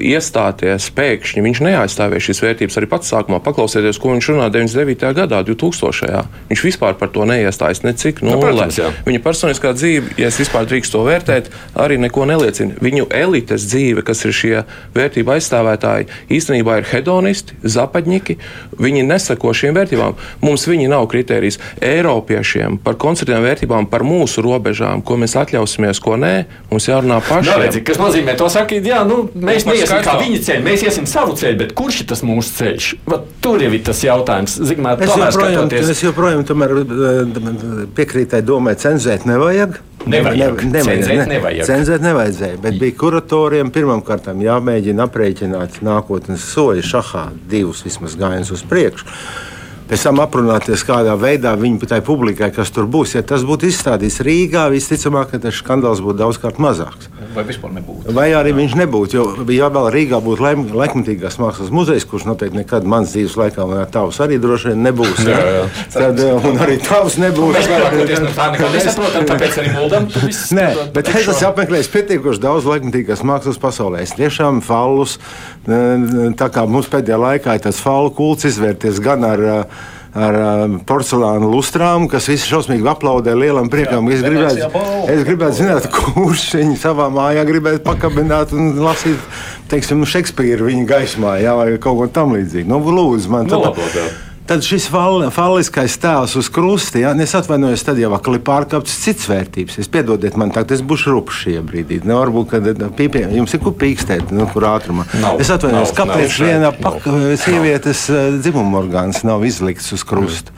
iestāties 0.00 0.88
pēkšņi. 0.96 1.42
Viņš 1.44 1.60
neaizstāvēja 1.64 2.24
šīs 2.28 2.40
vērtības 2.44 2.78
arī 2.80 2.88
pats 2.90 3.10
sākumā. 3.12 3.40
Paklausieties, 3.44 3.98
ko 4.00 4.14
viņš 4.14 4.30
runā 4.32 4.48
99. 4.52 5.10
gadā, 5.16 5.42
2000. 5.44 6.24
Viņš 6.50 6.64
vispār 6.64 6.96
par 6.98 7.12
to 7.14 7.26
neiestājas 7.28 7.84
necik 7.84 8.22
nu, 8.24 8.36
nulle. 8.38 8.68
No, 8.70 8.90
Viņa 9.04 9.20
personiskā 9.24 9.74
dzīve, 9.76 10.14
ja 10.20 10.30
es 10.32 10.38
vispār 10.40 10.68
drīkstu 10.70 10.96
to 10.96 11.04
vērtēt, 11.08 11.50
arī 11.80 11.98
neko 12.00 12.24
neliecina. 12.30 12.78
Viņu 12.84 13.08
elites 13.14 13.66
dzīve, 13.68 14.04
kas 14.06 14.24
ir 14.24 14.34
šie 14.36 14.54
vērtību 14.96 15.34
aizstāvētāji, 15.36 16.08
īstenībā 16.32 16.80
ir 16.80 16.88
hedonisti, 16.88 17.58
zapadņiki. 17.62 18.38
Viņi 18.80 19.04
nesako 19.08 19.52
šīm 19.56 19.76
vērtībām. 19.76 20.16
Mums 20.44 20.66
viņi 20.70 20.88
nav 20.92 21.08
kritērijas 21.12 21.60
Eiropiešiem 21.84 22.78
par 22.84 22.96
koncertiem 23.00 23.44
vērtībām, 23.44 23.88
par 23.90 24.06
mūsu 24.06 24.44
robežām, 24.44 25.04
ko 25.04 25.18
mēs 25.20 25.36
atļausimies, 25.40 26.00
ko 26.02 26.16
nē. 26.20 26.34
Mums 26.70 26.88
jārunā 26.88 27.20
pašiem. 27.24 27.52
Nā, 27.52 27.60
redzi, 27.66 27.84
kas 27.86 28.00
nozīmē 28.00 28.36
to 28.38 28.48
sakīt, 28.52 28.86
jā, 28.88 29.02
nu, 29.08 29.24
mēs 29.34 29.66
neiesim 29.74 30.02
kā 30.04 30.14
viņa 30.20 30.40
ceļu, 30.46 30.64
mēs 30.64 30.84
iesim 30.88 31.08
savu 31.10 31.36
ceļu, 31.38 31.58
bet 31.60 31.74
kurš 31.78 32.02
ir 32.02 32.08
tas 32.12 32.22
mūsu 32.26 32.54
ceļš? 32.58 32.90
Vat, 33.10 33.26
tur 33.44 33.62
jau 33.64 33.70
ir 33.74 33.82
tas 33.86 34.02
jautājums. 34.04 34.56
Zigmār, 34.70 35.00
es, 35.04 35.12
joprojām, 35.12 35.64
skatoties... 35.66 35.90
es 35.94 36.04
joprojām 36.04 36.44
tomēr, 36.48 36.76
eh, 36.82 37.34
piekrītai 37.96 38.42
domai, 38.46 38.76
cenzēt 38.80 39.26
nevajag. 39.28 39.80
Nevajag. 40.04 40.60
Ne, 40.66 40.70
nevajag, 40.74 41.00
cenzēt 41.00 41.20
ne, 41.20 41.26
nevajag. 41.32 41.66
Cenzēt 41.68 42.04
nevajadzēja, 42.04 42.60
bet 42.64 42.78
bija 42.80 42.98
kuratoriem 43.00 43.72
pirmkārt 43.74 44.28
jāmēģina 44.44 45.08
aprēķināt 45.08 45.80
nākotnes 45.84 46.44
soļi 46.52 46.84
šahā, 46.84 47.28
divus 47.50 47.84
vismaz 47.86 48.16
gājienus 48.20 48.52
uz 48.58 48.64
priekšu. 48.68 49.08
Pēc 49.88 50.06
tam 50.06 50.20
aprunāties, 50.24 50.84
kādā 50.86 51.14
veidā 51.20 51.54
viņi 51.60 51.88
tai 51.90 52.00
publikai, 52.04 52.50
kas 52.54 52.72
tur 52.74 52.86
būs. 52.90 53.16
Ja 53.16 53.22
tas 53.26 53.44
būtu 53.46 53.68
izstādīts 53.68 54.20
Rīgā, 54.24 54.66
visticamāk, 54.72 55.36
tas 55.42 55.60
skandāls 55.60 56.02
būtu 56.04 56.20
daudzkārt 56.22 56.60
mazāks. 56.62 57.10
Vai 57.34 57.44
vispār 57.48 57.72
nebūtu? 57.74 58.14
Vai 58.14 58.28
arī 58.36 58.54
viņš 58.56 58.76
nebūtu. 58.78 59.16
Jo, 59.18 59.24
ja 59.52 59.68
vēl 59.74 59.90
Rīgā 59.94 60.20
būtu 60.24 60.44
laikmatīgās 60.74 61.38
mākslas 61.42 61.72
muzejs, 61.74 62.06
kurš 62.08 62.28
noteikti 62.28 62.60
nekad 62.60 62.86
manas 62.88 63.14
dzīves 63.14 63.36
laikā, 63.40 63.66
un 63.66 63.82
tavs 63.92 64.20
arī 64.24 64.38
droši 64.42 64.70
vien 64.72 64.84
nebūs. 64.86 65.24
Jā, 65.26 65.40
jā. 65.56 65.64
Tad, 65.94 66.22
un 66.22 66.60
arī 66.62 66.78
tavs 66.84 67.18
nebūs. 67.20 67.56
Mēs 67.58 67.70
lielākoties 67.72 68.22
no 68.24 68.32
tā 68.36 68.48
nekā 68.54 68.70
nesaprotam, 68.76 69.26
tāpēc 69.30 69.58
arī 69.62 69.74
mūldam. 69.74 70.08
Nē, 70.58 70.68
bet 70.94 71.10
es 71.10 71.26
esmu 71.26 71.50
apmeklējis 71.50 71.90
pietiekoši 71.94 72.44
daudz 72.44 72.68
laikmatīgās 72.70 73.24
mākslas 73.26 73.60
pasaulē. 73.62 74.04
Es 74.06 74.14
tiešām 74.14 74.62
fallus, 74.64 75.18
tā 75.66 76.50
kā 76.54 76.66
mums 76.70 76.90
pēdējā 76.92 77.18
laikā 77.24 77.58
ir 77.58 77.66
tas 77.66 77.82
fallu 77.82 78.14
kults 78.14 78.46
izvērties 78.52 79.02
gan 79.02 79.26
ar 79.26 79.44
ar 80.14 80.36
uh, 80.38 80.76
porcelāna 80.86 81.48
lustrām, 81.50 82.06
kas 82.10 82.28
visi 82.30 82.46
šausmīgi 82.50 82.86
aplaudē 82.90 83.34
lielam 83.38 83.70
priekam. 83.72 84.06
Jā, 84.10 84.20
es, 84.20 84.26
gribētu, 84.26 84.82
es 85.14 85.24
gribētu 85.26 85.58
zināt, 85.58 85.88
kurš 85.94 86.46
viņu 86.60 86.76
savā 86.80 87.08
mājā 87.14 87.42
gribētu 87.48 87.82
pakabināt 87.86 88.54
un 88.54 88.76
lasīt, 88.84 89.18
teiksim, 89.72 90.06
Šekspīru 90.08 90.70
viņa 90.70 90.86
gaismā, 90.92 91.38
jā, 91.42 91.56
vai 91.58 91.72
kaut 91.82 91.98
ko 91.98 92.10
tam 92.20 92.36
līdzīgu. 92.38 92.70
Nu, 92.70 92.78
lūdzu, 92.84 93.34
man 93.34 93.50
nu, 93.50 93.58
tāda. 93.58 94.06
Tad 94.44 94.60
šis 94.60 94.90
falliskais 95.32 95.94
tēls 95.96 96.34
uz 96.36 96.50
krusta, 96.52 96.98
ja 97.00 97.14
es 97.24 97.32
atvainojos, 97.32 97.80
tad 97.86 97.96
jau 97.96 98.10
atkal 98.12 98.36
ir 98.36 98.42
pārkāpts 98.44 98.98
cits 99.00 99.24
vērtības. 99.30 99.78
Es 99.80 99.88
piedodiet 99.88 100.36
man, 100.36 100.50
tagad 100.52 100.74
es 100.76 100.82
būšu 100.84 101.14
rupšs 101.14 101.38
šajā 101.46 101.62
brīdī. 101.64 102.02
Ne, 102.04 102.12
varbūt, 102.18 102.50
kad 102.50 102.82
pīpē, 102.98 103.22
jums 103.32 103.56
ir 103.56 103.62
kur 103.64 103.72
pīkstēt, 103.80 104.34
nu, 104.36 104.44
kur 104.52 104.66
ātrumā. 104.68 105.06
Nav, 105.22 105.40
es 105.40 105.48
atvainojos, 105.54 105.94
nav, 105.94 105.96
kāpēc 105.96 106.36
nav, 106.36 106.50
viena 106.50 106.72
pak, 106.76 107.06
sievietes 107.40 108.02
eh, 108.12 108.36
dzimuma 108.36 108.82
orgāns 108.82 109.22
nav 109.24 109.46
izlikts 109.48 109.88
uz 109.96 110.04
krusta? 110.04 110.52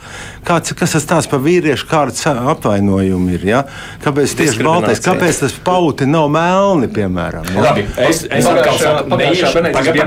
Kāds, 0.47 0.75
kas 0.79 0.97
tas 0.97 1.07
tāds 1.07 1.31
par 1.31 1.39
vīriešu 1.43 1.87
kārtas 1.87 2.27
apvainojumu 2.27 3.37
ir? 3.37 3.47
Ja? 3.47 3.63
Kāpēc 4.03 4.35
tieši 4.39 4.67
baltais, 4.67 4.99
kāpēc 5.03 5.41
tas 5.45 5.55
pauti 5.63 6.07
nav 6.07 6.27
melni, 6.35 6.91
piemēram? 6.91 7.47
Ja? 7.55 7.69
Labi, 7.69 7.87
es, 8.03 8.25
es 8.27 8.51
atkal 8.51 8.79
saku, 8.83 9.15
neiešu, 9.15 9.63
pagaid, 9.75 10.03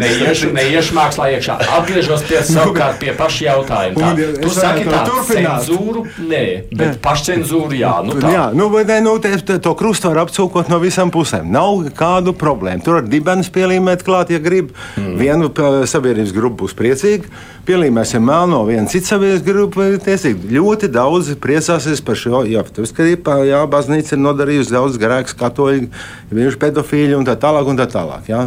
neiešu, 0.00 0.52
neiešu 0.56 0.96
mākslā 0.96 1.30
iekšā 1.36 1.60
atgriežos 1.78 2.24
pie 2.28 2.40
savukārt 2.54 3.00
pie 3.02 3.14
paša 3.16 3.46
jautājuma. 3.48 4.10
Tā, 4.16 4.28
tu 4.42 4.52
saki, 4.54 4.84
tā 4.88 5.02
cenzūru, 5.30 6.04
nē, 6.30 6.44
bet 6.74 7.00
pašcenzūru, 7.04 7.78
jā. 7.78 7.94
Nu 8.06 8.18
tā. 8.18 8.32
jā, 8.34 8.44
nu, 8.56 8.68
bet, 8.74 8.92
nu, 9.04 9.16
te, 9.22 9.34
te, 9.40 9.58
to 9.62 9.74
krustu 9.78 10.12
var 10.12 10.24
apcūkot 10.24 10.70
no 10.72 10.80
visām 10.82 11.12
pusēm. 11.14 11.50
Nav 11.54 11.88
kādu 11.98 12.36
problēmu. 12.38 12.84
Tur 12.84 13.00
var 13.00 13.08
dibenus 13.10 13.50
pielīmēt 13.54 14.06
klāt, 14.06 14.32
ja 14.34 14.42
grib. 14.42 14.74
Mm. 15.00 15.18
Vienu 15.20 15.50
sabiedrības 15.90 16.34
grupu 16.36 16.64
būs 16.64 16.76
priecīgi 16.78 17.32
pielīmēsim 17.64 18.24
melno, 18.24 18.60
viena 18.68 18.88
cita 18.90 19.14
sabiedrības 19.14 19.44
grupa 19.46 19.86
tiesīgi. 20.04 20.50
Ļoti 20.52 20.90
daudz 20.92 21.30
priecāsies 21.40 22.02
par 22.04 22.18
šo, 22.20 22.42
jo, 22.48 22.64
ka 23.24 23.38
jā, 23.46 23.62
baznīca 23.70 24.14
ir 24.16 24.22
nodarījusi 24.22 24.74
daudz 24.74 24.98
grēkus, 25.00 25.36
katoļi, 25.40 25.88
bijuši 26.34 26.60
pedofīļi 26.64 27.16
un 27.18 27.28
tā 27.28 27.36
tālāk. 27.40 27.70
Un 27.70 27.80
tā 27.80 27.86
tālāk 27.90 28.28
jā. 28.28 28.42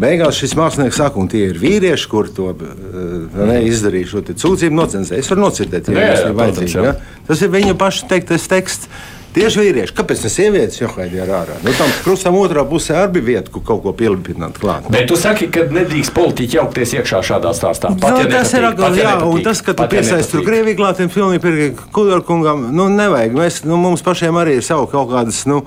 Beigās 0.00 0.38
šis 0.38 0.54
mākslinieks 0.58 1.00
saka, 1.02 1.18
un 1.18 1.30
tie 1.32 1.48
ir 1.50 1.58
vīrieši, 1.62 2.08
kur 2.10 2.30
to 2.30 2.52
uh, 2.62 3.56
izdarīja 3.68 4.12
šo 4.12 4.22
sūdzību 4.30 4.78
nocenzēt. 4.78 5.18
Es 5.22 5.32
varu 5.32 5.46
nocirtēt, 5.46 5.90
ja 5.92 6.12
tas 6.12 6.28
ir 6.28 6.38
vajadzīgs. 6.38 7.02
Tas 7.28 7.42
ir 7.42 7.52
viņa 7.52 7.74
paša 7.80 8.14
teiktais 8.14 8.48
teksts. 8.50 8.92
Tieši 9.32 9.62
vīrieši. 9.62 9.94
Kāpēc 9.96 10.26
ne 10.26 10.28
sievietes 10.28 10.76
jau 10.76 10.90
haidīja 10.92 11.24
ārā? 11.24 11.54
Nu, 11.64 11.72
tam 11.78 11.88
krustam 12.04 12.34
otrā 12.36 12.66
pusē 12.68 12.98
arī 13.00 13.14
bija 13.14 13.26
vieta, 13.30 13.52
kur 13.54 13.62
kaut 13.64 13.80
ko 13.84 13.94
pielipināt 13.96 14.58
klāt. 14.60 14.90
Bet 14.92 15.06
tu 15.08 15.16
saki, 15.16 15.48
ka 15.52 15.64
nedrīkst 15.72 16.12
politiķi 16.12 16.58
jaukties 16.58 16.92
iekšā 16.98 17.22
šādā 17.30 17.54
stāstā. 17.56 17.94
Pat, 18.02 18.18
no, 18.18 18.20
ja 18.20 18.28
tas 18.28 18.52
ir 18.58 18.66
atkal, 18.68 18.98
jā, 19.00 19.14
un 19.24 19.40
tas, 19.46 19.62
ka 19.64 19.72
tu 19.78 19.86
piesaisti 19.94 20.36
tur 20.36 20.44
Krieviju 20.44 20.82
klātiem 20.82 21.08
filmiem, 21.12 21.40
pirkt 21.40 21.80
Kudorkungam, 21.96 22.68
nu, 22.76 22.90
nevajag. 22.92 23.38
Mēs, 23.38 23.62
nu, 23.64 23.80
mums 23.80 24.04
pašiem 24.04 24.36
arī 24.36 24.58
ir 24.60 24.68
savu 24.68 24.84
kaut 24.92 25.08
kādas, 25.14 25.46
nu, 25.48 25.62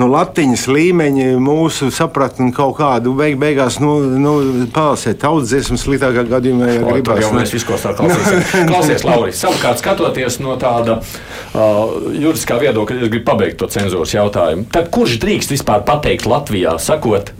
nu, 0.00 0.08
latiņas 0.12 0.64
līmeņi, 0.72 1.26
mūsu 1.42 1.90
sapratni 1.94 2.52
kaut 2.56 2.76
kādu 2.78 3.12
beig, 3.16 3.36
beigās 3.40 3.78
nu, 3.82 3.94
nu, 4.20 4.34
palasēt 4.72 5.20
tautsdziesmu 5.22 5.78
sliktākā 5.80 6.24
gadījumā, 6.30 6.70
ja 6.70 6.84
o, 6.84 6.92
gribas. 6.94 7.20
Jau 7.24 7.32
mēs 7.36 7.52
visu, 7.54 7.68
ko 7.68 7.78
tā 7.80 7.92
klausīsies. 7.98 8.54
Klausies, 8.70 9.06
Lauris, 9.08 9.40
savukārt 9.42 9.82
skatoties 9.82 10.38
no 10.44 10.56
tāda 10.60 11.00
uh, 11.00 11.98
juridiskā 12.16 12.60
viedokļa, 12.62 13.02
es 13.04 13.12
gribu 13.12 13.28
pabeigt 13.28 13.60
to 13.60 13.68
cenzūras 13.72 14.14
jautājumu. 14.16 14.68
Tad 14.72 14.88
kurš 14.94 15.18
drīkst 15.22 15.52
vispār 15.56 15.84
pateikt 15.88 16.28
Latvijā, 16.30 16.78
sakot, 16.82 17.34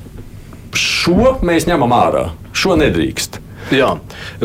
šo 0.76 1.38
mēs 1.46 1.68
ņemam 1.70 1.96
ārā, 1.96 2.26
šo 2.56 2.76
nedrīkst? 2.80 3.40
Jā, 3.72 3.92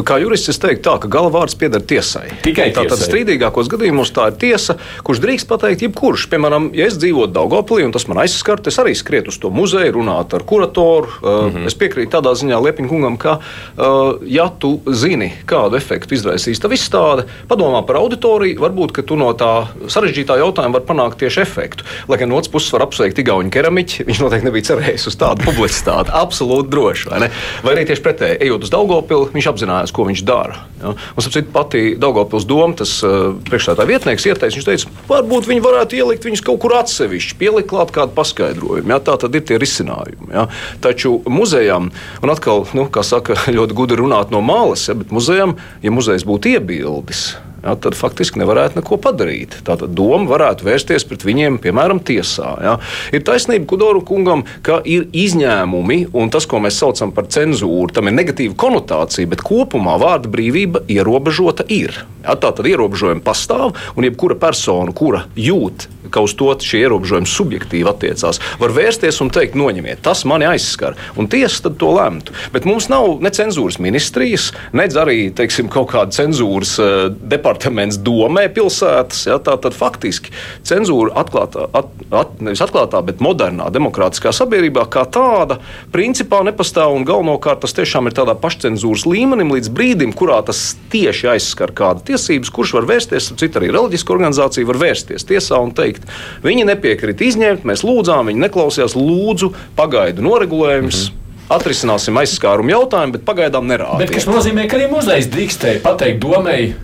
kā 0.05 0.19
jurists 0.21 0.51
es 0.53 0.59
teiktu, 0.61 0.83
tā, 0.87 0.95
ka 1.03 1.09
galvārds 1.11 1.57
pieder 1.59 1.81
tiesai. 1.81 2.29
Tikai 2.45 2.69
tiesai. 2.69 2.85
Tātad 2.85 3.01
strīdīgākos 3.01 3.69
gadījumos 3.71 4.13
tā 4.15 4.29
ir 4.31 4.37
tiesa, 4.41 4.77
kurš 5.07 5.21
drīkst 5.23 5.49
pateikt, 5.49 5.85
jebkurš. 5.87 6.27
Piemēram, 6.31 6.69
ja 6.77 6.87
es 6.87 6.99
dzīvotu 7.01 7.33
Daugopilī 7.35 7.87
un 7.87 7.95
tas 7.95 8.07
man 8.07 8.21
aizskart, 8.23 8.67
es 8.69 8.79
arī 8.81 8.93
skrietu 8.97 9.33
uz 9.33 9.39
to 9.41 9.51
muzeju, 9.53 9.95
runātu 9.97 10.37
ar 10.37 10.45
kuratoru. 10.47 11.07
Mm 11.21 11.49
-hmm. 11.51 11.67
Es 11.67 11.75
piekrītu 11.75 12.11
tādā 12.17 12.35
ziņā 12.35 12.61
Liepiņa 12.63 12.89
kungam, 12.89 13.17
ka, 13.17 13.39
ja 14.25 14.49
tu 14.59 14.79
zini, 14.87 15.33
kādu 15.45 15.77
efektu 15.77 16.13
izraisīs 16.13 16.61
tā 16.61 16.71
izstāde, 16.73 17.25
padomā 17.47 17.85
par 17.85 17.95
auditoriju, 17.95 18.59
varbūt, 18.59 19.01
tu 19.07 19.15
no 19.15 19.33
tā 19.33 19.67
sarežģītā 19.87 20.37
jautājuma 20.37 20.73
var 20.73 20.81
panākt 20.81 21.17
tieši 21.17 21.41
efektu. 21.41 21.83
Lai 22.07 22.17
gan 22.17 22.29
no 22.29 22.35
otras 22.35 22.51
puses 22.51 22.73
var 22.73 22.81
apsveikt 22.81 23.19
Igauņu 23.19 23.49
keramiķu, 23.49 24.03
viņš 24.07 24.19
noteikti 24.21 24.45
nebija 24.45 24.63
cerējis 24.63 25.07
uz 25.07 25.15
tādu 25.15 25.43
publicitāti. 25.47 26.11
Absolūti 26.13 26.69
droši, 26.69 27.09
vai 27.09 27.19
ne? 27.19 27.29
Vai 27.63 27.73
arī 27.75 27.85
tieši 27.85 28.01
pretēji, 28.01 28.39
ejot 28.41 28.63
uz 28.63 28.69
Daugopilī, 28.69 29.06
Daugopili, 29.07 29.33
viņš 29.37 29.47
apzinājās, 29.51 29.93
ko 29.95 30.05
viņš 30.07 30.21
dara. 30.27 30.57
Ja? 30.81 30.91
Un, 30.91 31.23
sapcīt, 31.23 31.49
pati 31.53 31.95
Daugopils 31.99 32.45
doma, 32.47 32.75
tas 32.77 32.97
uh, 33.05 33.37
priekšstādā 33.47 33.85
vietnieks 33.87 34.27
ieteica, 34.27 34.55
viņš 34.57 34.67
teica, 34.67 34.91
varbūt 35.07 35.47
viņi 35.47 35.63
varētu 35.63 35.99
ielikt 35.99 36.27
viņus 36.27 36.43
kaut 36.45 36.59
kur 36.63 36.75
atsevišķi, 36.81 37.37
pielikt 37.39 37.69
klāt 37.71 37.93
kādu 37.95 38.15
paskaidrojumu. 38.17 38.91
Ja? 38.91 38.99
Tā 38.99 39.17
tad 39.21 39.35
ir 39.37 39.45
tie 39.47 39.59
risinājumi. 39.61 40.31
Ja? 40.35 40.47
Taču 40.83 41.21
muzejam, 41.31 41.91
un 42.21 42.33
atkal, 42.33 42.65
nu, 42.77 42.87
kā 42.91 43.05
saka, 43.07 43.39
ļoti 43.57 43.77
gudri 43.77 44.01
runāt 44.03 44.33
no 44.33 44.43
malas, 44.43 44.89
ja? 44.91 44.97
bet 44.97 45.13
muzejam, 45.15 45.55
ja 45.83 45.93
muzejs 45.93 46.27
būtu 46.27 46.57
iebildes, 46.57 47.29
ja, 47.63 47.75
tad 47.75 47.97
faktiski 47.97 48.41
nevarētu 48.41 48.79
neko 48.79 48.99
padarīt. 49.01 49.59
Tātad 49.67 49.93
doma 49.97 50.29
varētu 50.29 50.67
vērsties 50.67 51.07
pret 51.07 51.25
viņiem, 51.27 51.59
piemēram, 51.63 52.01
tiesā. 52.07 52.53
Ja. 52.63 52.75
Ir 53.15 53.25
taisnība 53.27 53.67
Kudoru 53.69 54.03
kungam, 54.07 54.45
ka 54.65 54.79
ir 54.85 55.07
izņēmumi, 55.15 55.99
un 56.17 56.31
tas, 56.33 56.47
ko 56.49 56.61
mēs 56.63 56.79
saucam 56.81 57.13
par 57.15 57.29
cenzūru, 57.33 57.91
tam 57.93 58.11
ir 58.11 58.17
negatīva 58.17 58.57
konotācija, 58.59 59.29
bet 59.31 59.43
kopumā 59.45 59.97
vārda 60.01 60.31
brīvība 60.31 60.85
ierobežota 60.91 61.67
ir. 61.73 61.95
Ja, 62.23 62.37
Tātad 62.37 62.67
ierobežojumi 62.69 63.23
pastāv, 63.25 63.75
un 63.97 64.07
jebkura 64.07 64.37
persona, 64.39 64.93
kura 64.95 65.25
jūt 65.35 65.89
ka 66.11 66.23
uz 66.25 66.35
to 66.37 66.49
šie 66.63 66.83
ierobežojumi 66.85 67.29
subjektīvi 67.29 67.89
attiecās. 67.91 68.39
Var 68.61 68.73
vērsties 68.75 69.19
un 69.23 69.31
teikt, 69.33 69.57
noņemiet, 69.59 70.01
tas 70.05 70.23
mani 70.29 70.47
aizskar. 70.49 70.97
Un 71.19 71.29
tiesa 71.31 71.67
tad 71.67 71.77
to 71.81 71.91
lemtu. 71.95 72.35
Bet 72.53 72.67
mums 72.67 72.89
nav 72.91 73.19
ne 73.23 73.31
cenzūras 73.33 73.79
ministrijas, 73.83 74.51
ne 74.77 74.87
arī 74.87 75.27
teiksim, 75.35 75.69
kaut 75.71 75.91
kāda 75.91 76.15
cenzūras 76.15 76.73
uh, 76.81 76.93
departaments 77.11 77.99
domē 78.03 78.47
pilsētas. 78.53 79.25
Ja, 79.29 79.39
tā 79.43 79.57
tad 79.61 79.75
faktiski 79.77 80.33
cenzūra 80.67 81.15
atklātā, 81.21 81.67
at, 81.77 81.91
at, 82.11 82.37
nevis 82.43 82.63
atklātā, 82.63 83.01
bet 83.05 83.21
modernā 83.23 83.69
demokrātiskā 83.73 84.33
sabiedrībā 84.35 84.87
kā 84.93 85.05
tāda 85.11 85.59
principā 85.93 86.43
nepastāv. 86.47 86.95
Un 86.97 87.07
galvenokārt 87.07 87.63
tas 87.65 87.75
tiešām 87.77 88.09
ir 88.09 88.17
tādā 88.17 88.35
pašcensūras 88.39 89.05
līmenim 89.09 89.51
līdz 89.55 89.71
brīdim, 89.73 90.13
kurā 90.17 90.39
tas 90.47 90.75
tieši 90.93 91.31
aizskar 91.35 91.73
kāda 91.77 92.03
tiesības, 92.11 92.51
kurš 92.53 92.75
var 92.77 92.87
vērsties, 92.89 93.31
citu 93.39 93.61
arī 93.61 93.71
reliģiska 93.73 94.13
organizācija 94.13 94.67
var 94.67 94.79
vērsties 94.81 95.27
tiesā 95.27 95.59
un 95.63 95.73
teikt, 95.75 95.96
teikt. 95.97 96.17
Viņi 96.45 96.65
nepiekrita 96.71 97.27
izņemt, 97.27 97.67
mēs 97.67 97.85
lūdzām, 97.87 98.31
viņi 98.31 98.43
neklausījās, 98.47 98.97
lūdzu, 98.97 99.53
pagaidu 99.77 100.25
noregulējums. 100.25 101.07
Mm 101.07 101.13
-hmm 101.13 101.23
atrisināsim 101.47 102.17
aizskārumu 102.19 102.73
jautājumu, 102.73 103.13
bet 103.15 103.21
pagaidām 103.23 103.69
nerāda. 103.69 104.01
Bet 104.01 104.11
tas 104.11 104.25
nozīmē, 104.27 104.65
ka 104.67 104.75
arī 104.75 104.89
muzejs 104.91 105.29
drīkstēja 105.31 105.79
pateikt 105.79 106.19
domai, 106.19 106.75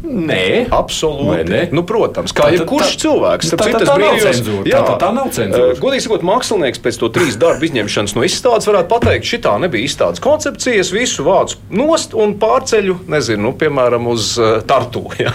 Nē, 0.00 0.70
absolūti. 0.72 1.44
Ne? 1.50 1.60
Nu, 1.76 1.82
protams, 1.86 2.32
kā 2.36 2.48
jebkurš 2.54 2.94
cilvēks. 3.02 3.50
Tā, 3.52 3.58
tā, 3.60 3.66
tā, 3.74 3.80
tā, 3.84 3.96
nav 4.00 4.16
cenzūra. 4.22 4.64
Jā, 4.68 4.80
tā, 4.86 4.94
tā 5.02 5.10
nav 5.12 5.28
cenzūra. 5.36 5.74
Uh, 5.74 5.80
godīgi 5.82 6.04
sakot, 6.06 6.24
mākslinieks 6.24 6.80
pēc 6.80 6.98
to 7.02 7.10
trīs 7.12 7.36
darbu 7.40 7.68
izņemšanas 7.68 8.14
no 8.16 8.24
izstādes 8.24 8.68
varētu 8.70 8.88
pateikt, 8.90 9.28
šitā 9.28 9.54
nebija 9.60 9.84
izstādes 9.84 10.22
koncepcijas, 10.24 10.92
visu 10.94 11.26
vācu 11.26 11.60
nost 11.76 12.16
un 12.16 12.32
pārceļu, 12.40 12.96
nezinu, 13.12 13.42
nu, 13.44 13.52
piemēram, 13.60 14.08
uz 14.10 14.32
uh, 14.40 14.62
Tartu 14.66 15.04
ja? 15.24 15.34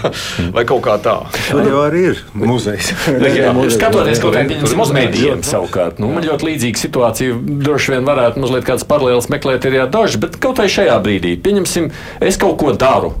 vai 0.54 0.66
kaut 0.68 0.82
kā 0.86 0.98
tā. 1.04 1.16
Tur 1.46 1.62
jau 1.62 1.84
arī 1.84 2.02
ir 2.10 2.24
muzejs. 2.34 2.90
jā, 3.38 3.54
skatoties 3.76 4.22
kaut 4.24 4.34
kādiem 4.34 4.66
uz 4.66 4.94
medijiem 4.96 5.46
savukārt. 5.46 6.02
Nu, 6.02 6.10
man 6.16 6.26
ļoti 6.26 6.50
līdzīga 6.50 6.82
situācija 6.82 7.38
droši 7.62 7.94
vien 7.94 8.08
varētu 8.08 8.42
mazliet 8.42 8.66
kāds 8.66 8.86
paralēls 8.88 9.30
meklēt 9.32 9.70
arī 9.70 9.84
ar 9.84 9.94
daži, 9.94 10.20
bet 10.26 10.40
kaut 10.42 10.58
vai 10.58 10.66
šajā 10.72 10.98
brīdī, 11.06 11.36
pieņemsim, 11.42 11.92
es 12.26 12.40
kaut 12.40 12.58
ko 12.60 12.74
daru 12.74 13.14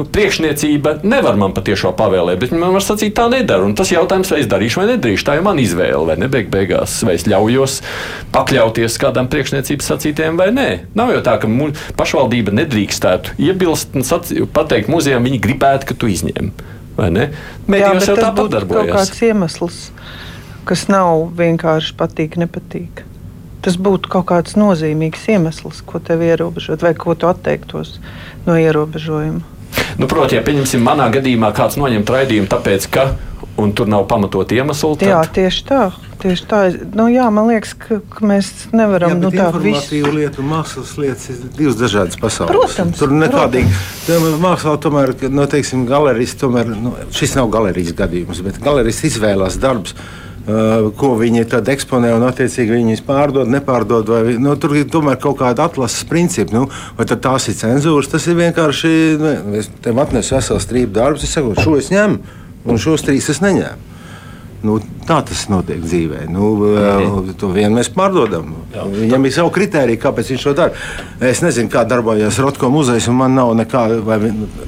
nu, 0.00 0.06
priekšniecība 0.08 0.96
nevar 1.06 1.36
man 1.40 1.54
patiešām 1.56 1.94
pavēlēt, 1.98 2.40
bet 2.42 2.54
man 2.56 2.74
var 2.74 2.84
sacīt, 2.84 3.12
tā 3.18 3.26
nedara. 3.32 3.66
Un 3.66 3.76
tas 3.78 3.92
jautājums, 3.92 4.30
vai 4.32 4.40
es 4.42 4.48
darīšu 4.50 4.80
vai 4.80 4.86
nedarīšu, 4.92 5.26
tā 5.28 5.36
ir 5.38 5.44
mana 5.46 5.62
izvēle, 5.62 6.02
vai 6.08 6.16
ne 6.20 6.30
beig 6.32 6.48
beigās, 6.52 6.98
vai 7.06 7.16
es 7.18 7.26
ļaujos 7.30 7.80
pakļauties 8.34 8.98
kādam 9.02 9.28
priekšniecības 9.32 9.92
sacītēm 9.92 10.40
vai 10.40 10.48
nē. 10.56 10.68
Nav 10.98 11.12
jau 11.14 11.20
tā, 11.26 11.36
ka 11.42 11.50
pašvaldība 12.00 12.56
nedrīkstētu 12.62 13.36
iebilst 13.50 13.94
un 13.98 14.06
sacīt, 14.06 14.42
pateikt 14.56 14.90
muzejam, 14.92 15.26
viņi 15.28 15.42
gribētu, 15.44 15.90
ka 15.90 15.98
tu 16.00 16.10
izņem. 16.10 16.50
Mēģinājums 17.00 18.10
jau 18.10 18.18
tāpat 18.18 18.50
darbojas. 18.56 18.66
Tas 18.66 18.66
ir 18.66 18.74
kaut 18.74 18.96
kāds 18.96 19.22
iemesls, 19.28 19.78
kas 20.68 20.88
nav 20.92 21.30
vienkārši 21.38 21.96
patīk, 22.00 22.36
nepatīk 22.40 23.06
tas 23.64 23.76
būtu 23.76 24.10
kaut 24.12 24.28
kāds 24.30 24.56
nozīmīgs 24.56 25.26
iemesls, 25.34 25.82
ko 25.86 26.00
tev 26.00 26.24
ierobežot, 26.24 26.82
vai 26.84 26.94
ko 26.96 27.12
tu 27.12 27.28
atteiktos 27.28 27.98
no 28.46 28.56
ierobežojuma. 28.56 29.59
Nu, 30.00 30.08
Protams, 30.08 30.36
ja 30.36 30.44
pieņemsim, 30.44 30.84
manā 30.84 31.10
gadījumā 31.12 31.52
kāds 31.56 31.78
noņemt 31.80 32.14
raidījumu, 32.14 32.50
tāpēc 32.50 32.86
ka 32.92 33.10
tur 33.76 33.88
nav 33.88 34.06
pamatot 34.08 34.52
iemeslu. 34.52 34.94
Tad... 34.96 35.10
Jā, 35.10 35.18
tieši 35.28 35.64
tā. 35.68 35.80
Tieši 36.20 36.46
tā. 36.48 36.60
Nu, 36.96 37.06
jā, 37.12 37.26
man 37.32 37.48
liekas, 37.48 37.74
ka, 37.80 38.00
ka 38.12 38.24
mēs 38.28 38.50
nevaram 38.76 39.14
jā, 39.14 39.18
nu, 39.20 39.30
tādu 39.34 39.60
visu 39.64 40.00
lietu 40.12 40.44
mākslas 40.44 40.94
lietas 41.00 41.30
ir 41.32 41.42
divas 41.56 41.78
dažādas 41.80 42.20
pasaules. 42.20 42.52
Protams. 42.52 43.00
Tur 43.00 43.12
nekādīgi. 43.12 43.72
Mākslā 44.40 44.76
tomēr, 44.84 45.14
no, 45.32 45.46
teiksim, 45.50 45.86
galerijas, 45.88 46.36
tomēr, 46.40 46.72
nu, 46.72 46.94
šis 47.16 47.36
nav 47.38 47.52
galerijas 47.52 47.96
gadījums, 47.96 48.42
bet 48.44 48.60
galerijas 48.64 49.04
izvēlās 49.10 49.60
darbus 49.60 49.96
ko 50.46 51.10
viņi 51.20 51.44
tad 51.52 51.68
eksponē 51.68 52.14
un 52.16 52.24
attiecīgi 52.24 52.72
viņus 52.78 53.02
pārdod, 53.06 53.50
nepārdod. 53.52 54.08
Vai, 54.08 54.36
nu, 54.40 54.54
tur 54.60 54.74
ir 54.78 54.88
tomēr 54.90 55.18
kaut 55.20 55.38
kāda 55.42 55.66
atlases 55.68 56.06
principa. 56.08 56.56
Nu, 56.56 56.64
vai 56.96 57.06
tās 57.10 57.50
ir 57.50 57.58
cenzūras? 57.58 58.08
Tas 58.10 58.26
ir 58.30 58.38
vienkārši. 58.40 58.94
Nu, 59.20 59.34
es 59.60 59.70
tev 59.84 60.00
atnesu 60.00 60.38
veselu 60.38 60.64
strīpu 60.64 60.96
darbus, 60.96 61.26
es 61.28 61.36
saku, 61.36 61.52
šo 61.60 61.76
es 61.80 61.92
ņemu, 61.92 62.36
un 62.64 62.80
šos 62.80 63.04
trīs 63.06 63.28
es 63.32 63.42
neņēmu. 63.44 63.88
Nu, 64.64 64.76
tā 65.08 65.22
tas 65.24 65.46
notiek 65.48 65.80
dzīvē. 65.80 66.26
Nu, 66.32 66.52
mm. 66.60 67.32
To 67.40 67.52
vienu 67.54 67.78
mēs 67.78 67.92
pārdodam. 67.94 68.52
Jā. 68.70 68.84
Viņam 68.86 69.26
ir 69.26 69.34
savi 69.34 69.54
kriteriji, 69.54 69.98
kāpēc 70.00 70.32
viņš 70.34 70.46
to 70.46 70.54
dara. 70.58 70.84
Es 71.26 71.42
nezinu, 71.42 71.70
kā 71.72 71.82
darbojas 71.88 72.38
Rotko 72.42 72.70
muzejs, 72.72 73.08
un 73.10 73.18
man 73.18 73.34
nav 73.34 73.52
nekāda, 73.58 73.98
vai, 74.04 74.18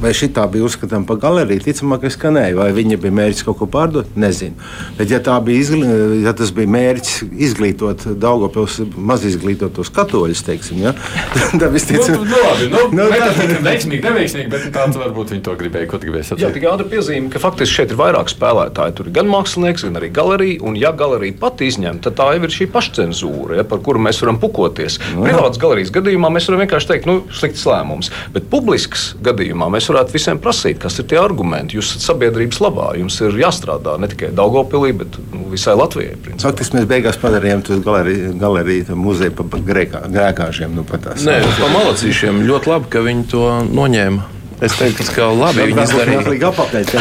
vai 0.02 0.12
šī 0.16 0.32
tā 0.34 0.46
bija 0.50 0.66
uzskatāms 0.66 1.06
par 1.08 1.20
galeriju. 1.22 1.62
Ticamāk, 1.62 2.08
ka 2.18 2.32
nē, 2.34 2.48
vai 2.58 2.70
viņa 2.74 2.98
bija 3.02 3.14
mērķis 3.18 3.46
kaut 3.46 3.60
ko 3.60 3.68
pārdot, 3.70 4.16
nezinu. 4.18 4.58
Bet, 4.98 5.12
ja, 5.12 5.20
bija 5.44 5.62
izglī, 5.62 5.92
ja 6.24 6.34
tas 6.36 6.50
bija 6.54 6.70
mērķis 6.74 7.22
izglītot 7.48 8.06
Daugopils 8.20 8.80
maz 8.96 9.24
izglītotos 9.28 9.90
katoļus, 9.94 10.42
teiksim, 10.46 10.82
ja, 10.82 10.94
tad 11.60 11.68
visticamāk, 11.74 12.18
nu, 12.18 12.26
nu, 12.26 12.42
labi, 12.42 12.68
nu, 12.72 12.82
nu, 12.98 13.06
tā 13.12 13.30
ir 13.46 13.54
veiksmīgi, 13.64 14.02
neveiksmīgi, 14.06 14.50
bet 14.52 14.66
tāds 14.74 14.98
varbūt 15.00 15.34
viņi 15.34 15.44
to 15.46 15.56
gribēja, 15.60 15.90
ko 15.90 16.00
gribēja 16.02 16.32
sacīt. 16.32 16.44
Jā, 16.44 16.52
tikai 16.54 16.70
ātri 16.72 16.88
piezīme, 16.92 17.30
ka 17.32 17.42
faktiski 17.42 17.78
šeit 17.78 17.94
ir 17.94 18.00
vairāk 18.00 18.32
spēlētāji. 18.32 18.96
Tur 18.98 19.10
ir 19.10 19.16
gan 19.16 19.30
mākslinieks, 19.30 19.86
gan 19.88 20.00
arī 20.00 20.10
galerija, 20.14 20.60
un 20.66 20.78
ja 20.78 20.92
galerija 20.96 21.38
pati 21.40 21.70
izņem, 21.70 22.02
tad 22.04 22.18
tā 22.18 22.28
jau 22.36 22.44
ir 22.46 22.54
šī 22.54 22.68
pašcensūra, 22.72 23.60
ja, 23.60 23.66
par 23.68 23.82
kuru 23.92 24.02
mēs 24.08 24.20
varam 24.24 24.40
pukoties. 24.40 24.98
No. 25.12 25.26
Privātas 25.26 25.60
galerijas 25.60 25.92
gadījumā 25.94 26.30
mēs 26.32 26.48
varam 26.48 26.64
vienkārši 26.64 26.90
teikt, 26.92 27.08
nu, 27.10 27.18
slikts 27.36 27.64
lēmums. 27.68 28.10
Bet 28.32 28.48
publisks 28.52 29.10
gadījumā 29.24 29.68
mēs 29.74 29.90
varētu 29.92 30.16
visiem 30.16 30.40
prasīt, 30.42 30.80
kas 30.82 30.98
ir 31.02 31.08
tie 31.12 31.20
argumenti. 31.20 31.76
Jūs 31.78 31.92
esat 31.92 32.08
sabiedrības 32.12 32.62
labā, 32.64 32.92
jums 33.00 33.20
ir 33.24 33.36
jāstrādā 33.42 33.98
ne 34.00 34.08
tikai 34.12 34.32
Daugopilī, 34.36 34.94
bet 35.04 35.20
nu, 35.34 35.44
visai 35.52 35.76
Latvijai. 35.78 36.16
Faktiski 36.42 36.80
mēs 36.80 36.88
beigās 36.90 37.20
padarījām 37.20 37.64
to 37.66 37.78
galeriju, 37.84 38.34
galeriju 38.40 38.98
muzeju 38.98 39.36
par 39.38 39.66
grēkāžiem. 39.68 40.72
Nu, 40.72 40.86
Nē, 40.86 41.40
par 41.58 41.72
malacīšiem 41.72 42.44
ļoti 42.48 42.72
labi, 42.72 42.92
ka 42.92 43.02
viņi 43.04 43.26
to 43.32 43.48
noņēma. 43.72 44.41
Es 44.60 44.74
teiktu, 44.78 45.06
ka 45.14 45.28
labi 45.32 45.68
viņi 45.70 45.84
izdarīja. 45.86 46.22
bet, 46.28 46.92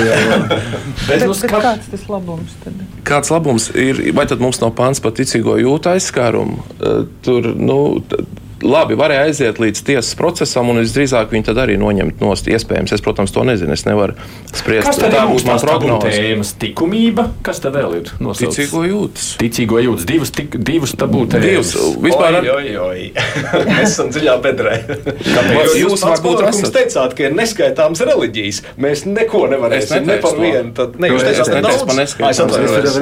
bet, 1.08 1.26
bet 1.26 1.52
kāds 1.52 1.90
tas 1.92 2.06
labums 2.10 2.56
tad? 2.64 2.84
Kāds 3.08 3.34
labums 3.34 3.70
ir, 3.76 4.00
vai 4.16 4.28
tad 4.30 4.44
mums 4.44 4.62
nav 4.64 4.74
pants 4.78 5.02
par 5.04 5.16
ticīgo 5.18 5.58
jūtu 5.62 5.92
aizskārumu? 5.94 6.64
Eh, 6.80 7.02
tur, 7.26 7.52
nu, 7.58 7.80
labi, 8.66 8.98
varēja 9.00 9.28
aiziet 9.30 9.60
līdz 9.62 9.84
tiesas 9.88 10.16
procesam, 10.18 10.70
un 10.72 10.82
visdrīzāk 10.82 11.32
viņi 11.34 11.48
tad 11.50 11.62
arī 11.64 11.78
noņemt 11.82 12.22
nost. 12.24 12.50
Iespējams, 12.52 12.94
es, 12.96 13.04
protams, 13.04 13.34
to 13.34 13.44
nezinu. 13.48 13.76
Es 13.76 13.86
nevaru 13.88 14.16
spriest. 14.52 14.88
Kas 14.90 15.00
tā 15.02 15.26
būs 15.30 15.46
mana 15.48 15.62
prognoze? 15.64 16.54
Tikumība, 16.62 17.28
kas 17.46 17.62
tad 17.64 17.78
vēl 17.78 17.98
ir 18.00 18.12
nosaucts? 18.22 18.58
Ticīgo 18.60 18.84
jūtas. 18.88 19.28
Ticīgo 19.42 19.82
jūtas, 19.82 20.08
divas, 20.10 20.34
tik, 20.36 20.58
divas 20.62 20.96
tabū 21.00 21.26
tēmas. 21.32 21.74
Vispār. 22.04 22.40
Oi, 22.42 22.50
oi, 22.56 22.74
oi. 22.82 23.08
Mēs 23.70 23.88
esam 23.94 24.12
dziļā 24.14 24.38
bedrē. 24.44 24.76
Kāpēc 25.22 25.78
jūs 25.80 26.06
varbūt 26.08 26.44
esat 26.50 26.76
teicāt, 26.76 27.16
ka 27.18 27.28
ir 27.28 27.38
neskaitāms 27.38 28.04
reliģijas? 28.08 28.62
Mēs 28.82 29.06
neko 29.10 29.46
nevarēsim 29.52 30.08
ne 30.10 30.20
par 30.24 30.38
vienu. 30.40 30.74
Tad 30.78 31.00
ne, 31.02 31.12
jūs 31.14 31.26
teicāt, 31.28 31.54
ka 31.56 31.64
daudz. 31.66 32.04
Es 32.32 32.44
atvainojos. 32.44 33.00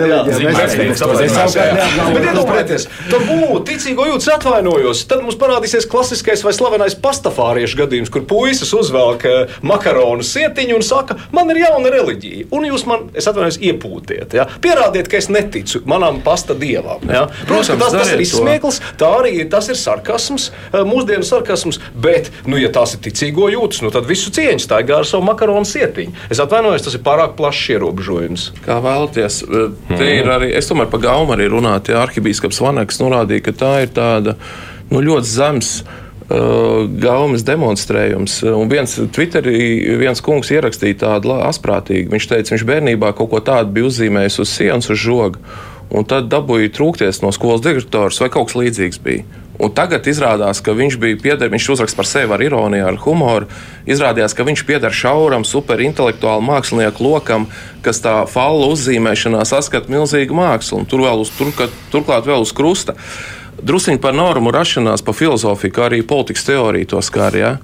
Bet 2.10 2.28
iedomājieties, 2.30 2.88
tabū, 3.10 3.40
ticīgo 3.68 4.08
jūtas 4.10 4.32
atvainojos. 4.38 5.04
Tad 5.10 5.24
mums 5.26 5.38
parādīsies 5.50 5.88
klasiskais 5.90 6.44
vai 6.46 6.54
slavenais 6.54 6.96
pastafāriešu 7.02 7.80
gadījums, 7.82 8.12
kur 8.14 8.26
puisis 8.30 8.72
uzvelk 8.78 9.26
eh, 9.26 9.56
makaronu 9.66 10.26
sietiņu 10.26 10.78
un 10.78 10.86
saka, 10.86 11.18
man 11.36 11.50
ir 11.54 11.64
jauna 11.64 11.92
reliģija, 11.94 12.50
un 12.56 12.68
jūs 12.70 12.86
man, 12.90 13.08
es 13.18 13.28
atvainojos, 13.30 13.60
iepūtiet. 13.66 14.36
Ja? 14.38 14.46
Pierādiet, 14.62 15.10
ka 15.10 15.18
es 15.20 15.30
neticu 15.34 15.82
manam 15.90 16.22
pasta 16.26 16.56
dievam. 16.58 17.04
Ja? 17.10 17.26
Protams, 17.50 17.72
tas, 17.82 17.96
tas 17.96 18.14
ir 18.14 18.24
izsmieklis, 18.24 18.82
tā 19.00 19.10
arī 19.22 19.34
tas 19.50 19.72
ir 19.72 19.80
sarkasms, 19.80 20.50
eh, 20.70 20.80
mūsdienu 20.88 21.26
sarkasms, 21.26 21.82
bet, 21.98 22.32
nu, 22.50 22.60
ja 22.62 22.72
tās 22.74 22.96
ir 22.96 23.04
ticīgo 23.10 23.50
jūtas, 23.54 23.84
nu, 23.86 23.94
tad 23.96 24.08
visu 24.10 24.34
cieņu 24.36 24.64
staigā 24.64 25.02
ar 25.02 25.10
savu 25.10 25.26
makaronu 25.30 25.68
sietiņu. 25.68 26.16
Es 26.30 26.42
atvainojos, 26.44 26.86
tas 26.86 26.98
ir 26.98 27.06
pārāk 27.06 27.36
plašs 27.40 27.74
ierobežojums. 27.76 28.50
Kā 28.66 28.80
vēlaties, 28.86 29.42
eh, 29.50 29.70
te 29.96 30.14
ir 30.20 30.30
arī, 30.30 30.54
es 30.58 30.70
tomēr 30.70 30.92
par 30.92 31.04
gaumu 31.04 31.38
arī 31.38 31.50
runāju, 31.52 31.94
ja 31.94 32.04
arhibīskaps 32.06 32.62
Vaneks 32.64 33.02
norādīja, 33.02 33.48
ka 33.50 33.58
tā 33.64 33.74
ir 33.86 33.96
tāda 33.96 34.36
nu, 34.92 35.02
ļoti 35.06 35.30
zems. 35.30 35.74
Uh, 35.80 36.86
gaumas 37.02 37.42
demonstrējums. 37.42 38.44
Un 38.54 38.70
viens 38.70 38.92
Twitterī 39.16 39.98
viens 39.98 40.22
kungs 40.22 40.52
ierakstīja 40.54 41.00
tādu 41.02 41.34
asprātīgu. 41.34 42.12
Viņš 42.14 42.28
teica, 42.30 42.54
viņš 42.54 42.66
bērnībā 42.70 43.16
kaut 43.18 43.32
ko 43.32 43.40
tādu 43.42 43.74
bija 43.74 43.90
uzzīmējis 43.90 44.38
uz 44.44 44.52
sienas, 44.54 44.92
uz 44.94 45.02
žoga. 45.02 45.42
Un 45.90 46.06
tad 46.06 46.28
dabūja 46.30 46.70
trūkties 46.76 47.24
no 47.24 47.32
skolas 47.34 47.64
direktors 47.66 48.22
vai 48.22 48.30
kaut 48.30 48.52
kas 48.52 48.60
līdzīgs 48.62 49.02
bija. 49.02 49.26
Un 49.60 49.74
tagad 49.76 50.06
izrādās, 50.08 50.62
ka 50.64 50.72
viņš 50.78 51.00
bija 51.02 51.18
pieder, 51.20 51.50
viņš 51.52 51.66
uzrakst 51.74 51.98
par 51.98 52.08
sevi 52.08 52.32
ar 52.32 52.44
ironiju, 52.46 52.86
ar 52.92 53.00
humoru. 53.02 53.50
Izrādījās, 53.90 54.38
ka 54.38 54.46
viņš 54.48 54.64
pieder 54.70 54.94
šauram, 54.96 55.44
superintelektuālam 55.44 56.46
mākslinieku 56.48 57.04
lokam, 57.04 57.50
kas 57.84 58.00
tā 58.06 58.22
falu 58.30 58.70
uzzīmēšanā 58.76 59.42
saskata 59.50 59.92
milzīgu 59.92 60.38
mākslu. 60.38 60.86
Tur 60.88 61.04
vēl 61.10 61.26
uz, 61.26 61.34
tur, 61.36 61.52
turklāt 61.92 62.30
vēl 62.30 62.46
uz 62.46 62.56
krusta. 62.56 62.96
Uh, 62.96 63.39
Drusiņi 63.64 64.02
par 64.02 64.16
normu 64.16 64.54
rašanās, 64.56 65.04
par 65.06 65.18
filozofiju, 65.18 65.74
kā 65.76 65.88
arī 65.90 66.02
politikas 66.08 66.48
teoriju 66.48 66.94
to 66.96 67.04
skar. 67.06 67.36
Ja? 67.36 67.58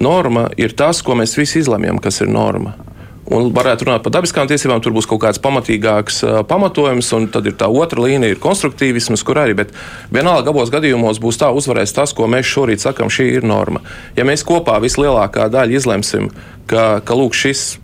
Norma 0.00 0.48
ir 0.56 0.74
tas, 0.76 1.02
ko 1.02 1.16
mēs 1.18 1.36
visi 1.38 1.60
izlemjam, 1.62 1.98
kas 2.02 2.22
ir 2.22 2.30
norma. 2.32 2.76
Un 3.32 3.52
varētu 3.54 3.86
runāt 3.86 4.02
par 4.04 4.12
dabiskām 4.16 4.48
tiesībām, 4.50 4.80
tur 4.82 4.92
būs 4.96 5.06
kaut 5.08 5.22
kāds 5.22 5.40
pamatīgāks 5.40 6.18
uh, 6.26 6.38
pamatojums, 6.48 7.12
un 7.16 7.28
tad 7.32 7.46
ir 7.46 7.54
tā 7.56 7.68
otra 7.70 8.02
līnija, 8.02 8.34
ir 8.34 8.40
konstruktīvisms, 8.42 9.22
kur 9.24 9.38
arī, 9.40 9.54
bet 9.62 9.70
vienalga 10.12 10.50
abos 10.50 10.72
gadījumos 10.74 11.20
būs 11.22 11.38
tā 11.40 11.52
uzvarēs 11.54 11.94
tas, 11.96 12.12
ko 12.18 12.26
mēs 12.28 12.50
šorīt 12.50 12.82
sakam, 12.82 13.12
šī 13.12 13.28
ir 13.38 13.46
norma. 13.46 13.84
Ja 14.18 14.26
mēs 14.28 14.44
kopā 14.44 14.80
vislielākā 14.82 15.46
daļa 15.54 15.78
izlemsim, 15.78 16.32
ka, 16.66 16.98
ka 17.06 17.16
lūk, 17.16 17.38
šis 17.38 17.76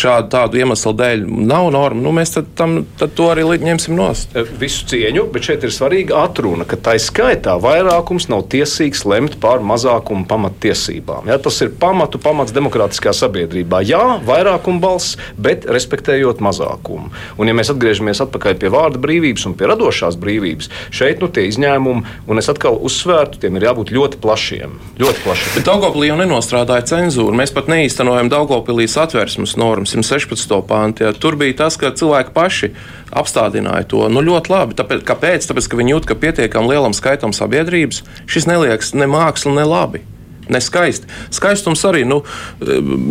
šādu 0.00 0.30
tādu 0.32 0.60
iemeslu 0.60 0.92
dēļ 0.96 1.24
nav 1.48 1.70
norma, 1.74 2.02
nu, 2.02 2.12
mēs 2.16 2.34
tad, 2.36 2.50
tam, 2.58 2.78
tad 3.00 3.14
to 3.16 3.28
arī 3.32 3.44
ņemsim 3.66 3.96
nost. 3.96 4.34
E, 4.36 4.44
visu 4.60 4.86
cieņu, 4.90 5.26
bet 5.32 5.48
šeit 5.48 5.64
ir 5.66 5.72
svarīga 5.74 6.22
atruna, 6.26 6.66
ka 6.68 6.78
tā 6.78 6.96
skaitā 7.02 7.56
vairākums 7.62 8.28
nav 8.32 8.46
tiesīgs 8.52 9.04
lemt 9.08 9.38
pār 9.42 9.62
mazākumu 9.64 10.26
pamattiesībām. 10.28 11.30
Ja, 11.30 11.38
tas 11.42 11.60
ir 11.64 11.72
pamatu 11.80 12.20
pamats 12.22 12.54
demokrātiskā 12.56 13.14
sabiedrībā. 13.16 13.82
Jā, 13.86 14.18
vairākuma 14.26 14.82
balss, 14.82 15.16
bet 15.36 15.66
respektējot 15.70 16.42
mazākumu. 16.44 17.12
Un, 17.38 17.50
ja 17.50 17.56
mēs 17.56 17.72
atgriežamies 17.74 18.22
atpakaļ 18.26 18.58
pie 18.60 18.72
vārda 18.72 19.00
brīvības 19.02 19.46
un 19.48 19.56
pie 19.58 19.70
radošās 19.70 20.18
brīvības, 20.20 20.70
šeit 20.94 21.22
nu, 21.22 21.30
tie 21.32 21.46
izņēmumi, 21.50 22.16
un 22.26 22.42
es 22.42 22.50
atkal 22.52 22.78
uzsvērtu, 22.86 23.40
tiem 23.42 23.58
ir 23.58 23.68
jābūt 23.68 23.92
ļoti 23.96 24.20
plašiem. 24.22 24.76
Ļoti 25.00 25.24
plašiem. 25.24 25.54
Bet 25.58 25.68
Daugopilī 25.68 26.10
jau 26.10 26.18
nenostrādāja 26.20 26.86
cenzūru. 26.92 27.36
Mēs 27.36 27.54
pat 27.54 27.70
neīstenojam 27.72 28.30
Daugopilī 28.32 28.88
satversmes 28.90 29.56
normas 29.60 29.85
piemēram, 29.86 30.04
116. 30.04 30.66
pāntā, 30.66 31.06
ja, 31.06 31.12
tur 31.12 31.36
bija 31.36 31.56
tas, 31.64 31.76
ka 31.76 31.92
cilvēki 31.94 32.34
paši 32.34 32.72
apstādināja 33.10 33.86
to 33.88 34.08
nu, 34.08 34.22
ļoti 34.22 34.50
labi. 34.50 34.74
Tāpēc, 34.74 35.04
kāpēc? 35.06 35.46
Tāpēc, 35.46 35.68
ka 35.68 35.76
viņi 35.76 35.94
jūt, 35.94 36.06
ka 36.06 36.14
pietiekami 36.14 36.72
lielam 36.72 36.94
skaitam 36.96 37.32
sabiedrības 37.32 38.02
šis 38.26 38.46
neliekas 38.46 38.94
ne 38.94 39.06
māksla, 39.06 39.54
ne 39.54 39.64
labi. 39.64 40.02
Neskaisti. 40.52 41.08
Skaistums 41.34 41.82
arī, 41.88 42.04
nu, 42.08 42.22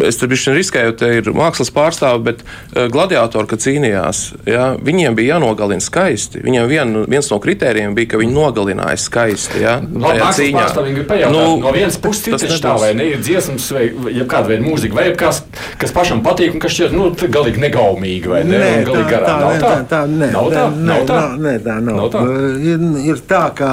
es 0.05 0.19
te 0.21 0.29
bišķiņ 0.31 0.57
riskēju, 0.59 0.95
te 0.99 1.11
ir 1.19 1.31
mākslas 1.35 1.71
pārstāvi, 1.75 2.23
bet 2.29 2.43
uh, 2.45 2.85
gladiatori, 2.91 3.49
kad 3.51 3.63
cīnījās, 3.65 4.23
ja, 4.49 4.71
viņiem 4.81 5.17
bija 5.17 5.35
jānogalina 5.35 5.83
skaisti. 5.83 6.43
Viņiem 6.45 6.69
vien, 6.71 6.95
viens 7.11 7.29
no 7.31 7.39
kritērijiem 7.43 7.95
bija, 7.97 8.13
ka 8.13 8.21
viņi 8.21 8.35
nogalināja 8.35 8.99
skaisti. 9.01 9.61
Ja, 9.63 9.77
no, 9.83 10.13
cīņā. 10.15 10.67
Pajautāt, 11.05 11.31
nu, 11.33 11.43
no 11.61 11.73
vienas 11.75 11.97
puses, 12.01 12.27
tas 12.31 12.45
ir 12.45 12.55
tā, 12.63 12.75
vai 12.81 12.91
ne 12.97 13.09
ir 13.13 13.21
dziesmas, 13.23 13.67
vai 13.75 13.85
ja 14.15 14.25
kāda 14.29 14.53
veida 14.53 14.65
mūzika, 14.65 14.97
vai 14.97 15.07
kas, 15.17 15.43
kas 15.81 15.93
pašam 15.95 16.23
patīk 16.25 16.55
un 16.55 16.63
kas 16.63 16.75
šķiet, 16.75 16.95
nu, 16.95 17.09
galīgi 17.35 17.61
negaumīgi, 17.61 18.31
vai 18.31 18.41
ne? 18.47 18.59
Nē, 18.61 18.71
tā, 18.87 19.03
tā, 19.09 19.19
tā, 19.25 19.35
nav 19.41 19.57
tā, 19.61 19.73
tā, 19.89 20.01
nē, 20.09 20.29
nav 20.33 20.49
tā, 20.53 20.65
nav 20.89 21.05
tā, 21.09 21.19
nē, 21.41 21.55
tā 21.65 21.77
nav. 21.83 21.99
nav 21.99 22.11
tā. 22.13 22.23
Ir, 22.71 22.85
ir 23.11 23.21
tā, 23.29 23.43
ka 23.57 23.69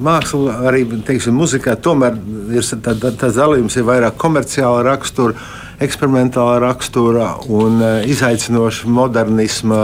māksla 0.00 0.60
arī, 0.70 0.84
teiksim, 1.06 1.36
muzikā 1.40 1.76
tomēr 1.82 2.16
ir 2.54 2.66
tā, 2.84 2.94
tā, 2.98 3.14
tā 3.16 3.32
dalījums 3.34 3.78
ir 3.78 3.88
vairāk 3.88 4.18
komerciāla 4.20 4.84
rakstura 4.86 5.38
eksperimentāla 5.80 6.58
rakstura 6.60 7.30
un 7.48 7.80
uh, 7.80 8.08
izaicinoša 8.08 8.88
modernisma. 8.92 9.80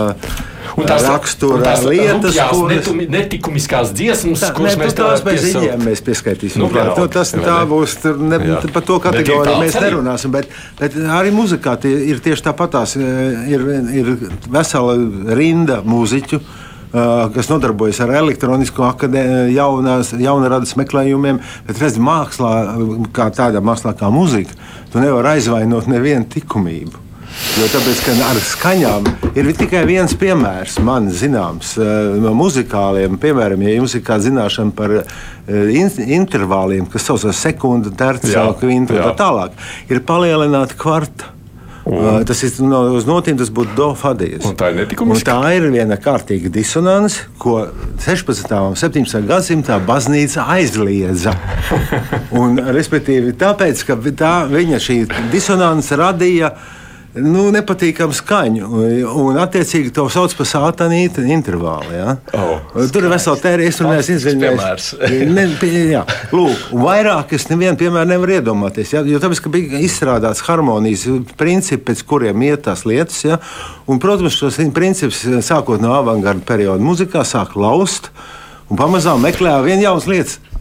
Un 0.76 0.84
tās 0.84 1.06
rakstura 1.06 1.56
un 1.56 1.62
tās 1.64 1.84
lietas, 1.86 2.36
kuras 2.50 2.88
netikumiskās 3.14 3.94
dziesmas, 3.96 4.42
tā, 4.42 4.50
kuras 4.58 4.74
ne, 4.74 4.82
mēs 4.82 4.96
tādās 4.98 5.22
bez 5.24 5.46
viņiem 5.46 5.86
mēs 5.86 6.02
pieskaitīsim. 6.04 6.60
Nu, 6.60 6.68
klāt, 6.68 6.90
nu, 6.98 7.06
tas 7.14 7.32
tā 7.32 7.54
būs, 7.70 7.94
ne, 8.20 8.40
par 8.74 8.84
to 8.84 8.98
kategoriju 9.06 9.62
mēs 9.62 9.78
nerunāsim, 9.80 10.34
bet, 10.34 10.50
bet 10.76 10.98
arī 11.16 11.32
muzikā 11.32 11.78
tie, 11.80 11.94
ir 12.10 12.20
tieši 12.24 12.48
tāpatās, 12.50 12.96
ir, 12.98 13.64
ir 14.02 14.12
vesela 14.52 14.98
rinda 15.38 15.80
mūziķu, 15.86 16.42
kas 16.92 17.50
nodarbojas 17.50 18.00
ar 18.04 18.14
elektronisko 18.22 18.92
jaunās, 19.54 20.12
jaunradas 20.20 20.76
meklējumiem, 20.78 21.40
bet 21.66 21.82
redz, 21.82 21.98
mākslā, 21.98 22.52
kā 23.16 23.30
tādā 23.34 23.62
mākslā 23.64 23.96
kā 23.98 24.10
muzika, 24.12 24.54
tu 24.92 25.02
nevari 25.02 25.36
aizvainot 25.36 25.90
nevienu 25.90 26.28
likumību. 26.34 27.02
Jo 27.56 27.66
tāpēc, 27.68 27.98
ka 28.06 28.12
ar 28.30 28.38
skaņām 28.40 29.08
ir 29.36 29.50
tikai 29.58 29.82
viens 29.88 30.14
piemērs, 30.16 30.78
man 30.84 31.10
zināms, 31.12 31.74
no 32.22 32.32
muzikāliem. 32.38 33.18
Piemēram, 33.20 33.60
ja 33.66 33.74
jums 33.76 33.92
ir 33.98 34.04
kāda 34.06 34.24
zināšana 34.30 34.72
par 34.76 34.94
intervāliem, 36.16 36.88
kas 36.88 37.10
saucas 37.10 37.42
sekunde, 37.44 37.92
terciāla, 37.98 38.56
kvinta 38.56 38.96
un 38.96 39.02
tā 39.04 39.14
tālāk, 39.20 39.56
ir 39.92 40.00
palielināta 40.08 40.78
kvarta. 40.80 41.35
Un, 41.86 42.24
tas 42.26 42.40
ir 42.42 42.54
no, 42.66 42.80
uz 42.98 43.04
notīm, 43.06 43.36
tas 43.38 43.50
būtu 43.54 43.76
do 43.78 43.92
fadijas. 43.98 44.42
Tā 44.58 44.72
ir 44.72 44.80
netikuma. 44.80 45.14
Tā 45.22 45.38
ir 45.54 45.68
viena 45.70 45.94
kārtīga 46.02 46.50
disonance, 46.50 47.28
ko 47.38 47.60
16. 48.02 48.50
un 48.58 48.74
17. 48.74 49.20
gadsimtā 49.28 49.78
baznīca 49.86 50.48
aizliedza. 50.56 51.36
un, 52.40 52.58
respektīvi, 52.74 53.36
tāpēc, 53.38 53.84
ka 53.86 53.98
tā, 54.18 54.32
viņa 54.50 54.82
šī 54.82 54.98
disonance 55.30 56.00
radīja 56.00 56.50
nu, 57.22 57.46
nepatīkamu 57.54 58.14
skaņu. 58.16 58.68
Un, 59.08 59.38
attiecīgi, 59.40 59.92
to 59.96 60.06
sauc 60.12 60.34
par 60.38 60.48
sātanīta 60.48 61.24
intervālu. 61.32 61.90
Ja? 61.94 62.16
Oh, 62.36 62.60
Tur 62.92 63.06
ir 63.06 63.12
vesela 63.12 63.40
tērija, 63.40 63.72
es 63.72 63.80
runāju, 63.82 64.16
izvinājos. 64.16 64.92
Ne, 65.36 65.46
jā, 65.90 66.02
lūk, 66.34 66.70
vairāk 66.76 67.32
es 67.36 67.48
nevienu 67.50 67.78
piemēru 67.80 68.10
nevaru 68.10 68.36
iedomāties. 68.38 68.94
Ja? 68.94 69.02
Jo 69.06 69.20
tāpēc, 69.22 69.42
ka 69.44 69.52
bija 69.52 69.80
izstrādāts 69.84 70.44
harmonijas 70.46 71.06
principi, 71.38 71.90
pēc 71.90 72.04
kuriem 72.08 72.46
iet 72.46 72.66
tās 72.68 72.86
lietas. 72.88 73.20
Ja? 73.26 73.40
Un, 73.90 74.00
protams, 74.02 74.38
šos 74.38 74.60
principus 74.76 75.24
sākot 75.46 75.82
no 75.82 75.94
avangarda 75.96 76.44
perioda 76.46 76.84
muzikā 76.84 77.24
sāk 77.26 77.56
laust 77.58 78.10
un 78.70 78.78
pamazām 78.78 79.22
meklē 79.22 79.58
vienu 79.66 79.86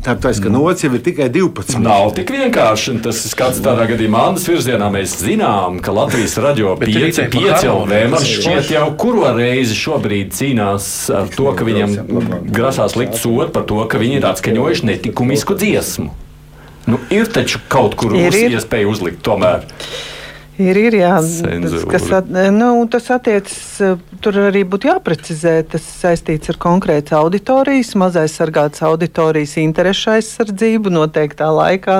jaunu 0.06 0.16
lietu. 0.16 0.22
Tāpēc, 0.22 0.42
ka 0.44 0.50
nots 0.50 0.84
jau 0.84 0.94
ir 0.94 1.02
tikai 1.04 1.30
12. 1.30 1.80
Nav 1.82 2.14
tik 2.16 2.32
vienkārši. 2.32 3.02
Tas 3.04 3.22
skats 3.30 3.62
tādā 3.64 3.88
gadījumā, 3.90 4.30
Annas 4.30 4.48
virzienā 4.48 4.90
mēs 4.94 5.18
zinām, 5.22 5.80
ka 5.82 5.92
Latvijas 5.92 6.38
radio 6.38 6.76
5, 6.78 7.30
5 7.34 7.66
LV 7.70 8.02
man 8.12 8.26
šķiet 8.26 8.72
jau 8.72 8.86
kuro 8.98 9.32
reizi 9.36 9.76
šobrīd 9.76 10.34
cīnās 10.36 11.10
ar 11.14 11.30
to, 11.34 11.52
ka 11.56 11.66
viņam 11.66 11.96
grasās 12.52 12.96
likt 12.96 13.18
sodu 13.20 13.52
par 13.52 13.66
to, 13.66 13.82
ka 13.90 14.02
viņi 14.02 14.20
ir 14.20 14.30
atskaņojuši 14.32 14.92
netikumisku 14.92 15.56
dziesmu. 15.56 16.12
Nu, 16.86 17.00
ir 17.10 17.26
taču 17.34 17.60
kaut 17.68 17.96
kur 17.98 18.14
uz 18.14 18.36
iespēju 18.38 18.92
uzlikt 18.92 19.24
tomēr. 19.26 19.66
Ir, 20.56 20.78
ir 20.80 20.96
jā, 20.96 21.16
tas, 21.20 21.84
kas, 21.92 22.06
at, 22.16 22.30
nu, 22.56 22.70
tas 22.92 23.10
attiecas, 23.12 23.58
tur 24.24 24.38
arī 24.40 24.62
būtu 24.64 24.88
jāprecizē, 24.88 25.58
tas 25.68 25.84
saistīts 26.00 26.54
ar 26.54 26.60
konkrētas 26.64 27.18
auditorijas, 27.18 27.92
mazais 28.00 28.38
sargātas 28.40 28.86
auditorijas 28.88 29.58
interešu 29.60 30.14
aizsardzību, 30.14 30.94
noteiktā 30.96 31.50
laikā 31.52 31.98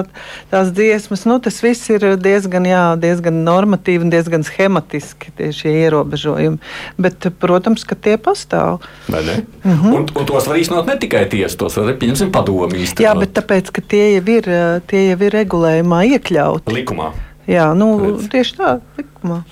tās 0.54 0.72
dziesmas. 0.76 1.26
Nu, 1.28 1.42
tas 1.44 1.60
viss 1.66 1.92
ir 1.92 2.08
diezgan, 2.16 2.70
jā, 2.70 2.86
diezgan 3.02 3.44
normatīvi 3.44 4.08
un 4.08 4.16
diezgan 4.16 4.48
schematiski 4.48 5.52
šie 5.52 5.76
ierobežojumi. 5.84 6.64
Bet, 6.96 7.28
protams, 7.44 7.84
ka 7.84 8.00
tie 8.00 8.16
pastāv. 8.16 8.80
Ne? 9.12 9.44
Mm 9.66 9.76
-hmm. 9.76 9.92
un, 10.00 10.10
un 10.16 10.26
tos 10.26 10.48
var 10.48 10.56
īstenot 10.56 10.88
ne 10.88 10.96
tikai 10.96 11.26
tiesa, 11.28 11.58
tos 11.58 11.76
var 11.76 11.92
pieņemsim 12.00 12.32
padomu 12.32 12.72
īstenot. 12.72 13.04
Jā, 13.04 13.20
bet 13.20 13.36
tāpēc, 13.36 13.72
ka 13.72 13.82
tie 13.82 14.16
jau 14.16 14.26
ir, 14.40 14.52
tie 14.88 15.08
jau 15.10 15.20
ir 15.20 15.40
regulējumā 15.44 16.04
iekļauti. 16.16 16.72
Likumā. 16.72 17.12
Jā, 17.46 17.68
nu, 17.78 17.88
Redz. 18.02 18.30
tieši 18.34 18.56
tā, 18.58 18.70
likumā. 18.98 19.44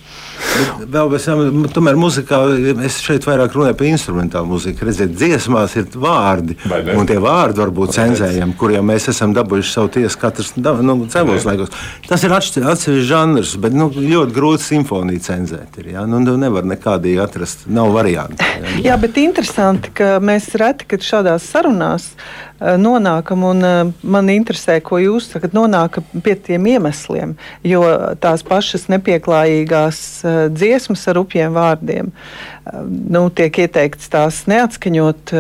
Bet 0.54 0.90
vēl 0.94 1.10
bez 1.12 1.26
tam, 1.28 1.64
tomēr 1.74 1.98
muzikā, 2.00 2.40
es 2.86 3.00
šeit 3.04 3.26
vairāk 3.28 3.56
runāju 3.56 3.78
par 3.80 3.90
instrumentālu 3.90 4.52
mūziku. 4.52 4.86
Redziet, 4.88 5.16
dziesmās 5.18 5.76
ir 5.80 5.88
vārdi, 6.00 6.58
un 6.94 7.10
tie 7.10 7.18
vārdi 7.24 7.64
var 7.64 7.74
būt 7.74 7.96
cenzējami, 7.98 8.58
kuriem 8.60 8.86
mēs 8.92 9.10
esam 9.14 9.34
dabūjuši 9.36 9.74
savu 9.74 9.92
tiesu 9.98 10.22
katrs 10.22 10.54
nu, 10.60 10.98
cēlos 11.12 11.48
laikos. 11.50 11.74
Tas 12.08 12.26
ir 12.26 12.36
atsevišķs 12.38 13.10
žanrs, 13.10 13.56
bet 13.64 13.76
nu, 13.78 13.90
ļoti 13.94 14.36
grūti 14.36 14.68
simfoniju 14.68 15.26
cenzēt. 15.26 15.82
Ir, 15.82 15.94
ja? 15.96 16.06
nu, 16.10 16.22
nu, 16.24 16.38
nevar 16.40 16.68
nekādīgi 16.70 17.22
atrast, 17.24 17.68
nav 17.74 17.94
variantu. 17.96 18.42
Ja? 18.44 18.78
Jā, 18.92 18.98
bet 19.02 19.18
interesanti, 19.22 19.94
ka 19.98 20.18
mēs 20.24 20.52
reti, 20.60 20.90
kad 20.94 21.06
šādās 21.06 21.50
sarunās 21.50 22.12
Eh, 22.64 22.78
nonākam, 22.80 23.44
un 23.44 23.66
eh, 23.66 23.80
man 24.08 24.30
interesē, 24.32 24.78
ko 24.86 24.96
jūs 25.02 25.26
sakat, 25.34 25.56
nonākam 25.58 26.06
pie 26.24 26.36
tiem 26.40 26.68
iemesliem, 26.72 27.34
jo 27.68 27.82
tās 28.24 28.46
pašas 28.48 28.86
nepieklājīgās 28.94 30.00
eh, 30.24 30.33
dziesmas 30.54 31.06
ar 31.12 31.20
upiem 31.22 31.54
vārdiem 31.56 32.12
nu, 33.12 33.24
tiek 33.36 33.58
ieteikts 33.66 34.08
tās 34.12 34.44
neatskaņot 34.48 35.34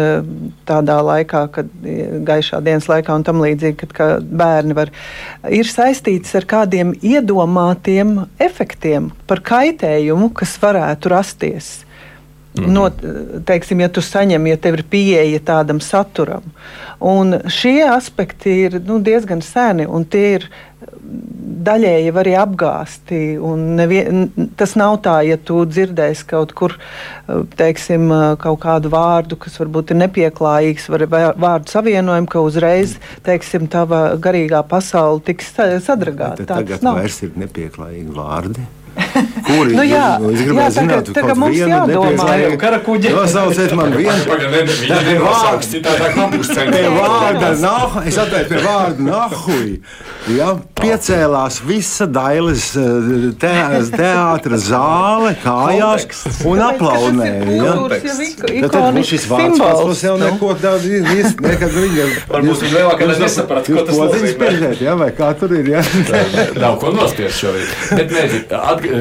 tādā 0.67 0.97
laikā, 1.07 1.43
kad 1.55 1.69
gaišā 2.27 2.59
dienas 2.65 2.89
laikā 2.91 3.15
un 3.15 3.25
tam 3.27 3.41
līdzīgi, 3.43 3.87
kad 3.95 4.27
bērni 4.27 4.75
var, 4.77 4.91
ir 5.47 5.69
saistīts 5.69 6.35
ar 6.39 6.47
kādiem 6.49 6.93
iedomātiem 6.99 8.17
efektiem 8.43 9.11
par 9.29 9.43
kaitējumu, 9.45 10.33
kas 10.35 10.57
varētu 10.61 11.13
rasties. 11.13 11.73
-hmm. 12.53 12.73
no, 12.73 12.89
teiksim, 13.45 13.79
ja 13.79 13.89
tu 13.89 14.01
saņem, 14.01 14.47
ja 14.47 14.57
tev 14.57 14.79
ir 14.79 14.83
pieeja 14.89 15.39
tādam 15.39 15.79
saturam. 15.81 16.43
Un 16.99 17.39
šie 17.49 17.83
aspekti 17.89 18.49
ir 18.65 18.81
nu, 18.85 18.99
diezgan 18.99 19.41
seni, 19.41 19.87
un 19.87 20.05
tie 20.05 20.35
ir 20.35 20.49
daļēji 21.63 22.11
arī 22.19 22.33
apgāsti. 22.39 23.19
Nevien, 23.79 24.27
tas 24.59 24.75
nav 24.79 24.99
tā, 25.05 25.21
ja 25.27 25.37
tu 25.37 25.63
dzirdēsi 25.65 26.27
kaut 26.29 26.53
kur 26.57 26.75
teiksim, 27.59 28.09
kaut 28.43 28.59
kādu 28.63 28.91
vārdu, 28.93 29.37
kas 29.39 29.57
varbūt 29.61 29.93
ir 29.93 30.01
nepieklājīgs, 30.03 30.89
vai 30.93 31.07
vārdu 31.09 31.73
savienojumu, 31.73 32.29
ka 32.31 32.43
uzreiz 32.43 32.97
teiksim, 33.25 33.67
tava 33.71 34.15
garīgā 34.21 34.63
pasaule 34.67 35.23
tiks 35.23 35.53
sadragāta. 35.85 36.47
Tagad 36.49 36.83
vairs 36.83 37.21
ir 37.25 37.35
nepieklājīgi 37.45 38.15
vārdi. 38.15 38.67
Kuri 39.47 39.75
nu, 39.75 39.83
jā, 39.85 40.05
nu, 40.21 40.31
es 40.33 40.41
gribēju 40.41 40.63
jā, 40.63 40.69
zināt, 40.77 41.09
tagad, 41.09 41.11
tagad 41.17 41.39
mums 41.41 41.57
jādomā, 41.59 42.27
jau 42.41 42.53
karakuģi. 42.61 43.11
Nosauciet 43.13 43.75
man 43.77 43.93
vienu. 43.97 44.37
Tā 44.87 44.99
ir 45.11 45.21
vārds, 45.21 45.69
citādā 45.73 46.09
kampus 46.15 46.49
centrā. 46.49 46.71
Pie 46.73 46.93
vārda 46.95 47.51
nahu, 47.61 48.03
es 48.09 48.19
atvēju 48.23 48.49
pie 48.49 48.63
vārda 48.63 49.07
nahuj. 49.09 49.69
Ja, 50.33 50.53
piecēlās 50.79 51.59
visa 51.67 52.07
Dailes 52.07 52.69
eh, 52.79 53.27
te, 53.39 53.51
teātra 53.91 54.59
zāle 54.61 55.33
kājās 55.43 56.23
un 56.47 56.61
aplaunēja. 56.63 57.57
Ja. 57.57 57.73
Tad 58.71 58.95
viņš 58.95 59.13
šis 59.13 59.27
vārds 59.31 59.59
mums 59.59 60.03
jau 60.05 60.15
neko 60.21 60.53
tādu 60.63 60.93
īsti 61.03 61.43
nekad 61.43 61.75
viņa. 61.75 62.07
Varbūt 62.31 62.63
viņš 62.63 62.77
lielākais 62.77 63.23
nesaprat, 63.23 63.67
ko 63.67 63.85
tas 63.89 63.99
nozīmē. 63.99 64.71
Ja, 64.79 64.95
vai 64.99 65.11
kā 65.15 65.33
tur 65.37 65.53
ir, 65.59 65.73
ja? 65.75 65.83
Nav 66.63 66.79
ko 66.81 66.93
nospiest 66.95 67.43
šobrīd. 67.43 67.75
Bet, 67.99 68.53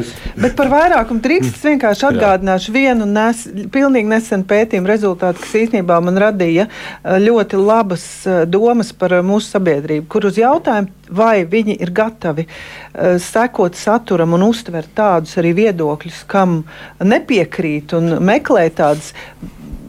mēģi, 0.02 0.32
Bet 0.42 0.56
par 0.56 0.70
vairākumu 0.72 1.20
drīkst 1.22 1.56
es 1.56 1.64
vienkārši 1.66 2.06
atgādināšu 2.08 2.72
vienu 2.74 3.06
nes, 3.08 3.44
pilnīgi 3.74 4.10
nesenu 4.10 4.46
pētījumu 4.48 4.90
rezultātu, 4.90 5.42
kas 5.42 5.54
īstenībā 5.60 5.98
man 6.04 6.18
radīja 6.18 6.66
eh, 6.68 7.18
ļoti 7.22 7.60
labas 7.60 8.06
eh, 8.26 8.42
domas 8.48 8.92
par 8.96 9.18
eh, 9.18 9.24
mūsu 9.26 9.52
sabiedrību, 9.54 10.08
kur 10.10 10.26
uz 10.30 10.40
jautājumu, 10.40 10.90
vai 11.12 11.44
viņi 11.48 11.78
ir 11.82 11.94
gatavi 11.94 12.46
uh, 12.48 13.16
sekot 13.22 13.78
saturam 13.78 14.36
un 14.38 14.46
uztvert 14.48 14.94
tādus 14.96 15.36
arī 15.40 15.54
viedokļus, 15.62 16.22
kam 16.30 16.62
nepiekrīt 17.00 17.96
un 17.98 18.16
meklēt 18.24 18.80
tādas 18.80 19.12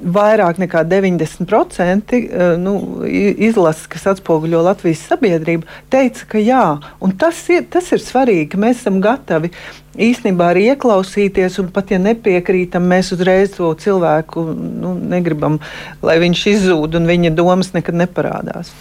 vairāk 0.03 0.59
nekā 0.61 0.83
90% 0.87 2.17
nu, 2.59 2.73
izlases, 3.07 3.87
kas 3.91 4.07
atspoguļo 4.13 4.63
Latvijas 4.65 5.05
sabiedrību, 5.09 5.67
teica, 5.93 6.27
ka 6.33 6.41
jā. 6.41 6.65
Un 7.03 7.15
tas 7.19 7.39
ir, 7.53 7.65
tas 7.71 7.91
ir 7.95 8.03
svarīgi, 8.03 8.59
mēs 8.59 8.83
esam 8.83 8.99
gatavi 9.03 9.53
īstenībā 9.93 10.49
arī 10.53 10.65
ieklausīties, 10.71 11.59
un 11.61 11.69
pat 11.73 11.93
ja 11.93 11.99
nepiekrītam, 12.01 12.85
mēs 12.89 13.11
uzreiz 13.15 13.53
to 13.57 13.69
cilvēku 13.77 14.45
nu, 14.55 14.95
negribam, 14.97 15.59
lai 16.05 16.17
viņš 16.23 16.45
izzūd 16.55 16.97
un 16.97 17.09
viņa 17.09 17.33
domas 17.37 17.73
nekad 17.75 17.99
neparādās. 18.01 18.73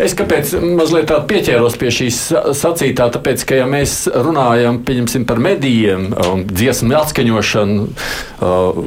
Es 0.00 0.16
kāpēc 0.16 0.54
mazliet 0.76 1.10
tādu 1.10 1.28
pieķēros 1.32 1.75
pie 1.80 1.92
šīs 1.94 2.18
sacītā, 2.58 3.08
tāpēc, 3.14 3.44
ka 3.48 3.60
ja 3.60 3.68
mēs 3.70 4.06
runājam 4.12 4.80
par 5.28 5.40
medijiem 5.42 6.10
un 6.26 6.44
dziesmu 6.50 6.96
atskaņošanu, 6.98 7.86
uh, 7.86 8.82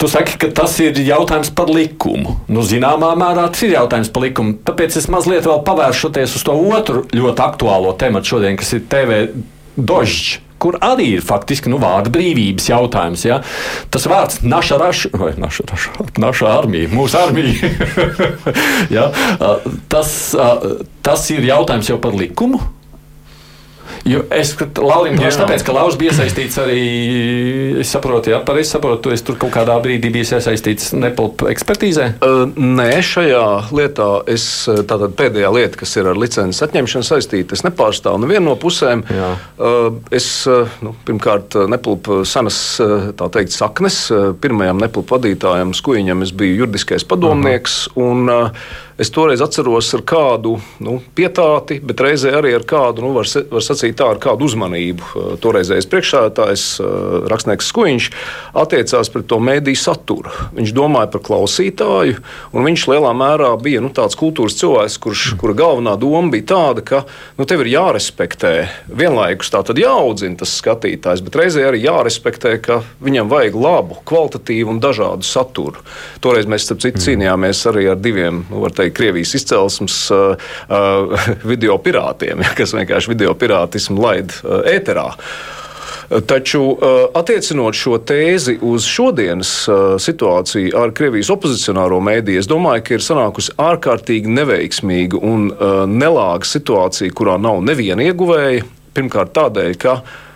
tu 0.00 0.10
saki, 0.10 0.38
ka 0.40 0.52
tas 0.62 0.78
ir 0.84 0.98
jautājums 1.02 1.52
par 1.54 1.70
likumu. 1.72 2.38
Nu, 2.48 2.64
zināmā 2.66 3.14
mērā 3.18 3.48
tas 3.52 3.66
ir 3.66 3.76
jautājums 3.76 4.12
par 4.14 4.26
likumu. 4.26 4.58
Tāpēc 4.66 4.98
es 5.00 5.08
mazliet 5.12 5.46
vēl 5.48 5.62
pavēršoties 5.66 6.36
uz 6.38 6.48
to 6.48 6.58
otru 6.72 7.06
ļoti 7.14 7.46
aktuālo 7.46 7.94
tematu 7.98 8.34
šodien, 8.34 8.58
kas 8.60 8.74
ir 8.76 8.84
TV 8.90 9.24
dožģis 9.78 10.47
kur 10.62 10.78
arī 10.84 11.12
ir 11.16 11.24
faktiski 11.24 11.70
nu, 11.72 11.80
vārda 11.82 12.12
brīvības 12.14 12.70
jautājums. 12.70 13.24
Ja? 13.28 13.40
Tas 13.94 14.08
vārds 14.10 14.42
naša 14.46 14.80
raša, 14.82 15.12
vai 15.18 15.32
naša, 15.38 15.68
raša, 15.72 16.08
naša 16.18 16.50
armija, 16.58 16.90
mūsu 16.94 17.20
armija. 17.20 17.70
ja? 18.96 19.08
tas, 19.92 20.16
tas 21.04 21.30
ir 21.34 21.46
jautājums 21.48 21.92
jau 21.92 22.00
par 22.02 22.16
likumu. 22.18 22.60
Jo 24.08 24.22
es 24.32 24.54
tieši 24.56 25.40
tāpēc, 25.42 25.62
ka 25.66 25.74
Lauris 25.76 25.98
bija 26.00 26.14
iesaistīts 26.14 26.56
arī, 26.62 26.82
es 27.82 27.90
saprotu, 27.92 28.32
jā, 28.32 28.38
pareizi 28.46 28.72
saprotu, 28.72 29.02
tu 29.04 29.12
esi 29.12 29.26
tur 29.26 29.36
kaut 29.40 29.52
kādā 29.54 29.76
brīdī 29.84 30.10
bijis 30.14 30.32
iesaistīts 30.38 30.94
nepilpu 30.96 31.50
ekspertīzē? 31.52 32.06
Uh, 32.24 32.46
nē, 32.56 32.88
šajā 33.04 33.44
lietā 33.74 34.08
es, 34.32 34.46
tātad 34.88 35.12
pēdējā 35.18 35.52
lieta, 35.54 35.80
kas 35.82 35.92
ir 36.00 36.08
ar 36.08 36.20
licences 36.20 36.64
atņemšanu 36.64 37.08
saistīta, 37.10 37.58
es 37.58 37.64
nepārstāvu 37.66 38.22
nevienu 38.24 38.48
no 38.48 38.56
pusēm. 38.60 39.04
Jā. 39.12 39.30
Uh, 39.60 40.00
es, 40.14 40.30
nu, 40.84 40.94
pirmkārt, 41.08 41.58
nepilpu 41.68 42.22
senas, 42.28 42.58
tā 43.18 43.30
teikt, 43.34 43.52
saknes. 43.56 44.06
Pirmajam 44.40 44.80
nepilpu 44.80 45.18
vadītājam, 45.18 45.76
Skuiņam, 45.76 46.24
es 46.24 46.32
biju 46.36 46.62
juridiskais 46.64 47.04
padomnieks. 47.08 47.80
Uh 47.92 47.96
-huh. 47.96 48.10
un, 48.10 48.52
Es 48.98 49.12
toreiz 49.14 49.38
atceros 49.44 49.92
ar 49.94 50.02
kādu 50.02 50.56
nu, 50.82 50.96
pietāti, 51.14 51.78
bet 51.78 52.00
reizē 52.02 52.32
arī 52.34 52.54
ar 52.56 52.64
kādu, 52.66 53.04
nu, 53.06 53.12
var, 53.14 53.28
var 53.52 53.62
sacīt 53.62 53.94
tā, 54.00 54.08
ar 54.10 54.18
kādu 54.22 54.48
uzmanību. 54.48 55.10
Uh, 55.12 55.28
toreizējais 55.38 55.86
priekšsēdētājs, 55.92 56.64
uh, 56.82 57.28
rakstnieks 57.30 57.68
Skuiņš, 57.70 58.08
attiecās 58.58 59.12
pret 59.14 59.28
to 59.30 59.38
mēdīju 59.38 59.78
saturu. 59.78 60.32
Viņš 60.56 60.74
domāja 60.74 61.12
par 61.12 61.22
klausītāju, 61.28 62.18
un 62.50 62.66
viņš 62.66 62.88
lielā 62.90 63.12
mērā 63.14 63.52
bija 63.62 63.84
nu, 63.84 63.92
tāds 63.94 64.18
kultūras 64.18 64.58
cilvēks, 64.58 64.98
kurš, 65.04 65.24
kura 65.38 65.54
galvenā 65.62 65.94
doma 66.00 66.34
bija 66.34 66.48
tāda, 66.56 66.82
ka 66.82 67.02
nu, 67.38 67.46
tev 67.46 67.62
ir 67.62 67.70
jārespektē 67.76 68.54
vienlaikus 68.90 69.52
tā 69.54 69.62
tad 69.62 69.78
jāaudzina 69.78 70.40
tas 70.42 70.56
skatītājs, 70.58 71.22
bet 71.22 71.38
reizē 71.38 71.68
arī 71.68 71.84
jārespektē, 71.84 72.56
ka 72.64 72.80
viņam 73.04 73.30
vajag 73.30 73.56
labu, 73.62 73.98
kvalitatīvu 74.08 74.74
un 74.74 74.82
dažādu 74.82 75.26
saturu. 75.26 75.86
Toreiz 76.24 76.48
mēs, 76.50 76.66
starp 76.66 76.82
citu, 76.82 77.02
cīnījāmies 77.04 77.62
arī 77.70 77.88
ar 77.92 78.02
diviem, 78.02 78.42
nu, 78.50 78.62
var 78.64 78.74
teikt, 78.74 78.87
vai 78.88 78.94
Krievijas 78.94 79.34
izcelsmes 79.34 80.10
uh, 80.10 80.36
uh, 80.68 81.18
video 81.52 81.78
pirātiem, 81.78 82.42
kas 82.56 82.74
vienkārši 82.74 83.14
video 83.14 83.34
pirātismu 83.34 84.00
laid 84.02 84.32
uh, 84.42 84.62
ēterā. 84.66 85.12
Taču, 86.08 86.62
attiecinot 87.20 87.76
šo 87.76 87.98
tēzi 88.00 88.54
uz 88.64 88.86
šodienas 88.88 89.50
situāciju 90.00 90.70
ar 90.80 90.94
Krievijas 90.96 91.28
opozicionāro 91.34 91.98
mēdīju, 92.00 92.40
es 92.40 92.48
domāju, 92.48 92.80
ka 92.86 92.94
ir 92.96 93.04
sanākusi 93.04 93.52
ārkārtīgi 93.60 94.32
neveiksmīga 94.38 95.20
un 95.20 95.50
nelāga 95.92 96.48
situācija, 96.48 97.12
kurā 97.12 97.36
nav 97.36 97.60
neviena 97.66 98.08
ieguvēja. 98.08 98.64
Pirmkārt, 98.96 99.34
tādēļ, 99.36 99.76
ka 99.84 99.98
Uh, 99.98 100.27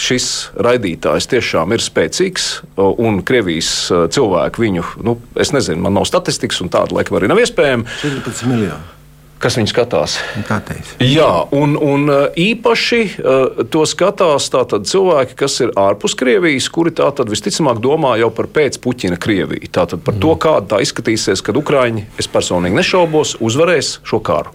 šis 0.00 0.26
raidītājs 0.58 1.30
tiešām 1.30 1.74
ir 1.76 1.84
spēcīgs, 1.84 2.48
uh, 2.74 2.90
un 2.98 3.22
Krievijas 3.26 3.70
uh, 3.92 4.06
cilvēki 4.12 4.64
viņu, 4.64 4.84
nu, 5.06 5.18
es 5.38 5.54
nezinu, 5.54 5.84
man 5.86 5.98
nav 5.98 6.08
statistikas, 6.10 6.62
un 6.64 6.72
tāda 6.72 6.96
laikam 6.96 7.20
arī 7.20 7.30
nav 7.30 7.42
iespējama. 7.44 7.86
14 8.02 8.50
miljoni 8.50 8.95
kas 9.42 9.58
viņu 9.58 9.70
skatās. 9.70 10.16
Tāteiz. 10.48 10.94
Jā, 11.02 11.28
un, 11.54 11.76
un 11.76 12.08
uh, 12.08 12.22
īpaši 12.40 13.00
uh, 13.20 13.64
to 13.72 13.84
skatās 13.88 14.48
tātad, 14.52 14.86
cilvēki, 14.88 15.36
kas 15.38 15.58
ir 15.64 15.74
ārpus 15.78 16.16
Krievijas, 16.18 16.68
kuri 16.72 16.94
tātad 16.96 17.30
visticamāk 17.32 17.80
domā 17.84 18.14
jau 18.20 18.30
par 18.34 18.48
pēcpuķina 18.56 19.18
Krieviju. 19.20 19.70
Tātad 19.76 20.02
par 20.06 20.16
mm. 20.16 20.22
to, 20.24 20.34
kāda 20.40 20.70
tā 20.72 20.80
izskatīsies, 20.84 21.44
kad 21.44 21.58
Ukraiņi, 21.60 22.06
es 22.20 22.30
personīgi 22.32 22.80
nešaubos, 22.80 23.36
uzvarēs 23.44 23.96
šo 24.06 24.22
karu. 24.24 24.54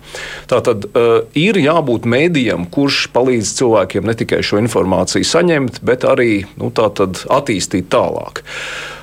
Tātad 0.52 0.90
uh, 0.90 1.14
ir 1.38 1.62
jābūt 1.62 2.10
mēdījam, 2.10 2.68
kurš 2.74 3.06
palīdz 3.14 3.56
cilvēkiem 3.62 4.08
ne 4.08 4.18
tikai 4.18 4.42
šo 4.46 4.62
informāciju 4.64 5.28
saņemt, 5.28 5.82
bet 5.86 6.08
arī 6.10 6.44
nu, 6.58 6.74
attīstīt 6.74 7.92
tālāk. 7.92 8.42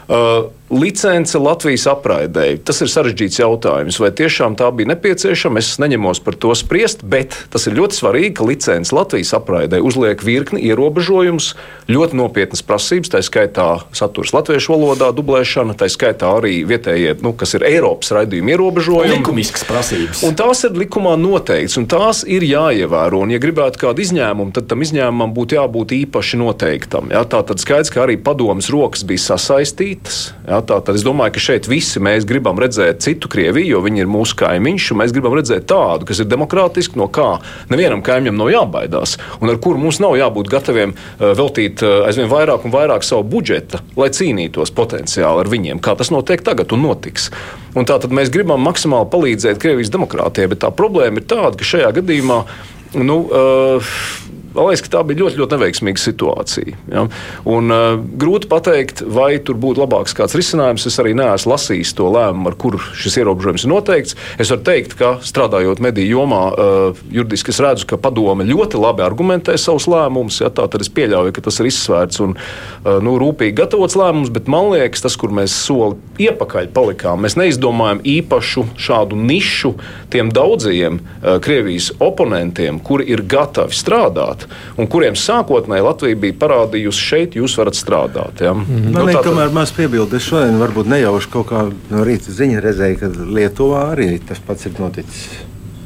Uh, 0.09 0.49
Licence 0.69 1.39
Latvijas 1.41 1.87
apraidēji. 1.89 2.59
Tas 2.69 2.83
ir 2.85 2.91
sarežģīts 2.93 3.41
jautājums. 3.41 3.97
Vai 4.03 4.11
tiešām 4.13 4.57
tā 4.59 4.69
bija 4.77 4.91
nepieciešama? 4.93 5.63
Es 5.63 5.79
neņemos 5.81 6.21
par 6.25 6.37
to 6.37 6.53
spriest, 6.59 7.01
bet 7.09 7.33
tas 7.53 7.65
ir 7.71 7.77
ļoti 7.79 7.97
svarīgi, 7.97 8.35
ka 8.37 8.49
licence 8.49 8.93
Latvijas 8.93 9.33
apraidēji 9.39 9.87
uzliek 9.89 10.21
virkni 10.25 10.61
ierobežojumus, 10.69 11.55
ļoti 11.89 12.19
nopietnas 12.21 12.65
prasības, 12.69 13.15
tā 13.15 13.23
skaitā 13.25 13.69
saturs 13.97 14.35
latviešu 14.37 14.75
valodā, 14.75 15.09
dublēšana, 15.17 15.77
tā 15.79 15.89
skaitā 15.89 16.35
arī 16.37 16.61
vietējie, 16.69 17.17
nu, 17.25 17.33
kas 17.33 17.57
ir 17.57 17.65
Eiropas 17.69 18.13
raidījuma 18.19 18.53
ierobežojumi. 18.53 19.17
Likumiskas 19.17 19.65
prasības. 19.69 20.23
Un 20.29 20.37
tās 20.37 20.67
ir 20.69 20.77
likumā 20.77 21.17
noteikts, 21.21 21.79
un 21.81 21.89
tās 21.89 22.27
ir 22.29 22.45
jāievēro. 22.45 23.25
Un, 23.25 23.33
ja 23.33 23.41
gribētu 23.41 23.87
kādu 23.87 24.05
izņēmumu, 24.05 24.53
tad 24.57 24.69
tam 24.69 24.85
izņēmumam 24.85 25.33
būtu 25.37 25.57
jābūt 25.57 25.97
īpaši 26.03 26.43
noteiktam. 26.45 27.09
Ja? 27.15 27.25
Tā 27.25 27.41
tad 27.49 27.65
skaidrs, 27.65 27.93
ka 27.95 28.05
arī 28.05 28.19
padomas 28.21 28.69
rokas 28.73 29.07
bija 29.09 29.25
sasaistītas. 29.31 30.21
Ja? 30.45 30.58
Ja, 30.59 30.65
tā 30.67 30.81
tad 30.83 30.97
es 30.99 31.05
domāju, 31.07 31.37
ka 31.37 31.43
šeit 31.43 31.69
visi 31.71 32.01
mēs 32.03 32.25
gribam 32.27 32.59
redzēt 32.59 33.05
citu 33.05 33.29
Krieviju, 33.31 33.77
jo 33.77 33.83
viņi 33.85 34.03
ir 34.03 34.09
mūsu 34.11 34.35
kaimiņš, 34.41 34.89
un 34.91 34.99
mēs 34.99 35.13
gribam 35.15 35.37
redzēt 35.39 35.69
tādu, 35.71 36.09
kas 36.09 36.19
ir 36.19 36.27
demokrātiski, 36.27 36.99
no 36.99 37.07
kā 37.15 37.29
nevienam 37.71 38.03
kaimiņam 38.03 38.41
nav 38.41 38.51
jābaidās, 38.51 39.15
un 39.39 39.53
ar 39.53 39.61
kuru 39.63 39.79
mums 39.79 40.01
nav 40.03 40.17
jābūt 40.19 40.51
gataviem 40.51 40.97
uh, 40.97 41.31
veltīt 41.39 41.85
uh, 41.87 42.09
aizvien 42.09 42.27
vairāk 42.33 42.67
un 42.67 42.75
vairāk 42.75 43.07
savu 43.07 43.23
budžeta, 43.37 43.85
lai 43.95 44.11
cīnītos 44.19 44.75
potenciāli 44.75 45.45
ar 45.45 45.53
viņiem, 45.53 45.79
kā 45.85 45.95
tas 46.01 46.11
notiek 46.11 46.43
tagad 46.43 46.75
un 46.75 46.83
notiks. 46.89 47.31
Un 47.79 47.87
tā 47.87 48.01
tad 48.03 48.11
mēs 48.11 48.33
gribam 48.35 48.65
maksimāli 48.67 49.07
palīdzēt 49.15 49.63
Krievijas 49.63 49.95
demokrātijai, 49.95 50.51
bet 50.51 50.65
tā 50.67 50.73
problēma 50.75 51.23
ir 51.23 51.31
tāda, 51.31 51.55
ka 51.55 51.71
šajā 51.71 51.95
gadījumā 52.01 52.43
nu, 52.99 53.21
uh, 53.31 53.95
Man 54.55 54.71
liekas, 54.71 54.83
ka 54.87 54.93
tā 54.97 55.03
bija 55.05 55.21
ļoti, 55.23 55.37
ļoti 55.43 55.57
neveiksmīga 55.57 56.01
situācija. 56.01 56.77
Ja? 56.89 57.05
Un, 57.49 57.69
uh, 57.73 57.99
grūti 58.21 58.49
pateikt, 58.49 59.03
vai 59.05 59.35
tur 59.45 59.59
būtu 59.61 59.83
labāks 59.83 60.17
kāds 60.17 60.37
risinājums. 60.39 60.87
Es 60.89 60.97
arī 61.03 61.13
neesmu 61.19 61.53
lasījis 61.53 61.93
to 61.99 62.09
lēmumu, 62.15 62.49
ar 62.49 62.57
kuru 62.61 62.81
šis 62.97 63.19
ierobežojums 63.21 63.67
ir 63.67 63.73
noteikts. 63.75 64.17
Es 64.41 64.53
varu 64.53 64.65
teikt, 64.65 64.97
ka 64.99 65.19
strādājot 65.27 65.83
mediju 65.85 66.23
jomā, 66.23 66.41
uh, 66.49 67.03
juridiski 67.13 67.53
es 67.53 67.61
redzu, 67.61 67.89
ka 67.91 68.01
padome 68.01 68.47
ļoti 68.49 68.81
labi 68.81 69.05
argumentē 69.05 69.57
savus 69.61 69.89
lēmumus. 69.91 70.41
Ja? 70.41 70.51
Tad 70.55 70.81
es 70.81 70.91
pieļauju, 70.97 71.35
ka 71.37 71.45
tas 71.45 71.61
ir 71.61 71.69
izsvērts 71.69 72.25
un 72.25 72.35
uh, 72.39 72.97
nu, 73.05 73.19
rūpīgi 73.21 73.57
gatavots 73.61 73.99
lēmums, 74.01 74.33
bet 74.33 74.49
man 74.49 74.73
liekas, 74.73 75.05
tas, 75.05 75.19
kur 75.21 75.35
mēs 75.35 75.53
soli 75.67 76.01
iepakaļ 76.25 76.73
palikām, 76.73 77.21
mēs 77.27 77.37
neizdomājam 77.39 78.01
īpašu 78.17 78.65
šādu 78.81 79.19
nišu 79.29 79.75
tiem 80.13 80.33
daudzajiem 80.33 81.03
uh, 81.03 81.37
Krievijas 81.45 81.93
oponentiem, 82.01 82.81
kuri 82.81 83.11
ir 83.13 83.27
gatavi 83.29 83.77
strādāt 83.77 84.38
un 84.77 84.87
kuriem 84.91 85.17
sākotnēji 85.19 85.87
Latvija 85.87 86.21
bija 86.27 86.39
parādījusi, 86.45 87.09
šeit 87.11 87.37
jūs 87.39 87.57
varat 87.59 87.79
strādāt. 87.79 88.45
Ja? 88.45 88.55
Mm 88.55 88.65
-hmm. 88.65 88.93
Man 88.93 89.07
liekas, 89.07 89.27
tomēr 89.27 89.53
maz 89.53 89.73
piebildu. 89.73 90.17
Es 90.17 90.23
šodien 90.23 90.59
varbūt 90.61 90.87
nejauši 90.87 91.29
kaut 91.31 91.47
kā 91.47 91.71
no 91.91 92.05
rīta 92.05 92.31
ziņa 92.31 92.61
redzēju, 92.61 92.99
ka 92.99 93.07
Lietuvā 93.39 93.93
arī 93.93 94.19
tas 94.29 94.39
pats 94.39 94.67
ir 94.67 94.73
noticis. 94.79 95.29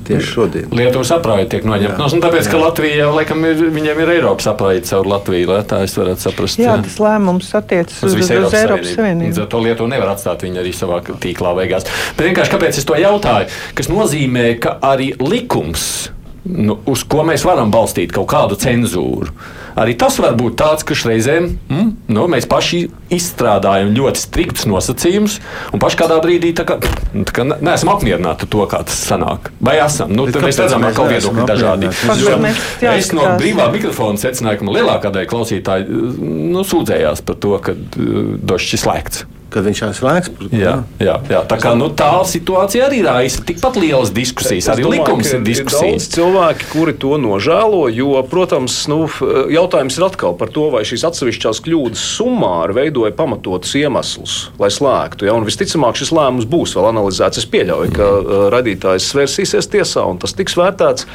Tieši 0.03 0.27
šodien. 0.27 0.71
Lietuvas 0.75 1.13
aprāja 1.15 1.47
tiek 1.55 1.67
noņemta. 1.67 1.99
No, 2.01 2.09
nu, 2.11 2.23
tāpēc, 2.25 2.47
jā. 2.47 2.53
ka 2.53 2.61
Latvija 2.61 3.09
laikam 3.15 3.45
ir, 3.47 3.61
viņiem 3.75 4.01
ir 4.03 4.13
Eiropas 4.17 4.49
aprāja 4.51 4.83
caur 4.89 5.09
Latviju, 5.13 5.51
lai 5.53 5.61
tā 5.69 5.83
es 5.87 5.95
varētu 5.99 6.27
saprast. 6.27 6.59
Jā, 6.59 6.73
jā. 6.73 6.87
tas 6.87 6.99
lēmums 7.03 7.53
attiecas 7.59 8.01
uz, 8.01 8.17
uz, 8.17 8.25
uz 8.25 8.33
Eiropas, 8.35 8.57
Eiropas 8.59 8.95
Savienību. 8.97 9.35
Savienību. 9.37 9.51
To 9.55 9.63
Lietuvu 9.67 9.93
nevar 9.93 10.15
atstāt 10.17 10.43
viņa 10.47 10.63
arī 10.65 10.73
savā 10.77 10.99
tīklā 11.07 11.55
beigās. 11.61 11.87
Bet 12.17 12.27
vienkārši 12.29 12.55
kāpēc 12.57 12.81
es 12.83 12.89
to 12.89 12.99
jautāju? 12.99 13.63
Kas 13.79 13.93
nozīmē, 13.93 14.49
ka 14.63 14.77
arī 14.91 15.13
likums 15.23 16.11
nu, 16.45 16.79
uz 16.91 17.05
ko 17.09 17.23
mēs 17.27 17.45
varam 17.47 17.71
balstīt 17.73 18.13
kaut 18.15 18.31
kādu 18.33 18.59
cenzūru. 18.59 19.33
Arī 19.79 19.95
tas 19.97 20.19
var 20.21 20.35
būt 20.37 20.59
tāds, 20.61 20.85
ka 20.85 20.97
reizēm 21.09 21.47
mm, 21.71 21.91
nu, 22.13 22.27
mēs 22.29 22.45
paši 22.51 22.83
izstrādājam 23.15 23.95
ļoti 23.97 24.21
striktus 24.21 24.67
nosacījumus, 24.69 25.39
un 25.73 25.81
paši 25.81 26.01
kādā 26.03 26.19
brīdī 26.25 26.53
kā, 26.59 26.77
nu, 27.17 27.25
kā 27.25 27.47
neesam 27.49 27.95
apmierināti 27.95 28.45
ar 28.45 28.53
to, 28.53 28.67
kā 28.69 28.83
tas 28.89 29.01
sanāk. 29.09 29.49
Vai 29.65 29.79
esam? 29.81 30.13
Nu, 30.13 30.27
mēs 30.29 30.61
redzam, 30.61 30.85
ka 30.85 30.93
kaut 30.99 31.13
viedokļi 31.15 31.49
dažādi. 31.49 31.93
Es 32.93 33.13
no 33.17 33.29
brīvā 33.41 33.71
mikrofona 33.73 34.21
secināju, 34.21 34.61
ka 34.61 34.75
lielākā 34.77 35.15
daļa 35.15 35.31
klausītāju 35.33 36.03
nu, 36.53 36.67
sūdzējās 36.69 37.25
par 37.25 37.41
to, 37.41 37.55
ka 37.65 37.77
uh, 37.77 38.35
došs 38.45 38.77
ir 38.77 38.85
slēgts 38.85 39.25
kad 39.53 39.67
viņš 39.69 39.83
ir 39.85 39.95
slēgts. 39.97 40.33
Jā, 40.53 40.75
jā, 41.03 41.17
jā. 41.31 41.43
Tā, 41.49 41.59
kā, 41.61 41.75
nu, 41.79 41.89
tā 41.97 42.11
situācija 42.29 42.89
arī 42.89 43.03
raisa 43.07 43.45
tikpat 43.47 43.79
lielas 43.81 44.13
diskusijas. 44.15 44.71
Arī 44.73 44.87
domāju, 44.87 45.03
likums 45.03 45.33
ir 45.37 45.45
diskusijas. 45.47 46.09
Ir 46.09 46.17
cilvēki, 46.17 46.69
kuri 46.73 46.97
to 47.05 47.19
nožēlo, 47.21 47.85
jo, 47.93 48.15
protams, 48.31 48.79
nu, 48.91 49.05
jautājums 49.53 49.99
ir 49.99 50.07
atkal 50.09 50.37
par 50.39 50.53
to, 50.55 50.69
vai 50.73 50.85
šīs 50.89 51.07
atsevišķās 51.11 51.63
kļūdas 51.67 52.07
summāri 52.17 52.77
veidoja 52.81 53.15
pamatotus 53.17 53.77
iemeslus, 53.81 54.39
lai 54.63 54.73
slēgtu. 54.73 55.29
Ja? 55.29 55.37
Un 55.37 55.47
visticamāk, 55.49 55.99
šis 56.01 56.15
lēmums 56.17 56.49
būs 56.51 56.77
vēl 56.79 56.91
analizēts. 56.93 57.43
Es 57.43 57.49
pieļauju, 57.53 57.95
ka 57.97 58.09
uh, 58.09 58.35
radītājs 58.55 59.11
svērsīsies 59.13 59.71
tiesā 59.73 60.07
un 60.09 60.21
tas 60.23 60.37
tiks 60.39 60.57
vērtēts. 60.59 61.09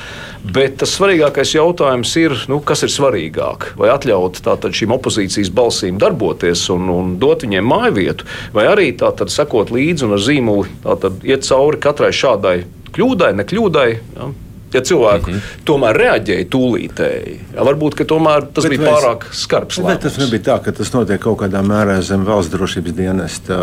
Bet 0.48 0.78
tas 0.82 0.94
svarīgākais 0.96 1.56
jautājums 1.58 2.14
ir, 2.22 2.36
nu, 2.52 2.62
kas 2.64 2.86
ir 2.86 2.92
svarīgāk? 2.94 3.72
Vai 3.80 3.90
atļaut 3.92 4.40
tātad, 4.46 4.76
šīm 4.78 4.94
opozīcijas 4.96 5.52
balsīm 5.54 5.98
darboties 6.00 6.68
un, 6.74 6.88
un 6.94 7.16
dot 7.20 7.44
viņiem 7.44 7.68
māju 7.68 7.96
vietu, 7.98 8.27
vai 8.56 8.68
arī 8.72 8.90
tātad, 8.98 9.32
sekot 9.34 9.72
līdzi 9.74 10.08
un 10.08 10.18
ar 10.18 10.24
zīmoli 10.24 10.74
tātad, 10.84 11.22
iet 11.28 11.48
cauri 11.48 11.80
katrai 11.84 12.12
šādai 12.16 12.58
kļūdai, 12.98 13.32
nekļūdai. 13.44 13.90
Ja? 14.18 14.34
ja 14.74 14.82
cilvēki 14.82 15.32
mm 15.32 15.38
-hmm. 15.38 15.64
tomēr 15.66 15.98
reaģēja 16.02 16.46
tūlītēji. 16.52 17.36
Ja, 17.56 17.64
varbūt 17.68 18.02
tomēr 18.08 18.48
tas 18.54 18.66
bet 18.66 18.74
bija 18.74 18.82
mēs, 18.84 18.96
pārāk 18.96 19.26
skarbs. 19.32 19.80
Bet 19.86 20.02
tas 20.04 20.18
nebija 20.20 20.44
tā, 20.50 20.58
ka 20.64 20.74
tas 20.76 20.92
notiek 20.94 21.22
kaut 21.24 21.40
kādā 21.42 21.62
mērā 21.64 22.00
zem 22.02 22.26
valsts 22.28 22.52
drošības 22.54 22.96
dienesta, 22.98 23.58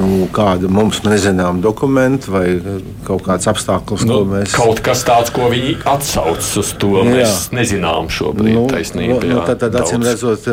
nu, 0.00 0.28
kāda 0.34 0.68
mums 0.68 1.02
nezinām 1.06 1.60
dokumenti 1.62 2.30
vai 2.30 2.46
kaut 3.06 3.22
kāds 3.26 3.46
apstākļus, 3.50 4.06
nu, 4.06 4.18
ko 4.18 4.30
mēs. 4.34 4.56
Kaut 4.56 4.82
kas 4.84 5.04
tāds, 5.06 5.30
ko 5.34 5.50
viņi 5.52 5.76
atsauc 5.84 6.42
uz 6.64 6.74
to, 6.78 6.96
jā. 7.04 7.14
mēs 7.14 7.50
nezinām 7.54 8.10
šobrīd. 8.10 8.54
Nu, 8.54 8.66
taisnība, 8.70 9.20
nu, 9.22 9.36
nu, 9.38 9.46
tad, 9.46 9.62
tad 9.62 9.78
acīm 9.82 10.04
redzot, 10.06 10.50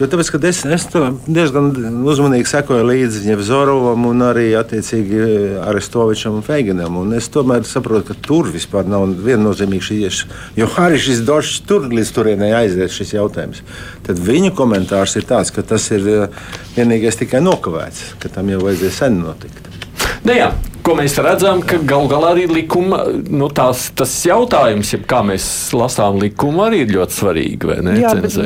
jo 0.00 0.08
tāpēc, 0.10 0.30
ka 0.32 0.40
es, 0.48 0.62
es 0.76 0.86
diezgan 1.26 1.70
uzmanīgi 2.08 2.48
sekoju 2.50 2.86
līdzi 2.88 3.24
Ņevzorovam 3.30 4.06
un 4.08 4.24
arī 4.26 4.48
attiecīgi 4.58 5.22
Arestovičam 5.64 6.38
un 6.38 6.46
Feiginam. 6.46 6.98
Un 7.02 7.12
es 7.18 7.28
tomēr 7.32 7.66
saprotu, 7.68 8.12
ka 8.12 8.18
tur 8.28 8.50
vispār 8.52 8.88
nav 8.90 9.08
viennozīmīgi 9.26 9.88
šīs, 9.88 10.22
jo 10.58 10.70
arī 10.82 11.00
šis 11.02 11.24
došs 11.28 11.62
tur 11.68 11.90
līdz 11.92 12.14
turienei 12.16 12.52
aiziet 12.62 12.94
šis 12.94 13.16
jautājums. 13.18 13.64
Tad 14.06 14.22
viņu 14.22 14.54
komentārs 14.58 15.18
ir 15.20 15.28
tāds, 15.28 15.52
ka 15.54 15.64
tas 15.66 15.90
ir 15.94 16.08
eh, 16.08 16.40
vienīgais 16.78 17.20
tikai 17.22 17.42
nokavēts, 17.44 18.16
ka 18.22 18.32
tam 18.32 18.50
jau 18.52 18.62
vajadzēja 18.64 18.98
sen 19.02 19.22
notikt. 19.22 19.81
Nu 20.22 20.34
jā, 20.36 20.52
ko 20.86 20.94
mēs 20.98 21.16
redzam, 21.22 21.62
ka 21.66 21.78
galu 21.86 22.08
galā 22.10 22.32
arī 22.36 22.46
likuma, 22.50 23.02
nu, 23.10 23.48
tās, 23.54 23.88
tas 23.98 24.12
jautājums, 24.26 24.92
ja 24.94 25.00
kā 25.08 25.22
mēs 25.26 25.44
lasām 25.74 26.20
likumu, 26.22 26.64
arī 26.66 26.84
ir 26.84 26.92
ļoti 26.96 27.18
svarīgi. 27.18 27.78
Ne, 27.86 27.96
jā, 28.02 28.12
bet, 28.22 28.36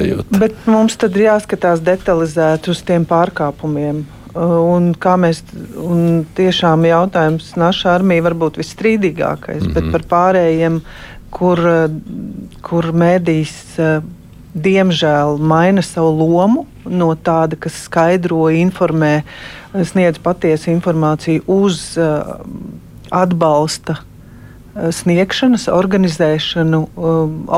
bet 0.40 0.68
mums 0.70 0.96
tad 1.00 1.16
ir 1.18 1.28
jāskatās 1.28 1.82
detalizēt 1.84 2.68
uz 2.72 2.80
tiem 2.86 3.04
pārkāpumiem. 3.08 4.04
Un 4.36 4.90
kā 5.00 5.14
mēs 5.16 5.40
un 5.80 6.26
tiešām 6.36 6.82
jautājums 6.84 7.54
Naša 7.56 7.94
armija 7.94 8.26
var 8.26 8.34
būt 8.36 8.58
visstrīdīgākais, 8.60 9.62
mm 9.62 9.68
-hmm. 9.68 9.74
bet 9.74 9.84
mhm. 9.84 9.92
par 9.92 10.04
pārējiem, 10.10 10.80
kur, 11.32 11.60
kur 12.64 12.92
mēdīs 12.92 13.54
diemžēl 14.56 15.38
maina 15.40 15.84
savu 15.84 16.12
lomu 16.20 16.66
no 16.88 17.12
tāda, 17.14 17.58
kas 17.60 17.78
skaidro, 17.86 18.46
informē, 18.52 19.20
sniedz 19.74 20.20
patiesu 20.22 20.70
informāciju 20.74 21.44
uz 21.50 21.96
atbalsta 23.14 24.00
sniegšanas, 24.76 25.68
organizēšanu 25.72 26.82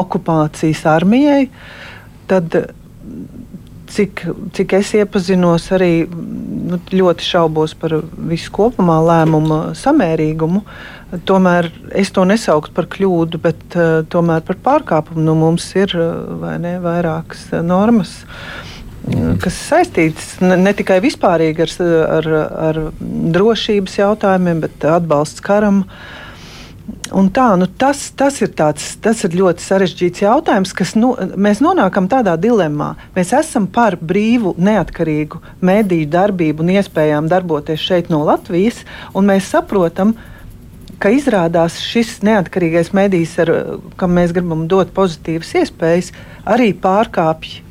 okupācijas 0.00 0.84
armijai, 0.86 1.48
tad 2.30 2.54
cik, 3.88 4.22
cik 4.54 4.74
es 4.78 4.92
iepazinos, 4.98 5.70
arī 5.74 5.92
nu, 6.08 6.78
ļoti 6.92 7.24
šaubos 7.24 7.74
par 7.78 7.98
visu 8.30 8.52
kopumā 8.54 8.98
lēmumu 9.06 9.60
samērīgumu. 9.78 10.62
Tomēr 11.28 11.70
es 11.96 12.12
to 12.12 12.26
nesauktu 12.28 12.74
par 12.76 12.88
kļūdu, 12.92 13.40
bet 13.42 13.78
uh, 13.78 14.02
tomēr 14.12 14.44
par 14.44 14.60
pārkāpumu. 14.64 15.24
Nu, 15.24 15.36
mums 15.40 15.70
ir 15.78 15.94
vai 16.42 16.58
ne, 16.62 16.76
vairākas 16.84 17.48
normas. 17.64 18.20
Mm. 18.28 18.77
Kas 19.42 19.59
saistīts 19.68 20.38
ne, 20.44 20.72
tikai 20.76 20.98
vispārīgi 21.04 21.64
ar, 21.64 21.74
ar, 22.18 22.30
ar 22.68 22.80
drošības 23.34 24.00
jautājumiem, 24.00 24.64
bet 24.66 24.88
atbalsts 24.88 25.44
karam 25.44 25.84
Un 27.16 27.30
tā, 27.32 27.46
nu 27.56 27.64
tas, 27.80 28.00
tas, 28.16 28.36
ir 28.44 28.50
tāds, 28.56 28.90
tas 29.00 29.22
ir 29.24 29.36
ļoti 29.36 29.64
sarežģīts 29.64 30.22
jautājums, 30.24 30.74
kas 30.76 30.94
nu, 30.96 31.14
mēs 31.40 31.62
nonākam 31.64 32.09
tādā 32.09 32.34
dilemmā. 32.40 32.90
Mēs 33.16 33.32
esam 33.36 33.66
par 33.72 33.96
brīvu, 33.96 34.54
neatkarīgu 34.61 35.40
mediju 35.64 36.09
darbību 36.12 36.64
un 36.64 36.74
iespējām 36.76 37.30
darboties 37.32 37.80
šeit 37.80 38.11
no 38.12 38.20
Latvijas, 38.28 38.82
un 39.16 39.28
mēs 39.28 39.48
saprotam, 39.52 40.14
ka 41.00 41.12
izrādās 41.14 41.78
šis 41.80 42.18
neatkarīgais 42.28 42.92
medijs, 42.96 43.38
ar, 43.40 43.54
kam 44.00 44.16
mēs 44.18 44.36
gribam 44.36 44.66
dot 44.68 44.92
pozitīvas 44.96 45.54
iespējas, 45.62 46.12
arī 46.44 46.74
pārkāpj 46.76 47.67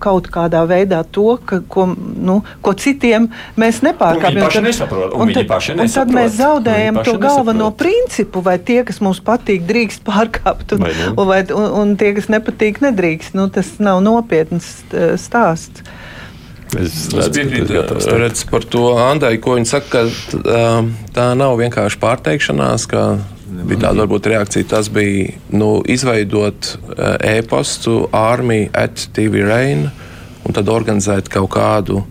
kaut 0.00 0.30
kādā 0.32 0.62
veidā 0.68 1.02
to, 1.12 1.34
ka, 1.44 1.60
ko, 1.68 1.86
nu, 1.96 2.40
ko 2.64 2.74
citiem 2.78 3.28
mēs 3.60 3.82
nepārkāpjam. 3.84 4.46
Viņi 4.48 4.64
nesaprot, 4.70 5.14
un, 5.14 5.26
un, 5.28 5.32
tad, 5.36 5.50
nesaprot. 5.50 5.82
un 5.84 5.94
tad 5.96 6.14
mēs 6.16 6.36
zaudējam 6.38 7.00
to 7.04 7.16
galveno 7.20 7.68
nesaprot. 7.68 7.80
principu, 7.82 8.44
vai 8.46 8.56
tie, 8.58 8.80
kas 8.88 9.02
mums 9.04 9.20
patīk, 9.24 9.66
drīkst 9.68 10.04
pārkāpt, 10.06 10.76
un, 10.76 10.86
vai 10.86 10.94
un, 11.10 11.24
vai, 11.28 11.40
un, 11.56 11.66
un 11.82 11.96
tie, 12.00 12.14
kas 12.16 12.30
nepatīk, 12.32 12.80
nedrīkst. 12.84 13.36
Nu, 13.38 13.50
tas 13.52 13.76
nav 13.82 14.00
nopietns 14.04 14.72
stāsts. 15.20 15.84
Es 16.78 17.08
piekrītu 17.34 17.82
redz, 18.14 18.44
par 18.46 18.62
to 18.70 18.92
Andai, 19.02 19.34
ko 19.42 19.56
viņa 19.58 19.68
saka, 19.72 20.04
ka 20.06 20.66
tā 21.16 21.26
nav 21.34 21.56
vienkārši 21.58 21.98
pārteikšanās, 21.98 22.86
ka 22.90 23.04
bija 23.50 23.86
tāda 23.86 24.04
varbūt 24.04 24.28
reakcija. 24.32 24.68
Tas 24.70 24.90
bija 24.92 25.34
nu, 25.52 25.80
izveidot 25.88 26.72
eh, 26.72 27.38
e-pastu 27.38 28.04
armiju 28.16 28.70
at 28.74 29.08
TV 29.16 29.44
Rain 29.46 29.88
un 30.44 30.56
tad 30.56 30.70
organizēt 30.72 31.28
kaut 31.32 31.52
kādu 31.54 32.04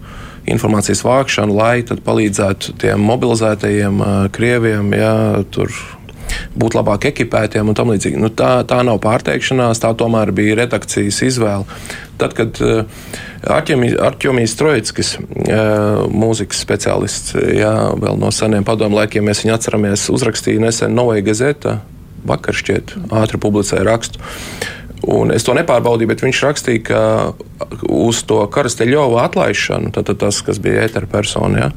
informācijas 0.49 1.03
vākšanu, 1.05 1.55
lai 1.57 1.81
palīdzētu 1.83 2.73
tiem 2.81 3.01
mobilizētajiem 3.05 3.99
uh, 4.01 4.13
krieviem. 4.33 4.93
Jā, 4.97 5.43
tur 5.53 5.73
būt 6.59 6.77
labāk 6.77 7.09
ekipētiem 7.11 7.71
un 7.71 7.77
tam 7.77 7.91
līdzīgi. 7.93 8.19
Nu, 8.21 8.31
tā, 8.33 8.59
tā 8.69 8.81
nav 8.87 9.01
pārteikšanās, 9.03 9.81
tā 9.83 9.93
tomēr 9.97 10.33
bija 10.35 10.57
redakcijas 10.63 11.21
izvēle. 11.25 11.79
Tad, 12.19 12.33
kad 12.35 12.59
uh, 12.59 12.83
Arčunis 13.47 14.55
Trojskis, 14.59 15.13
uh, 15.19 16.03
mūzikas 16.11 16.59
speciālists, 16.65 17.37
jā, 17.55 17.71
vēl 17.95 18.19
no 18.19 18.31
seniem 18.35 18.67
padomu 18.67 18.99
laikiem, 18.99 19.23
mēs 19.29 19.45
viņu 19.45 19.55
atceramies, 19.55 20.09
uzrakstīja 20.11 20.65
nesen 20.65 20.97
Novaja 20.97 21.23
Gazeta, 21.29 21.79
vakar 22.27 22.57
šķiet, 22.59 22.97
ātri 23.15 23.39
publicēja 23.39 23.87
rakstu. 23.87 24.19
Un 25.07 25.31
es 25.31 25.45
to 25.47 25.55
nepārbaudīju, 25.55 26.09
bet 26.11 26.25
viņš 26.25 26.43
rakstīja, 26.43 26.83
ka 26.89 27.01
uz 27.87 28.19
to 28.27 28.41
Karasteļova 28.51 29.23
atlaišanu, 29.29 29.93
tad 29.95 30.11
tas, 30.19 30.41
kas 30.43 30.59
bija 30.59 30.83
ētera 30.83 31.07
persona, 31.07 31.61
ja, 31.61 31.69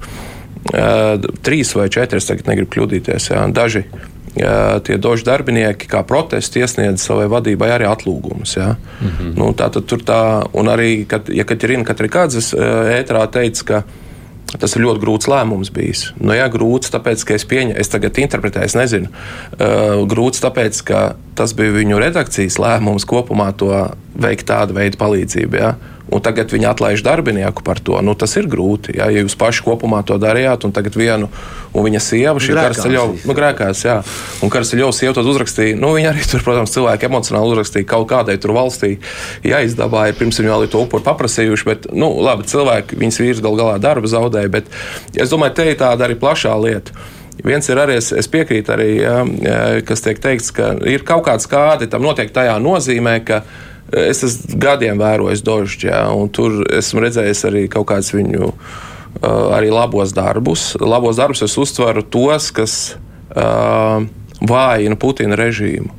uh, 0.75 1.31
trīs 1.47 1.71
vai 1.79 1.87
četri, 1.87 2.19
es 2.19 2.27
tagad 2.27 2.51
negribu 2.51 2.75
kļūdīties, 2.75 3.31
ja, 3.31 3.47
daži 3.55 3.87
tie 4.35 4.97
došu 4.97 5.27
darbinieki 5.29 5.89
kā 5.91 6.03
protestu 6.09 6.63
iesniedz 6.63 7.05
savai 7.05 7.27
vadībai 7.29 7.69
arī 7.75 7.89
atlūgumus. 7.91 8.57
Ja? 8.57 8.77
Mm 9.01 9.09
-hmm. 9.09 9.35
nu, 9.37 9.53
tā 9.53 9.71
tad 9.71 9.85
tur 9.87 10.01
tā, 10.01 10.49
un 10.53 10.67
arī, 10.67 11.07
kad, 11.07 11.29
ja 11.29 11.45
Katrīna 11.45 11.85
Katrikādzes 11.85 12.55
ētrā 12.55 13.27
teica, 13.31 13.65
ka 13.65 13.83
Tas 14.61 14.75
ir 14.77 14.85
ļoti 14.85 15.01
grūts 15.01 15.29
lēmums 15.33 15.71
bijis. 15.73 16.03
Nu, 16.21 16.35
jā, 16.37 16.45
grūts, 16.53 16.93
tāpēc, 16.93 17.25
ka 17.25 17.37
es 17.39 17.47
pieņemu, 17.49 17.79
es 17.81 17.89
tagad 17.89 18.19
interpretēju, 18.21 18.69
es 18.69 18.77
nezinu. 18.77 19.09
Uh, 19.57 20.03
grūts, 20.09 20.43
tāpēc, 20.45 20.83
ka 20.89 21.01
tas 21.39 21.55
bija 21.57 21.75
viņu 21.75 22.01
redakcijas 22.03 22.59
lēmums 22.63 23.09
kopumā 23.09 23.51
to 23.57 23.73
veikt 24.13 24.49
tādu 24.51 24.77
veidu 24.77 25.01
palīdzību. 25.01 25.61
Ja? 25.61 25.75
un 26.13 26.21
tagad 26.25 26.53
viņi 26.53 26.69
atlaiž 26.69 27.03
darbinieku 27.05 27.65
par 27.65 27.81
to. 27.81 27.97
Nu, 28.05 28.15
tas 28.19 28.35
ir 28.37 28.49
grūti. 28.51 28.97
Jā, 28.99 29.09
ja 29.13 29.23
jūs 29.25 29.37
paši 29.39 29.65
kopumā 29.65 30.03
to 30.07 30.19
darījāt, 30.21 30.67
un 30.67 30.75
tagad 30.75 30.97
vienu, 30.99 31.29
un 31.73 31.87
viņa 31.87 32.03
sieva, 32.05 32.43
šī 32.43 32.57
Karsteļova, 32.59 33.23
nu, 33.29 33.37
grēkās, 33.37 33.85
jā, 33.87 33.97
un 34.45 34.53
Karsteļova 34.53 34.97
sieva 34.97 35.15
to 35.17 35.25
uzrakstīja. 35.33 35.79
Nu, 35.81 35.95
viņa 35.97 36.13
arī 36.13 36.27
tur, 36.29 36.45
protams, 36.45 36.75
cilvēki 36.75 37.09
emocionāli 37.09 37.55
uzrakstīja 37.55 37.89
kaut 37.95 38.11
kādai 38.13 38.37
tur 38.43 38.55
valstī 38.57 38.95
jāizdabāja, 39.47 40.19
pirms 40.19 40.43
viņi 40.43 40.53
vēl 40.53 40.69
to 40.73 40.85
upuru 40.85 41.07
paprasījuši, 41.07 41.69
bet, 41.71 41.91
nu, 41.97 42.13
labi, 42.25 42.47
cilvēki, 42.51 43.01
viņas 43.01 43.23
vīrs 43.23 43.43
gal 43.45 43.59
galā 43.59 43.81
darbu 43.83 44.11
zaudēja, 44.11 44.53
bet 44.53 44.71
es 45.17 45.33
domāju, 45.33 45.57
te 45.61 45.71
ir 45.73 45.81
tāda 45.81 46.09
arī 46.09 46.19
plašā 46.21 46.55
lieta. 46.61 46.93
Viens 47.45 47.69
ir 47.69 47.81
arī, 47.81 47.99
es, 48.01 48.29
piekrītu 48.31 48.75
arī, 48.75 48.89
ja, 49.01 49.19
kas 49.89 50.05
tiek 50.05 50.21
teikts, 50.23 50.53
ka 50.55 50.75
ir 50.89 51.05
kaut 51.09 51.25
kāds 51.29 51.49
kādi 51.51 51.89
tam 51.91 52.05
notiek 52.05 52.33
tajā 52.33 52.59
nozīmē, 52.63 53.19
ka 53.27 53.43
es 53.93 54.23
esmu 54.25 54.61
gadiem 54.63 55.01
vērojis 55.01 55.45
Dožģi, 55.45 55.91
ja, 55.91 56.07
un 56.17 56.31
tur 56.33 56.63
esmu 56.73 57.05
redzējis 57.05 57.45
arī 57.49 57.67
kaut 57.73 57.91
kādus 57.93 58.13
viņu 58.15 58.53
arī 59.23 59.69
labos 59.73 60.15
darbus. 60.17 60.73
Labos 60.81 61.19
darbus 61.21 61.45
es 61.45 61.57
uztveru 61.61 62.03
tos, 62.03 62.49
kas 62.55 62.77
uh, 63.37 64.01
vājina 64.41 64.97
Putina 64.99 65.37
režīmu. 65.39 65.93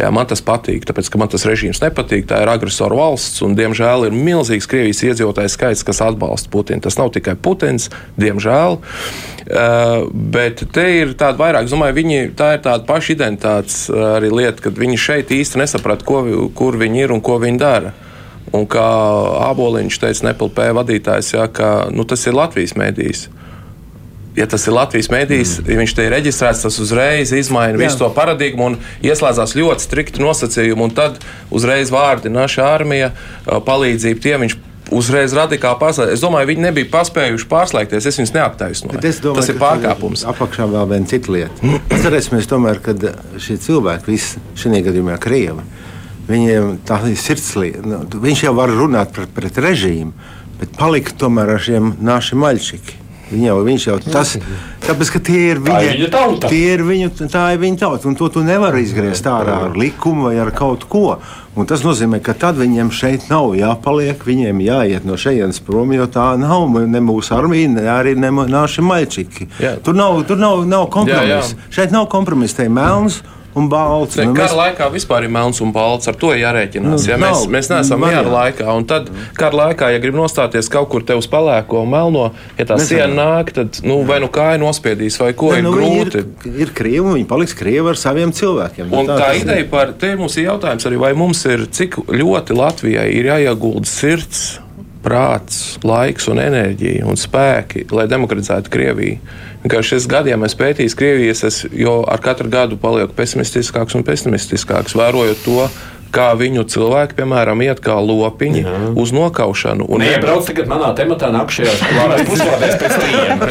Jā, 0.00 0.08
man 0.14 0.24
tas 0.24 0.40
patīk, 0.40 0.86
tāpēc 0.88 1.10
ka 1.12 1.18
man 1.20 1.28
tas 1.28 1.44
režīms 1.44 1.82
nepatīk. 1.82 2.24
Tā 2.30 2.38
ir 2.40 2.48
agresoru 2.48 2.96
valsts, 2.96 3.42
un 3.44 3.52
diemžēl 3.58 4.06
ir 4.08 4.14
milzīgs 4.16 4.68
Krievijas 4.70 5.02
iedzīvotāju 5.04 5.52
skaits, 5.52 5.84
kas 5.84 6.00
atbalsta 6.06 6.48
Putinu. 6.52 6.80
Tas 6.86 6.96
nav 6.96 7.10
tikai 7.12 7.34
Putins, 7.36 7.90
diemžēl. 8.20 8.78
Uh, 8.80 10.06
bet 10.08 10.62
te 10.72 10.86
ir 11.02 11.12
tāda 11.20 11.36
vairāk, 11.42 11.68
es 11.68 11.74
domāju, 11.74 11.98
viņi, 11.98 12.20
tā 12.38 12.54
ir 12.56 12.62
tāda 12.64 12.86
paša 12.88 13.12
identitātes 13.16 13.82
uh, 13.90 14.14
arī 14.14 14.30
lieta, 14.32 14.64
kad 14.68 14.78
viņi 14.80 15.00
šeit 15.00 15.34
īsti 15.36 15.60
nesaprata, 15.60 16.06
ko, 16.08 16.22
kur 16.56 16.78
viņi 16.80 17.04
ir 17.04 17.12
un 17.12 17.20
ko 17.24 17.36
viņi 17.42 17.60
dara. 17.60 17.92
Un 18.56 18.64
kā 18.70 18.86
Aboliņš 19.50 20.00
teica, 20.00 20.30
Nepelpē 20.30 20.70
vadītājs, 20.80 21.34
jā, 21.36 21.44
ka 21.52 21.90
nu, 21.92 22.08
tas 22.08 22.24
ir 22.24 22.38
Latvijas 22.38 22.78
mēdījis 22.78 23.28
ja 24.36 24.46
tas 24.50 24.66
ir 24.66 24.76
Latvijas 24.76 25.10
mēdījis, 25.12 25.56
mm. 25.60 25.70
ja 25.72 25.78
viņš 25.80 25.94
te 25.96 26.06
ir 26.06 26.14
reģistrēts, 26.14 26.64
tas 26.64 26.78
uzreiz 26.82 27.32
izmaina 27.36 27.76
Jā. 27.76 27.84
visu 27.84 28.00
to 28.02 28.08
paradigmu 28.14 28.70
un 28.70 28.78
ieslēdzās 29.06 29.56
ļoti 29.58 29.86
strikti 29.86 30.22
nosacījumi. 30.22 30.90
Tad 30.96 31.20
uzreiz 31.54 31.92
vārdi 31.94 32.32
naša 32.32 32.66
armija, 32.74 33.12
palīdzība 33.46 34.24
tie 34.24 34.36
viņš 34.44 34.58
uzreiz 34.94 35.34
radikāli 35.36 35.78
pārslēgties. 35.80 36.18
Es 36.18 36.24
domāju, 36.24 36.50
viņi 36.50 36.64
nebija 36.64 36.88
paspējuši 36.90 37.48
pārslēgties. 37.50 38.08
Es 38.10 38.18
viņus 38.18 38.34
neaptaisnoju. 38.34 39.02
Es 39.06 39.20
domāju, 39.22 39.40
tas 39.40 39.52
ir 39.52 39.60
pārkāpums. 39.60 40.24
Apakšā 40.30 40.66
vēl 40.70 40.88
viena 40.90 41.10
cita 41.10 41.34
lieta. 41.34 41.74
Atcerēsimies, 41.94 42.48
tomēr, 42.50 42.80
kad 42.84 43.06
šie 43.42 43.58
cilvēki, 43.62 44.10
visi 44.10 44.42
šajā 44.58 44.82
gadījumā 44.88 45.18
krievi, 45.22 45.66
viņiem 46.30 46.80
tā 46.88 47.00
ir 47.10 47.18
sirdslieta. 47.20 47.84
Nu, 47.86 48.02
viņš 48.26 48.46
jau 48.48 48.54
var 48.58 48.72
runāt 48.74 49.14
pret, 49.14 49.30
pret 49.36 49.60
režīmu, 49.62 50.14
bet 50.60 50.74
palikt 50.78 51.18
tomēr 51.20 51.54
ar 51.54 51.62
šiem 51.62 51.94
nāšiem 52.02 52.42
maļčikiem. 52.42 52.99
Viņa 53.30 53.46
jau, 53.46 53.58
viņš 53.66 53.86
jau 53.86 53.96
tas, 54.02 54.32
tāpēc, 54.82 55.10
ka 55.14 55.20
tie 55.30 55.40
ir 55.52 55.60
viņa, 55.62 55.82
ir 55.86 55.92
viņa 55.94 56.08
tauta. 56.14 56.50
Tie 56.50 56.72
ir 56.74 56.82
viņu, 56.86 57.10
tā 57.30 57.44
ir 57.54 57.60
viņa 57.62 57.78
tauta, 57.84 58.08
un 58.10 58.18
to 58.18 58.26
tu 58.34 58.42
nevari 58.46 58.82
izgriezt 58.82 59.28
ārā 59.30 59.60
ar 59.68 59.78
likumu 59.78 60.28
vai 60.28 60.34
ar 60.42 60.50
kaut 60.56 60.88
ko. 60.90 61.20
Un 61.58 61.66
tas 61.66 61.82
nozīmē, 61.82 62.20
ka 62.22 62.34
tad 62.38 62.58
viņiem 62.58 62.92
šeit 62.94 63.26
nav 63.30 63.52
jāpaliek, 63.58 64.22
viņiem 64.26 64.62
jāiet 64.62 65.06
no 65.06 65.18
šejienes 65.18 65.58
prom, 65.66 65.90
jo 65.94 66.06
tā 66.10 66.32
nav 66.38 66.68
ne 66.90 67.02
mūsu 67.02 67.34
armija, 67.38 67.70
ne 67.74 67.88
arī 67.90 68.14
ne 68.18 68.30
naši 68.30 68.86
maļčiki. 68.86 69.50
Jā. 69.62 69.74
Tur 69.84 69.98
nav, 69.98 70.22
tur 70.30 70.38
nav, 70.40 70.62
nav 70.66 70.88
kompromisa. 70.94 71.58
Šeit 71.74 71.94
nav 71.94 72.10
kompromisa, 72.10 72.60
te 72.60 72.70
ir 72.70 72.74
melns. 72.74 73.22
Mm 73.22 73.39
un 73.54 73.68
balts. 73.68 74.16
Ne, 74.18 74.26
nu, 74.28 74.34
kara 74.36 74.48
mēs... 74.48 74.56
laikā 74.58 74.88
vispār 74.94 75.26
ir 75.26 75.32
melns 75.34 75.60
un 75.64 75.72
balts. 75.74 76.08
Ar 76.10 76.18
to 76.20 76.32
jārēķinās. 76.36 76.94
Nu, 76.94 77.10
ja 77.10 77.18
mēs, 77.20 77.42
nav, 77.42 77.50
mēs 77.54 77.70
neesam 77.72 78.04
miera 78.04 78.26
laikā, 78.26 78.66
un 78.76 78.86
tad 78.88 79.10
kara 79.38 79.64
laikā, 79.64 79.90
ja 79.94 80.02
grib 80.02 80.16
nostāties 80.18 80.70
kaut 80.72 80.90
kur 80.92 81.04
te 81.06 81.16
uz 81.18 81.28
pelēko 81.30 81.82
un 81.84 81.92
melno, 81.94 82.28
ja 82.58 82.68
tā 82.68 82.78
siena 82.82 83.10
nāk, 83.16 83.52
tad 83.56 83.82
nu, 83.86 84.00
vai 84.08 84.20
nu 84.22 84.30
kāja 84.32 84.60
nospiedīs, 84.62 85.18
vai 85.22 85.32
ko 85.38 85.52
ne, 85.54 85.60
ir 85.60 85.66
nu, 85.66 85.74
grūti. 85.76 86.24
Ir, 86.46 86.56
ir 86.66 86.74
krievi, 86.76 87.06
viņi 87.18 87.28
paliks 87.30 87.56
krievi 87.58 87.92
ar 87.92 88.00
saviem 88.00 88.34
cilvēkiem. 88.36 88.90
Un 88.94 89.10
tā, 89.10 89.20
tā 89.24 89.30
ideja 89.40 89.68
par, 89.72 89.94
te 90.00 90.14
mums 90.20 90.38
ir 90.38 90.50
jautājums 90.50 90.90
arī, 90.90 91.00
vai 91.02 91.14
mums 91.18 91.44
ir, 91.50 91.66
cik 91.74 92.02
ļoti 92.10 92.58
Latvijai 92.60 93.08
ir 93.18 93.32
jāiegulda 93.32 93.90
sirds 93.90 94.44
prāts, 95.04 95.78
laiks, 95.86 96.28
un 96.30 96.40
enerģija 96.42 97.06
un 97.08 97.18
spēki, 97.18 97.86
lai 97.94 98.06
demokratizētu 98.10 98.72
Krieviju. 98.72 99.20
Vienkārši 99.62 99.96
šis 99.96 100.08
gadiem 100.10 100.44
es 100.46 100.56
pētīju 100.56 100.96
Krievijas, 100.96 101.44
es 101.48 101.62
jau 101.76 102.00
ar 102.08 102.20
katru 102.24 102.48
gadu 102.52 102.78
palieku 102.80 103.16
pesimistiskāks 103.16 103.96
un 103.96 104.04
pesimistiskāks, 104.06 104.96
vērojot 104.96 105.44
to, 105.44 105.66
kā 106.14 106.30
viņu 106.38 106.64
cilvēki, 106.70 107.16
piemēram, 107.18 107.62
iet 107.64 107.80
kā 107.84 107.96
lopiņi 108.02 108.62
Jā. 108.64 108.76
uz 108.98 109.12
nokaušanu. 109.14 109.86
Un 109.90 110.04
iebrauc 110.04 110.46
tagad 110.48 110.68
manā 110.70 110.90
tematā 110.98 111.30
nākšajās 111.34 111.82
puslādēs 112.28 112.76
pēc 112.80 112.96
trījiem. 112.96 113.44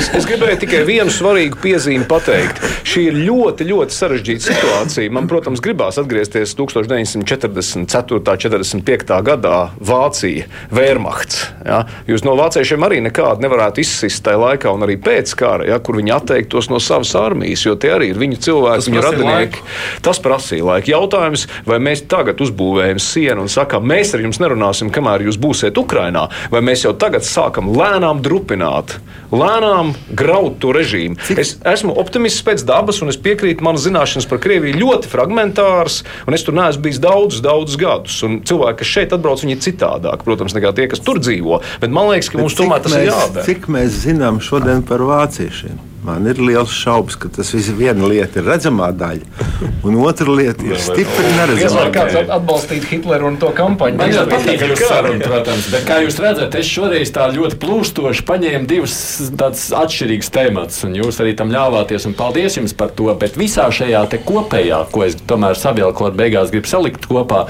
es, 0.00 0.10
es 0.20 0.28
gribēju 0.28 0.60
tikai 0.64 0.82
vienu 0.88 1.12
svarīgu 1.12 1.60
piezīmi 1.62 2.08
pateikt. 2.10 2.62
Šī 2.88 3.06
ir 3.10 3.18
ļoti, 3.26 3.68
ļoti 3.68 3.96
sarežģīta 3.96 4.48
situācija. 4.48 5.12
Man, 5.14 5.28
protams, 5.30 5.62
gribās 5.64 5.98
atgriezties 6.00 6.56
1944. 6.58 7.78
un 7.80 7.88
45. 7.90 9.14
gadā 9.28 9.58
Vācija, 9.80 10.48
Wehrmachts. 10.74 11.44
Ja? 11.64 11.84
Jūs 12.08 12.24
no 12.26 12.36
vāciešiem 12.38 12.84
arī 12.86 13.00
nekādu 13.04 13.44
nevarētu 13.44 13.82
izsist 13.84 14.24
tajā 14.26 14.40
laikā 14.40 14.72
un 14.74 14.86
arī 14.86 14.96
pēc 15.00 15.34
kara, 15.38 15.68
ja? 15.68 15.80
kur 15.84 15.98
viņi 16.00 16.14
atteiktos 16.16 16.70
no 16.72 16.80
savas 16.82 17.14
armijas, 17.18 17.64
jo 17.66 17.76
tie 17.80 17.94
arī 17.96 18.12
ir 18.12 18.20
viņu 18.20 18.40
cilvēki, 18.48 18.88
viņu 18.90 19.04
radinieki. 19.04 19.62
Laiku. 19.64 20.02
Tas 20.04 20.20
prasīja 20.22 20.68
laiku 20.68 20.93
jautājums, 20.94 21.46
vai 21.68 21.80
mēs 21.82 22.04
tagad 22.10 22.40
uzbūvējam 22.44 23.00
sienu 23.02 23.44
un 23.44 23.52
sakām, 23.52 23.84
mēs 23.90 24.14
ar 24.14 24.24
jums 24.24 24.40
nerunāsim, 24.42 24.92
kamēr 24.94 25.26
jūs 25.26 25.38
būsiet 25.40 25.78
Ukrajinā, 25.80 26.28
vai 26.52 26.62
mēs 26.64 26.86
jau 26.86 26.94
tagad 26.96 27.26
sākam 27.26 27.72
lēnām 27.74 28.22
drupināt, 28.24 28.96
lēnām 29.34 29.92
graut 30.16 30.58
to 30.62 30.72
režīmu. 30.74 31.18
Cik? 31.28 31.40
Es 31.42 31.54
esmu 31.74 31.94
optimists 32.00 32.44
pēc 32.46 32.64
dabas, 32.66 33.00
un 33.04 33.12
es 33.12 33.20
piekrītu, 33.20 33.64
manas 33.64 33.86
zināšanas 33.86 34.28
par 34.30 34.42
Krieviju 34.44 34.78
ļoti 34.80 35.10
fragmentāras, 35.10 36.02
un 36.28 36.36
es 36.36 36.46
tur 36.46 36.56
neesmu 36.56 36.86
bijis 36.86 37.00
daudzus, 37.02 37.42
daudzus 37.44 37.80
gadus. 37.80 38.20
Un 38.26 38.40
cilvēki, 38.46 38.80
kas 38.82 38.92
šeit 38.96 39.16
atbrauc, 39.16 39.42
viņi 39.44 39.58
ir 39.58 39.64
citādāk, 39.64 40.26
protams, 40.26 40.56
nekā 40.56 40.74
tie, 40.76 40.88
kas 40.92 41.02
tur 41.04 41.22
dzīvo. 41.22 41.62
Bet 41.82 41.94
man 41.94 42.12
liekas, 42.12 42.30
ka 42.30 42.40
bet 42.40 42.46
mums 42.46 42.60
tomēr 42.60 42.84
tas 42.84 42.94
mēs, 42.94 43.02
ir 43.02 43.10
jādara. 43.12 43.48
Cik 43.48 43.68
mēs 43.74 44.04
zinām 44.06 44.40
šodien 44.44 44.86
par 44.86 45.04
vāciešiem? 45.08 45.93
Man 46.04 46.26
ir 46.28 46.36
liels 46.36 46.72
šaubas, 46.76 47.16
ka 47.16 47.30
tas 47.32 47.48
viss 47.54 47.72
viena 47.78 48.04
lieta 48.10 48.42
ir 48.42 48.44
redzamā 48.44 48.90
daļa, 48.92 49.46
un 49.88 49.94
otra 50.04 50.34
lieta 50.36 50.66
ir 50.68 50.76
stipri 50.76 51.30
neredzamā. 51.38 51.86
Kāds 51.94 52.18
atbalstīt 52.20 52.84
Hitleru 52.90 53.30
un 53.30 53.38
to 53.40 53.48
kampaņu? 53.56 53.96
Man 54.02 54.12
ļoti 54.12 54.34
patīk 54.34 54.64
jūsu 54.68 54.90
saruna, 54.90 55.24
protams, 55.24 55.70
bet 55.72 55.88
kā 55.88 56.02
jūs 56.04 56.20
redzat, 56.20 56.58
es 56.60 56.68
šoreiz 56.68 57.14
tā 57.14 57.30
ļoti 57.32 57.56
plūstoši 57.64 58.26
paņēmu 58.28 58.68
divas 58.68 58.98
tādas 59.32 59.64
atšķirīgas 59.80 60.32
tēmatus, 60.36 60.84
un 60.90 61.00
jūs 61.00 61.24
arī 61.24 61.32
tam 61.40 61.52
ļāvāties, 61.54 62.08
un 62.10 62.18
paldies 62.20 62.60
jums 62.60 62.76
par 62.76 62.92
to, 62.92 63.08
bet 63.24 63.40
visā 63.40 63.70
šajā 63.72 64.04
te 64.12 64.20
kopējā, 64.28 64.84
ko 64.92 65.08
es 65.08 65.16
tomēr 65.24 65.56
savilkot 65.56 66.20
beigās 66.20 66.52
gribu 66.52 66.68
salikt 66.68 67.08
kopā, 67.08 67.46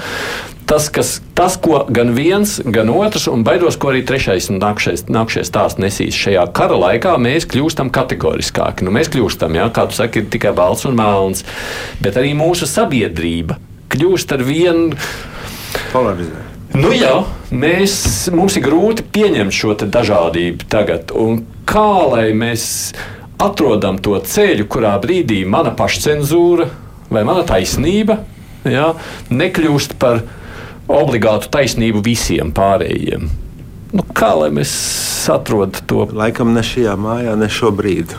tas, 0.69 0.87
kas, 0.89 1.19
tas, 1.37 1.57
ko 1.61 1.83
gan 1.93 2.13
viens, 2.17 2.57
gan 2.65 2.89
otrs, 2.93 3.27
un 3.31 3.45
baidos, 3.45 3.77
ko 3.79 3.91
arī 3.91 4.03
trešais 4.07 4.49
un 4.51 4.59
nākšais, 4.61 5.05
nākšais 5.11 5.49
stāsts 5.51 5.81
nesīs 5.81 6.17
šajā 6.17 6.47
kara 6.57 6.77
laikā, 6.81 7.15
mēs 7.21 7.47
kļūstam 7.51 7.91
kategoriskāki. 7.93 8.85
Nu, 8.85 8.93
mēs 8.95 9.11
kļūstam, 9.13 9.57
jā, 9.59 9.69
kā 9.75 9.87
tu 9.89 9.97
saki, 9.97 10.25
tikai 10.33 10.55
balts 10.57 10.87
un 10.89 10.97
melns, 10.97 11.45
bet 12.01 12.17
arī 12.21 12.33
mūsu 12.37 12.69
sabiedrība 12.69 13.59
kļūst 13.93 14.35
ar 14.35 14.45
vienu 14.45 14.99
polarizēta. 15.93 16.51
Nu, 16.75 16.89
jā, 16.91 17.21
mēs, 17.55 17.93
mums 18.35 18.57
ir 18.59 18.65
grūti 18.65 19.05
pieņemt 19.15 19.53
šo 19.55 19.77
dažādību 19.79 20.65
tagad. 20.71 21.13
Un 21.15 21.45
kā 21.69 21.87
lai 22.11 22.25
mēs 22.35 22.65
atrodam 23.39 23.99
to 24.03 24.17
ceļu, 24.19 24.65
kurā 24.71 24.95
brīdī 25.03 25.43
mana 25.47 25.71
pašcensūra 25.75 26.67
vai 27.11 27.23
mana 27.27 27.45
taisnība 27.47 28.19
jā, 28.67 28.89
nekļūst 29.31 29.95
par 30.01 30.23
obligātu 30.91 31.49
taisnību 31.53 32.03
visiem 32.05 32.53
pārējiem. 32.55 33.29
Nu, 33.95 34.03
kā 34.15 34.33
lai 34.35 34.49
mēs 34.53 34.71
atrodam 35.31 35.85
to? 35.87 36.05
Laikam 36.15 36.53
ne 36.55 36.63
šajā 36.65 36.95
mājā, 36.99 37.35
ne 37.39 37.49
šobrīd. 37.51 38.15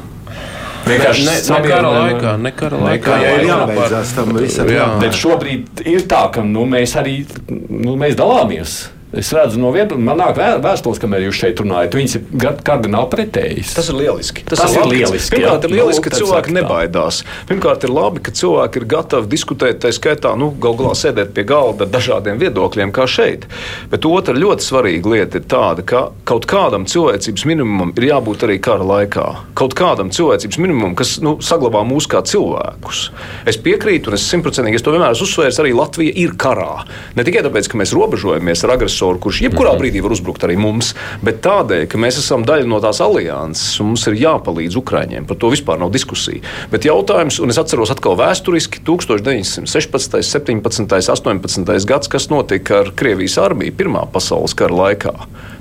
Vienkārši 0.87 1.25
ne, 1.27 1.35
ne 1.51 1.61
kara 1.67 1.91
laikā, 1.91 2.33
ne 2.39 2.53
kara 2.55 2.79
laikā. 2.79 3.14
Jā, 3.23 3.31
ir 3.41 3.49
jābeidzās 3.49 4.12
tam 4.14 4.37
visam. 4.39 4.69
Jā. 4.71 4.87
Bet 5.03 5.17
šobrīd 5.19 5.83
ir 5.83 6.05
tā, 6.11 6.23
ka 6.35 6.45
nu, 6.47 6.62
mēs 6.71 6.95
arī 7.01 7.17
nu, 7.51 7.97
mēs 7.99 8.14
dalāmies. 8.19 8.77
Es 9.14 9.30
redzu, 9.32 9.61
no 9.62 9.68
vienas 9.70 10.00
man 10.02 10.18
nāk 10.18 10.34
vēstules, 10.34 10.98
kamēr 10.98 11.28
jūs 11.28 11.38
šeit 11.38 11.61
runājat. 11.62 11.94
Viņas 11.94 12.14
ir 12.18 12.46
kardināli 12.66 13.07
pretējas. 13.12 13.74
Tas 13.76 13.86
ir 13.92 13.98
lieliski. 14.00 14.42
Tas, 14.48 14.59
tas 14.59 14.72
ir, 14.74 14.80
ir 14.82 14.90
lieliski. 14.90 15.36
Pirmkārt, 15.36 15.66
ir 15.68 15.74
lieliski, 15.76 16.02
ka 16.09 16.18
cilvēki 16.18 16.54
nebaidās. 16.57 17.20
Pirmkārt, 17.46 17.86
ir 17.86 17.92
labi, 17.94 18.22
ka 18.26 18.34
cilvēki 18.34 18.82
ir 18.82 18.86
gatavi 18.90 19.30
diskutēt, 19.30 19.78
tā 19.84 19.92
skaitā, 19.94 20.32
nu, 20.34 20.48
galu 20.59 20.80
galā 20.80 20.96
sēdēt 20.98 21.30
pie 21.36 21.44
galda 21.46 21.86
ar 21.86 21.92
dažādiem 21.92 22.40
viedokļiem, 22.42 22.90
kā 22.96 23.07
šeit. 23.07 23.46
Bet 23.92 24.09
otra 24.11 24.34
ļoti 24.34 24.66
svarīga 24.66 25.14
lieta 25.14 25.38
ir 25.38 25.46
tāda, 25.54 25.86
ka 25.86 26.02
kaut 26.26 26.50
kādam 26.50 26.88
cilvēcības 26.90 27.46
minimumam 27.46 27.94
ir 27.94 28.09
jābūt 28.11 28.42
arī 28.48 28.59
kara 28.59 28.90
laikā. 28.90 29.28
Kaut 29.54 29.78
kādam 29.78 30.11
cilvēcības 30.11 30.61
minimumam, 30.64 30.98
kas 30.98 31.14
nu, 31.22 31.36
saglabā 31.38 31.84
mūs 31.86 32.11
kā 32.11 32.24
cilvēkus. 32.26 33.04
Es 33.46 33.62
piekrītu, 33.62 34.11
un 34.11 34.18
es 34.18 34.26
simtprocentīgi 34.34 34.82
to 34.82 34.96
vienmēr 34.96 35.14
esmu 35.14 35.30
uzsvērs, 35.30 35.62
arī 35.62 35.76
Latvija 35.78 36.18
ir 36.26 36.34
karā. 36.34 36.82
Ne 37.14 37.24
tikai 37.26 37.46
tāpēc, 37.46 37.70
ka 37.70 37.78
mēs 37.78 37.94
robežojamies 37.94 38.66
ar 38.66 38.74
agresoru 38.74 38.95
agresoru, 38.97 39.20
kurš 39.20 39.42
jebkurā 39.44 39.74
mhm. 39.74 39.80
brīdī 39.80 40.03
var 40.03 40.14
uzbrukt 40.14 40.44
arī 40.47 40.57
mums, 40.61 40.94
bet 41.24 41.42
tādēļ, 41.44 41.86
ka 41.90 42.01
mēs 42.01 42.20
esam 42.20 42.44
daļa 42.47 42.66
no 42.68 42.80
tās 42.80 43.01
alianses 43.05 43.76
mums 43.84 44.07
ir 44.09 44.16
jāpalīdz 44.22 44.78
Ukraiņiem. 44.80 45.26
Par 45.28 45.36
to 45.36 45.51
vispār 45.53 45.80
nav 45.80 45.92
diskusija. 45.92 46.40
Bet 46.72 46.86
jautājums, 46.88 47.40
un 47.42 47.53
es 47.53 47.61
atceros 47.61 47.92
atkal 47.92 48.16
vēsturiski 48.18 48.82
1916, 48.86 50.16
17, 50.22 50.97
18 51.12 51.86
gads, 51.88 52.09
kas 52.09 52.30
notika 52.32 52.82
ar 52.84 52.94
Krievijas 52.97 53.36
armiju 53.42 53.74
Pirmā 53.76 54.07
pasaules 54.12 54.57
kara 54.57 54.74
laikā. 54.74 55.14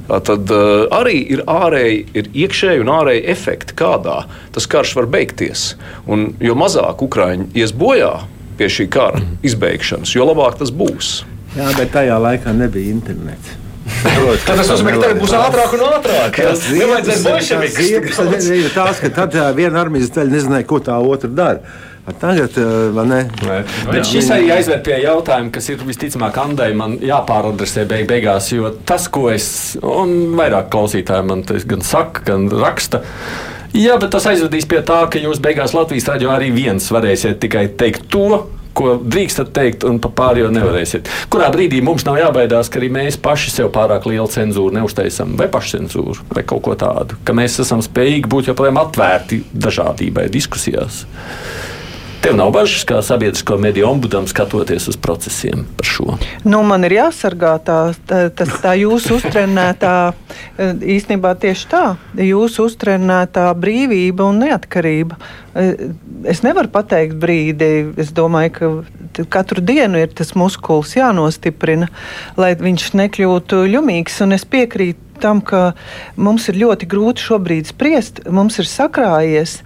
Tad 0.05 0.51
uh, 0.53 0.86
arī 0.93 1.17
ir 1.33 1.41
ārēji, 1.49 2.01
ir 2.13 2.29
iekšēji 2.45 2.83
un 2.83 2.91
ārēji 2.93 3.25
efekti, 3.33 3.73
kādā 3.77 4.21
tas 4.53 4.69
karš 4.69 4.95
var 4.99 5.09
beigties. 5.09 5.73
Un 6.05 6.29
jo 6.39 6.55
mazāk 6.57 7.01
Ukrāņi 7.05 7.49
ies 7.57 7.73
bojā 7.73 8.13
pie 8.55 8.69
šī 8.71 8.86
kara 8.93 9.19
mhm. 9.19 9.39
izbeigšanas, 9.49 10.13
jo 10.15 10.29
labāk 10.29 10.61
tas 10.61 10.71
būs. 10.71 11.17
Jā, 11.56 11.70
bet 11.78 11.93
tajā 11.93 12.18
laikā 12.20 12.51
nebija 12.56 12.91
internets. 12.91 13.56
Protams, 13.86 14.45
tas 14.45 14.70
nozīmē, 14.70 14.95
ka 14.95 15.01
tagad 15.03 15.20
būs 15.22 15.34
ātrāk 15.38 15.74
un 15.78 15.84
ātrāk. 15.88 16.38
Tas 16.41 16.64
nevajadzēs 16.74 17.26
bolševikus. 17.26 18.47
Ir 18.56 18.72
tās, 18.74 19.01
ka 19.03 19.12
tad 19.14 19.38
viena 19.58 19.84
armijas 19.84 20.14
daļa 20.16 20.34
nezināja, 20.34 20.68
ko 20.70 20.80
tā 20.84 20.97
otra 20.99 21.30
dara. 21.30 21.76
Tagad, 22.06 22.58
vai 22.93 23.06
ne? 23.10 23.20
Nē. 23.41 23.56
Bet 23.89 24.06
šis 24.06 24.28
arī 24.34 24.51
aizved 24.53 24.84
pie 24.86 24.99
jautājuma, 25.01 25.49
kas 25.53 25.72
ir 25.74 25.82
visticamāk 25.88 26.38
Andai 26.38 26.70
man 26.78 26.99
jāpāradresē 27.01 27.88
beig 27.89 28.06
beigās, 28.10 28.51
jo 28.53 28.70
tas, 28.86 29.08
ko 29.10 29.26
es, 29.34 29.47
un 29.82 30.36
vairāk 30.38 30.70
klausītāji 30.74 31.26
man 31.32 31.41
gan 31.45 31.86
saka, 31.86 32.22
gan 32.30 32.49
raksta, 32.53 33.01
Jā, 33.76 33.97
bet 33.99 34.14
tas 34.14 34.24
aizvedīs 34.30 34.64
pie 34.72 34.78
tā, 34.88 35.01
ka 35.12 35.20
jūs 35.20 35.41
beigās 35.43 35.74
Latvijas 35.76 36.06
raidījumā 36.08 36.38
arī 36.38 36.47
viens 36.56 36.86
varēsiet 36.95 37.41
tikai 37.43 37.66
teikt 37.76 38.06
to, 38.14 38.45
ko 38.76 38.95
drīkstat 39.01 39.51
teikt, 39.55 39.86
un 39.88 39.99
pa 40.03 40.11
pārējo 40.15 40.51
nevarēsiet. 40.53 41.09
Kurā 41.32 41.49
brīdī 41.53 41.82
mums 41.86 42.05
nav 42.07 42.19
jābaidās, 42.19 42.69
ka 42.71 42.82
arī 42.82 42.91
mēs 42.93 43.19
paši 43.21 43.53
sev 43.53 43.71
pārāk 43.76 44.07
lielu 44.09 44.28
cenzūru 44.32 44.76
neuztaisām, 44.76 45.38
vai 45.39 45.47
pašcensūru, 45.51 46.28
vai 46.36 46.43
kaut 46.47 46.65
ko 46.67 46.76
tādu, 46.80 47.19
ka 47.26 47.36
mēs 47.38 47.59
esam 47.63 47.84
spējīgi 47.86 48.32
būt 48.32 48.51
joprojām 48.51 48.82
atvērti 48.84 49.43
dažādībai 49.53 50.28
diskusijās. 50.34 51.05
Tev 52.26 52.34
nav 52.34 52.49
bažas, 52.55 52.82
kā 52.89 53.03
sabiedrisko 53.05 53.53
mediju 53.61 53.86
ombudam, 53.86 54.26
skatoties 54.26 54.88
uz 54.89 54.95
procesiem 54.97 55.61
par 55.78 55.86
šo? 55.86 56.15
Nu, 56.41 56.63
man 56.65 56.88
ir 56.88 56.95
jāsargā 56.95 57.51
tā, 57.61 57.76
tā, 58.09 58.23
tā, 58.34 58.47
tā 58.63 58.71
jūsu 58.80 59.19
uztrenētā, 59.19 59.91
īstenībā 60.95 61.36
tieši 61.43 61.69
tā, 61.69 61.84
jūsu 62.17 62.65
uztrenētā 62.65 63.45
brīvība 63.61 64.26
un 64.26 64.41
neatkarība. 64.41 65.19
Es 66.26 66.41
nevaru 66.41 66.73
pateikt 66.73 67.13
brīdi, 67.21 67.69
es 68.01 68.09
domāju, 68.09 68.55
ka 68.57 69.30
katru 69.38 69.61
dienu 69.61 70.01
ir 70.01 70.09
tas 70.17 70.34
muskulis 70.34 70.97
jānostiprina, 70.97 71.93
lai 72.41 72.55
viņš 72.57 72.89
nekļūtu 73.05 73.67
ļumīgs. 73.69 74.23
Un 74.26 74.34
es 74.39 74.49
piekrītu 74.49 75.05
tam, 75.22 75.41
ka 75.41 75.74
mums 76.16 76.49
ir 76.51 76.61
ļoti 76.61 76.89
grūti 76.91 77.26
šobrīd 77.30 77.72
spriest. 77.72 78.24
Mums 78.30 78.59
ir 78.61 78.70
sakrājies 78.70 79.59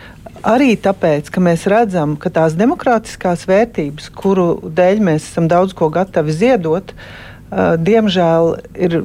Arī 0.47 0.77
tāpēc, 0.79 1.27
ka 1.35 1.41
mēs 1.43 1.65
redzam, 1.67 2.15
ka 2.15 2.31
tās 2.31 2.53
demokrātiskās 2.55 3.43
vērtības, 3.49 4.07
kuru 4.15 4.71
dēļ 4.71 5.01
mēs 5.03 5.25
esam 5.33 5.49
daudz 5.51 5.73
ko 5.75 5.89
gatavi 5.91 6.31
ziedot, 6.31 6.93
uh, 6.95 7.75
diemžēl 7.75 8.53
ir 8.79 9.01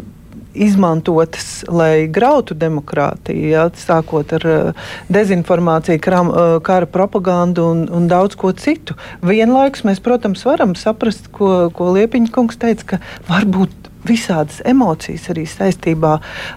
izmantotas, 0.55 1.65
lai 1.67 2.07
grautu 2.07 2.55
demokrātiju, 2.55 3.49
ja, 3.51 3.65
sākot 3.75 4.37
ar 4.39 4.47
uh, 4.47 4.85
dezinformāciju, 5.11 5.99
kram, 6.05 6.31
uh, 6.31 6.57
kara 6.63 6.87
propagandu 6.87 7.67
un, 7.73 7.83
un 7.91 8.07
daudz 8.11 8.39
ko 8.39 8.53
citu. 8.55 8.95
Vienlaikus 9.27 9.83
mēs, 9.89 9.99
protams, 10.05 10.47
varam 10.47 10.79
saprast, 10.79 11.33
ko, 11.35 11.67
ko 11.75 11.91
Liepiņa 11.97 12.31
kungs 12.37 12.63
teica, 12.63 12.95
ka 12.95 13.03
varbūt 13.27 13.91
visādas 14.07 14.61
emocijas 14.65 15.29
arī 15.33 15.47
saistībā 15.49 16.15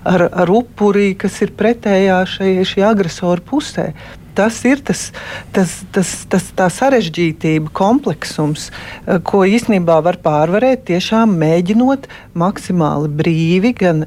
ar, 0.08 0.28
ar 0.32 0.54
upuri, 0.54 1.14
kas 1.20 1.42
ir 1.46 1.54
pretējā 1.58 2.22
šai, 2.28 2.54
šī 2.68 2.86
agresora 2.88 3.44
pusē. 3.44 3.92
Tas 4.38 4.60
ir 4.70 4.84
tas, 4.86 5.08
tas, 5.50 5.72
tas, 5.96 6.12
tas 6.30 6.52
tā 6.54 6.68
sarežģītība, 6.70 7.72
kompleksums, 7.74 8.68
eh, 8.70 9.18
ko 9.26 9.42
īstenībā 9.50 9.98
var 10.06 10.20
pārvarēt 10.22 10.86
tiešām 10.92 11.34
mēģinot 11.42 12.06
maksimāli 12.38 13.10
brīvi 13.22 13.74
gan 13.80 14.06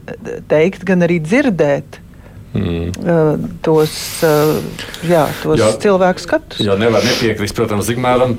teikt, 0.52 0.86
gan 0.86 1.02
arī 1.08 1.18
dzirdēt 1.24 1.98
Mm. 2.50 2.90
tos, 3.62 3.92
jā, 5.06 5.22
tos 5.38 5.60
jā, 5.60 5.68
cilvēku 5.84 6.22
skatus. 6.24 6.62
Jā, 6.64 6.74
nevar 6.80 7.04
nepiekrist, 7.06 7.54
protams, 7.54 7.86
Zigmāram. 7.86 8.34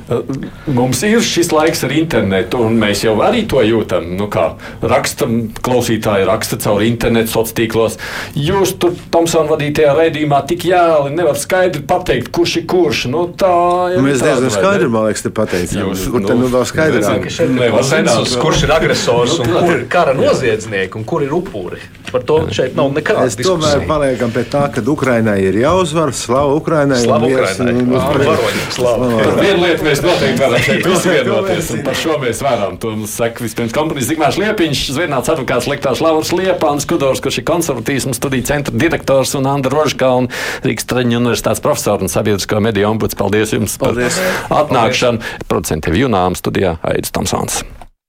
Mums 0.67 0.99
ir 1.07 1.23
šis 1.23 1.53
laiks 1.55 1.85
ar 1.87 1.93
internetu, 1.95 2.59
un 2.65 2.75
mēs 2.81 3.05
jau 3.05 3.13
arī 3.23 3.45
to 3.47 3.63
jūtam. 3.63 4.09
Nu, 4.19 4.27
kā 4.31 4.49
raksta, 4.83 5.29
klausītāji 5.63 6.27
raksta 6.27 6.59
caur 6.59 6.83
internetu, 6.83 7.31
sociālos 7.31 7.55
tīklos. 7.55 7.95
Jūs 8.35 8.75
tur, 8.81 8.97
Tomsona 9.13 9.53
vadītajā 9.53 9.95
raidījumā, 9.95 10.41
tik 10.49 10.67
jēli 10.67 11.15
nevar 11.15 11.39
skaidri 11.39 11.85
pateikt, 11.87 12.33
kurš 12.35 12.57
ir 12.61 12.67
kurš. 12.71 13.05
Nu, 13.11 13.23
tā 13.31 13.53
jau 13.95 14.03
Mēs 14.03 14.25
diezgan 14.25 14.51
skaidri, 14.51 14.91
man 14.91 15.07
liekas, 15.07 15.23
te 15.23 15.33
pateicām. 15.39 15.85
Jūs, 15.85 16.05
kur 16.11 16.25
nu, 16.25 16.27
te 16.27 16.37
nu 16.41 16.51
vēl 16.51 16.67
skaidrāk? 16.67 17.31
Konsensus, 17.77 18.35
kurš 18.43 18.67
ir 18.67 18.75
agresors, 18.75 19.39
un 19.39 19.55
kur 19.55 19.73
ir 19.77 19.87
kara 19.91 20.19
noziedznieki, 20.19 20.99
un 20.99 21.07
kur 21.07 21.23
ir 21.23 21.33
upuri. 21.39 21.79
Par 22.11 22.25
to 22.27 22.41
šeit 22.51 22.75
nav 22.75 22.91
nekādas 22.91 23.37
diskusijas 23.39 23.87
paliekam 24.01 24.31
pie 24.33 24.43
tā, 24.49 24.63
ka 24.73 24.81
Ukrainai 24.89 25.37
ir 25.45 25.57
jāuzvar. 25.61 26.09
Slavu 26.15 26.57
Ukrainai! 26.57 26.97
Slavu 27.03 27.29
Ukrainai! 27.29 27.73
Vienu 29.37 29.61
lietu 29.61 29.85
mēs 29.85 30.01
noteikti 30.01 30.41
varam 30.41 30.63
šeit 30.65 30.87
vienoties, 31.05 31.69
un 31.75 31.83
par 31.85 31.97
šo 31.99 32.17
mēs 32.21 32.41
varam. 32.45 32.77
To 32.81 32.93
mums 32.95 33.13
saka 33.19 33.45
vispirms 33.45 33.75
komponijas 33.75 34.09
Zigmārs 34.09 34.39
Liepiņš, 34.41 34.83
Zviedrināts 34.95 35.31
advokāts 35.33 35.69
Lektārs 35.69 36.01
Lauris 36.03 36.33
Liepāns, 36.35 36.87
Kudors, 36.89 37.21
kurš 37.23 37.41
ir 37.43 37.47
konservatīsmu 37.51 38.15
studiju 38.17 38.47
centra 38.49 38.73
direktors, 38.73 39.35
un 39.37 39.49
Andra 39.51 39.75
Rožkalna, 39.75 40.31
Rīgas 40.65 40.89
Traņu 40.89 41.21
universitātes 41.21 41.61
profesora 41.63 42.01
un 42.01 42.11
sabiedrisko 42.11 42.63
mediju 42.63 42.89
ombuds. 42.95 43.17
Paldies 43.19 43.53
jums 43.53 43.77
Paldies. 43.81 44.17
par 44.49 44.65
atnākšanu. 44.65 45.21
Producentiem 45.51 46.01
Junām 46.01 46.37
studijā 46.39 46.79
Aidis 46.81 47.13
Tomsons. 47.13 47.61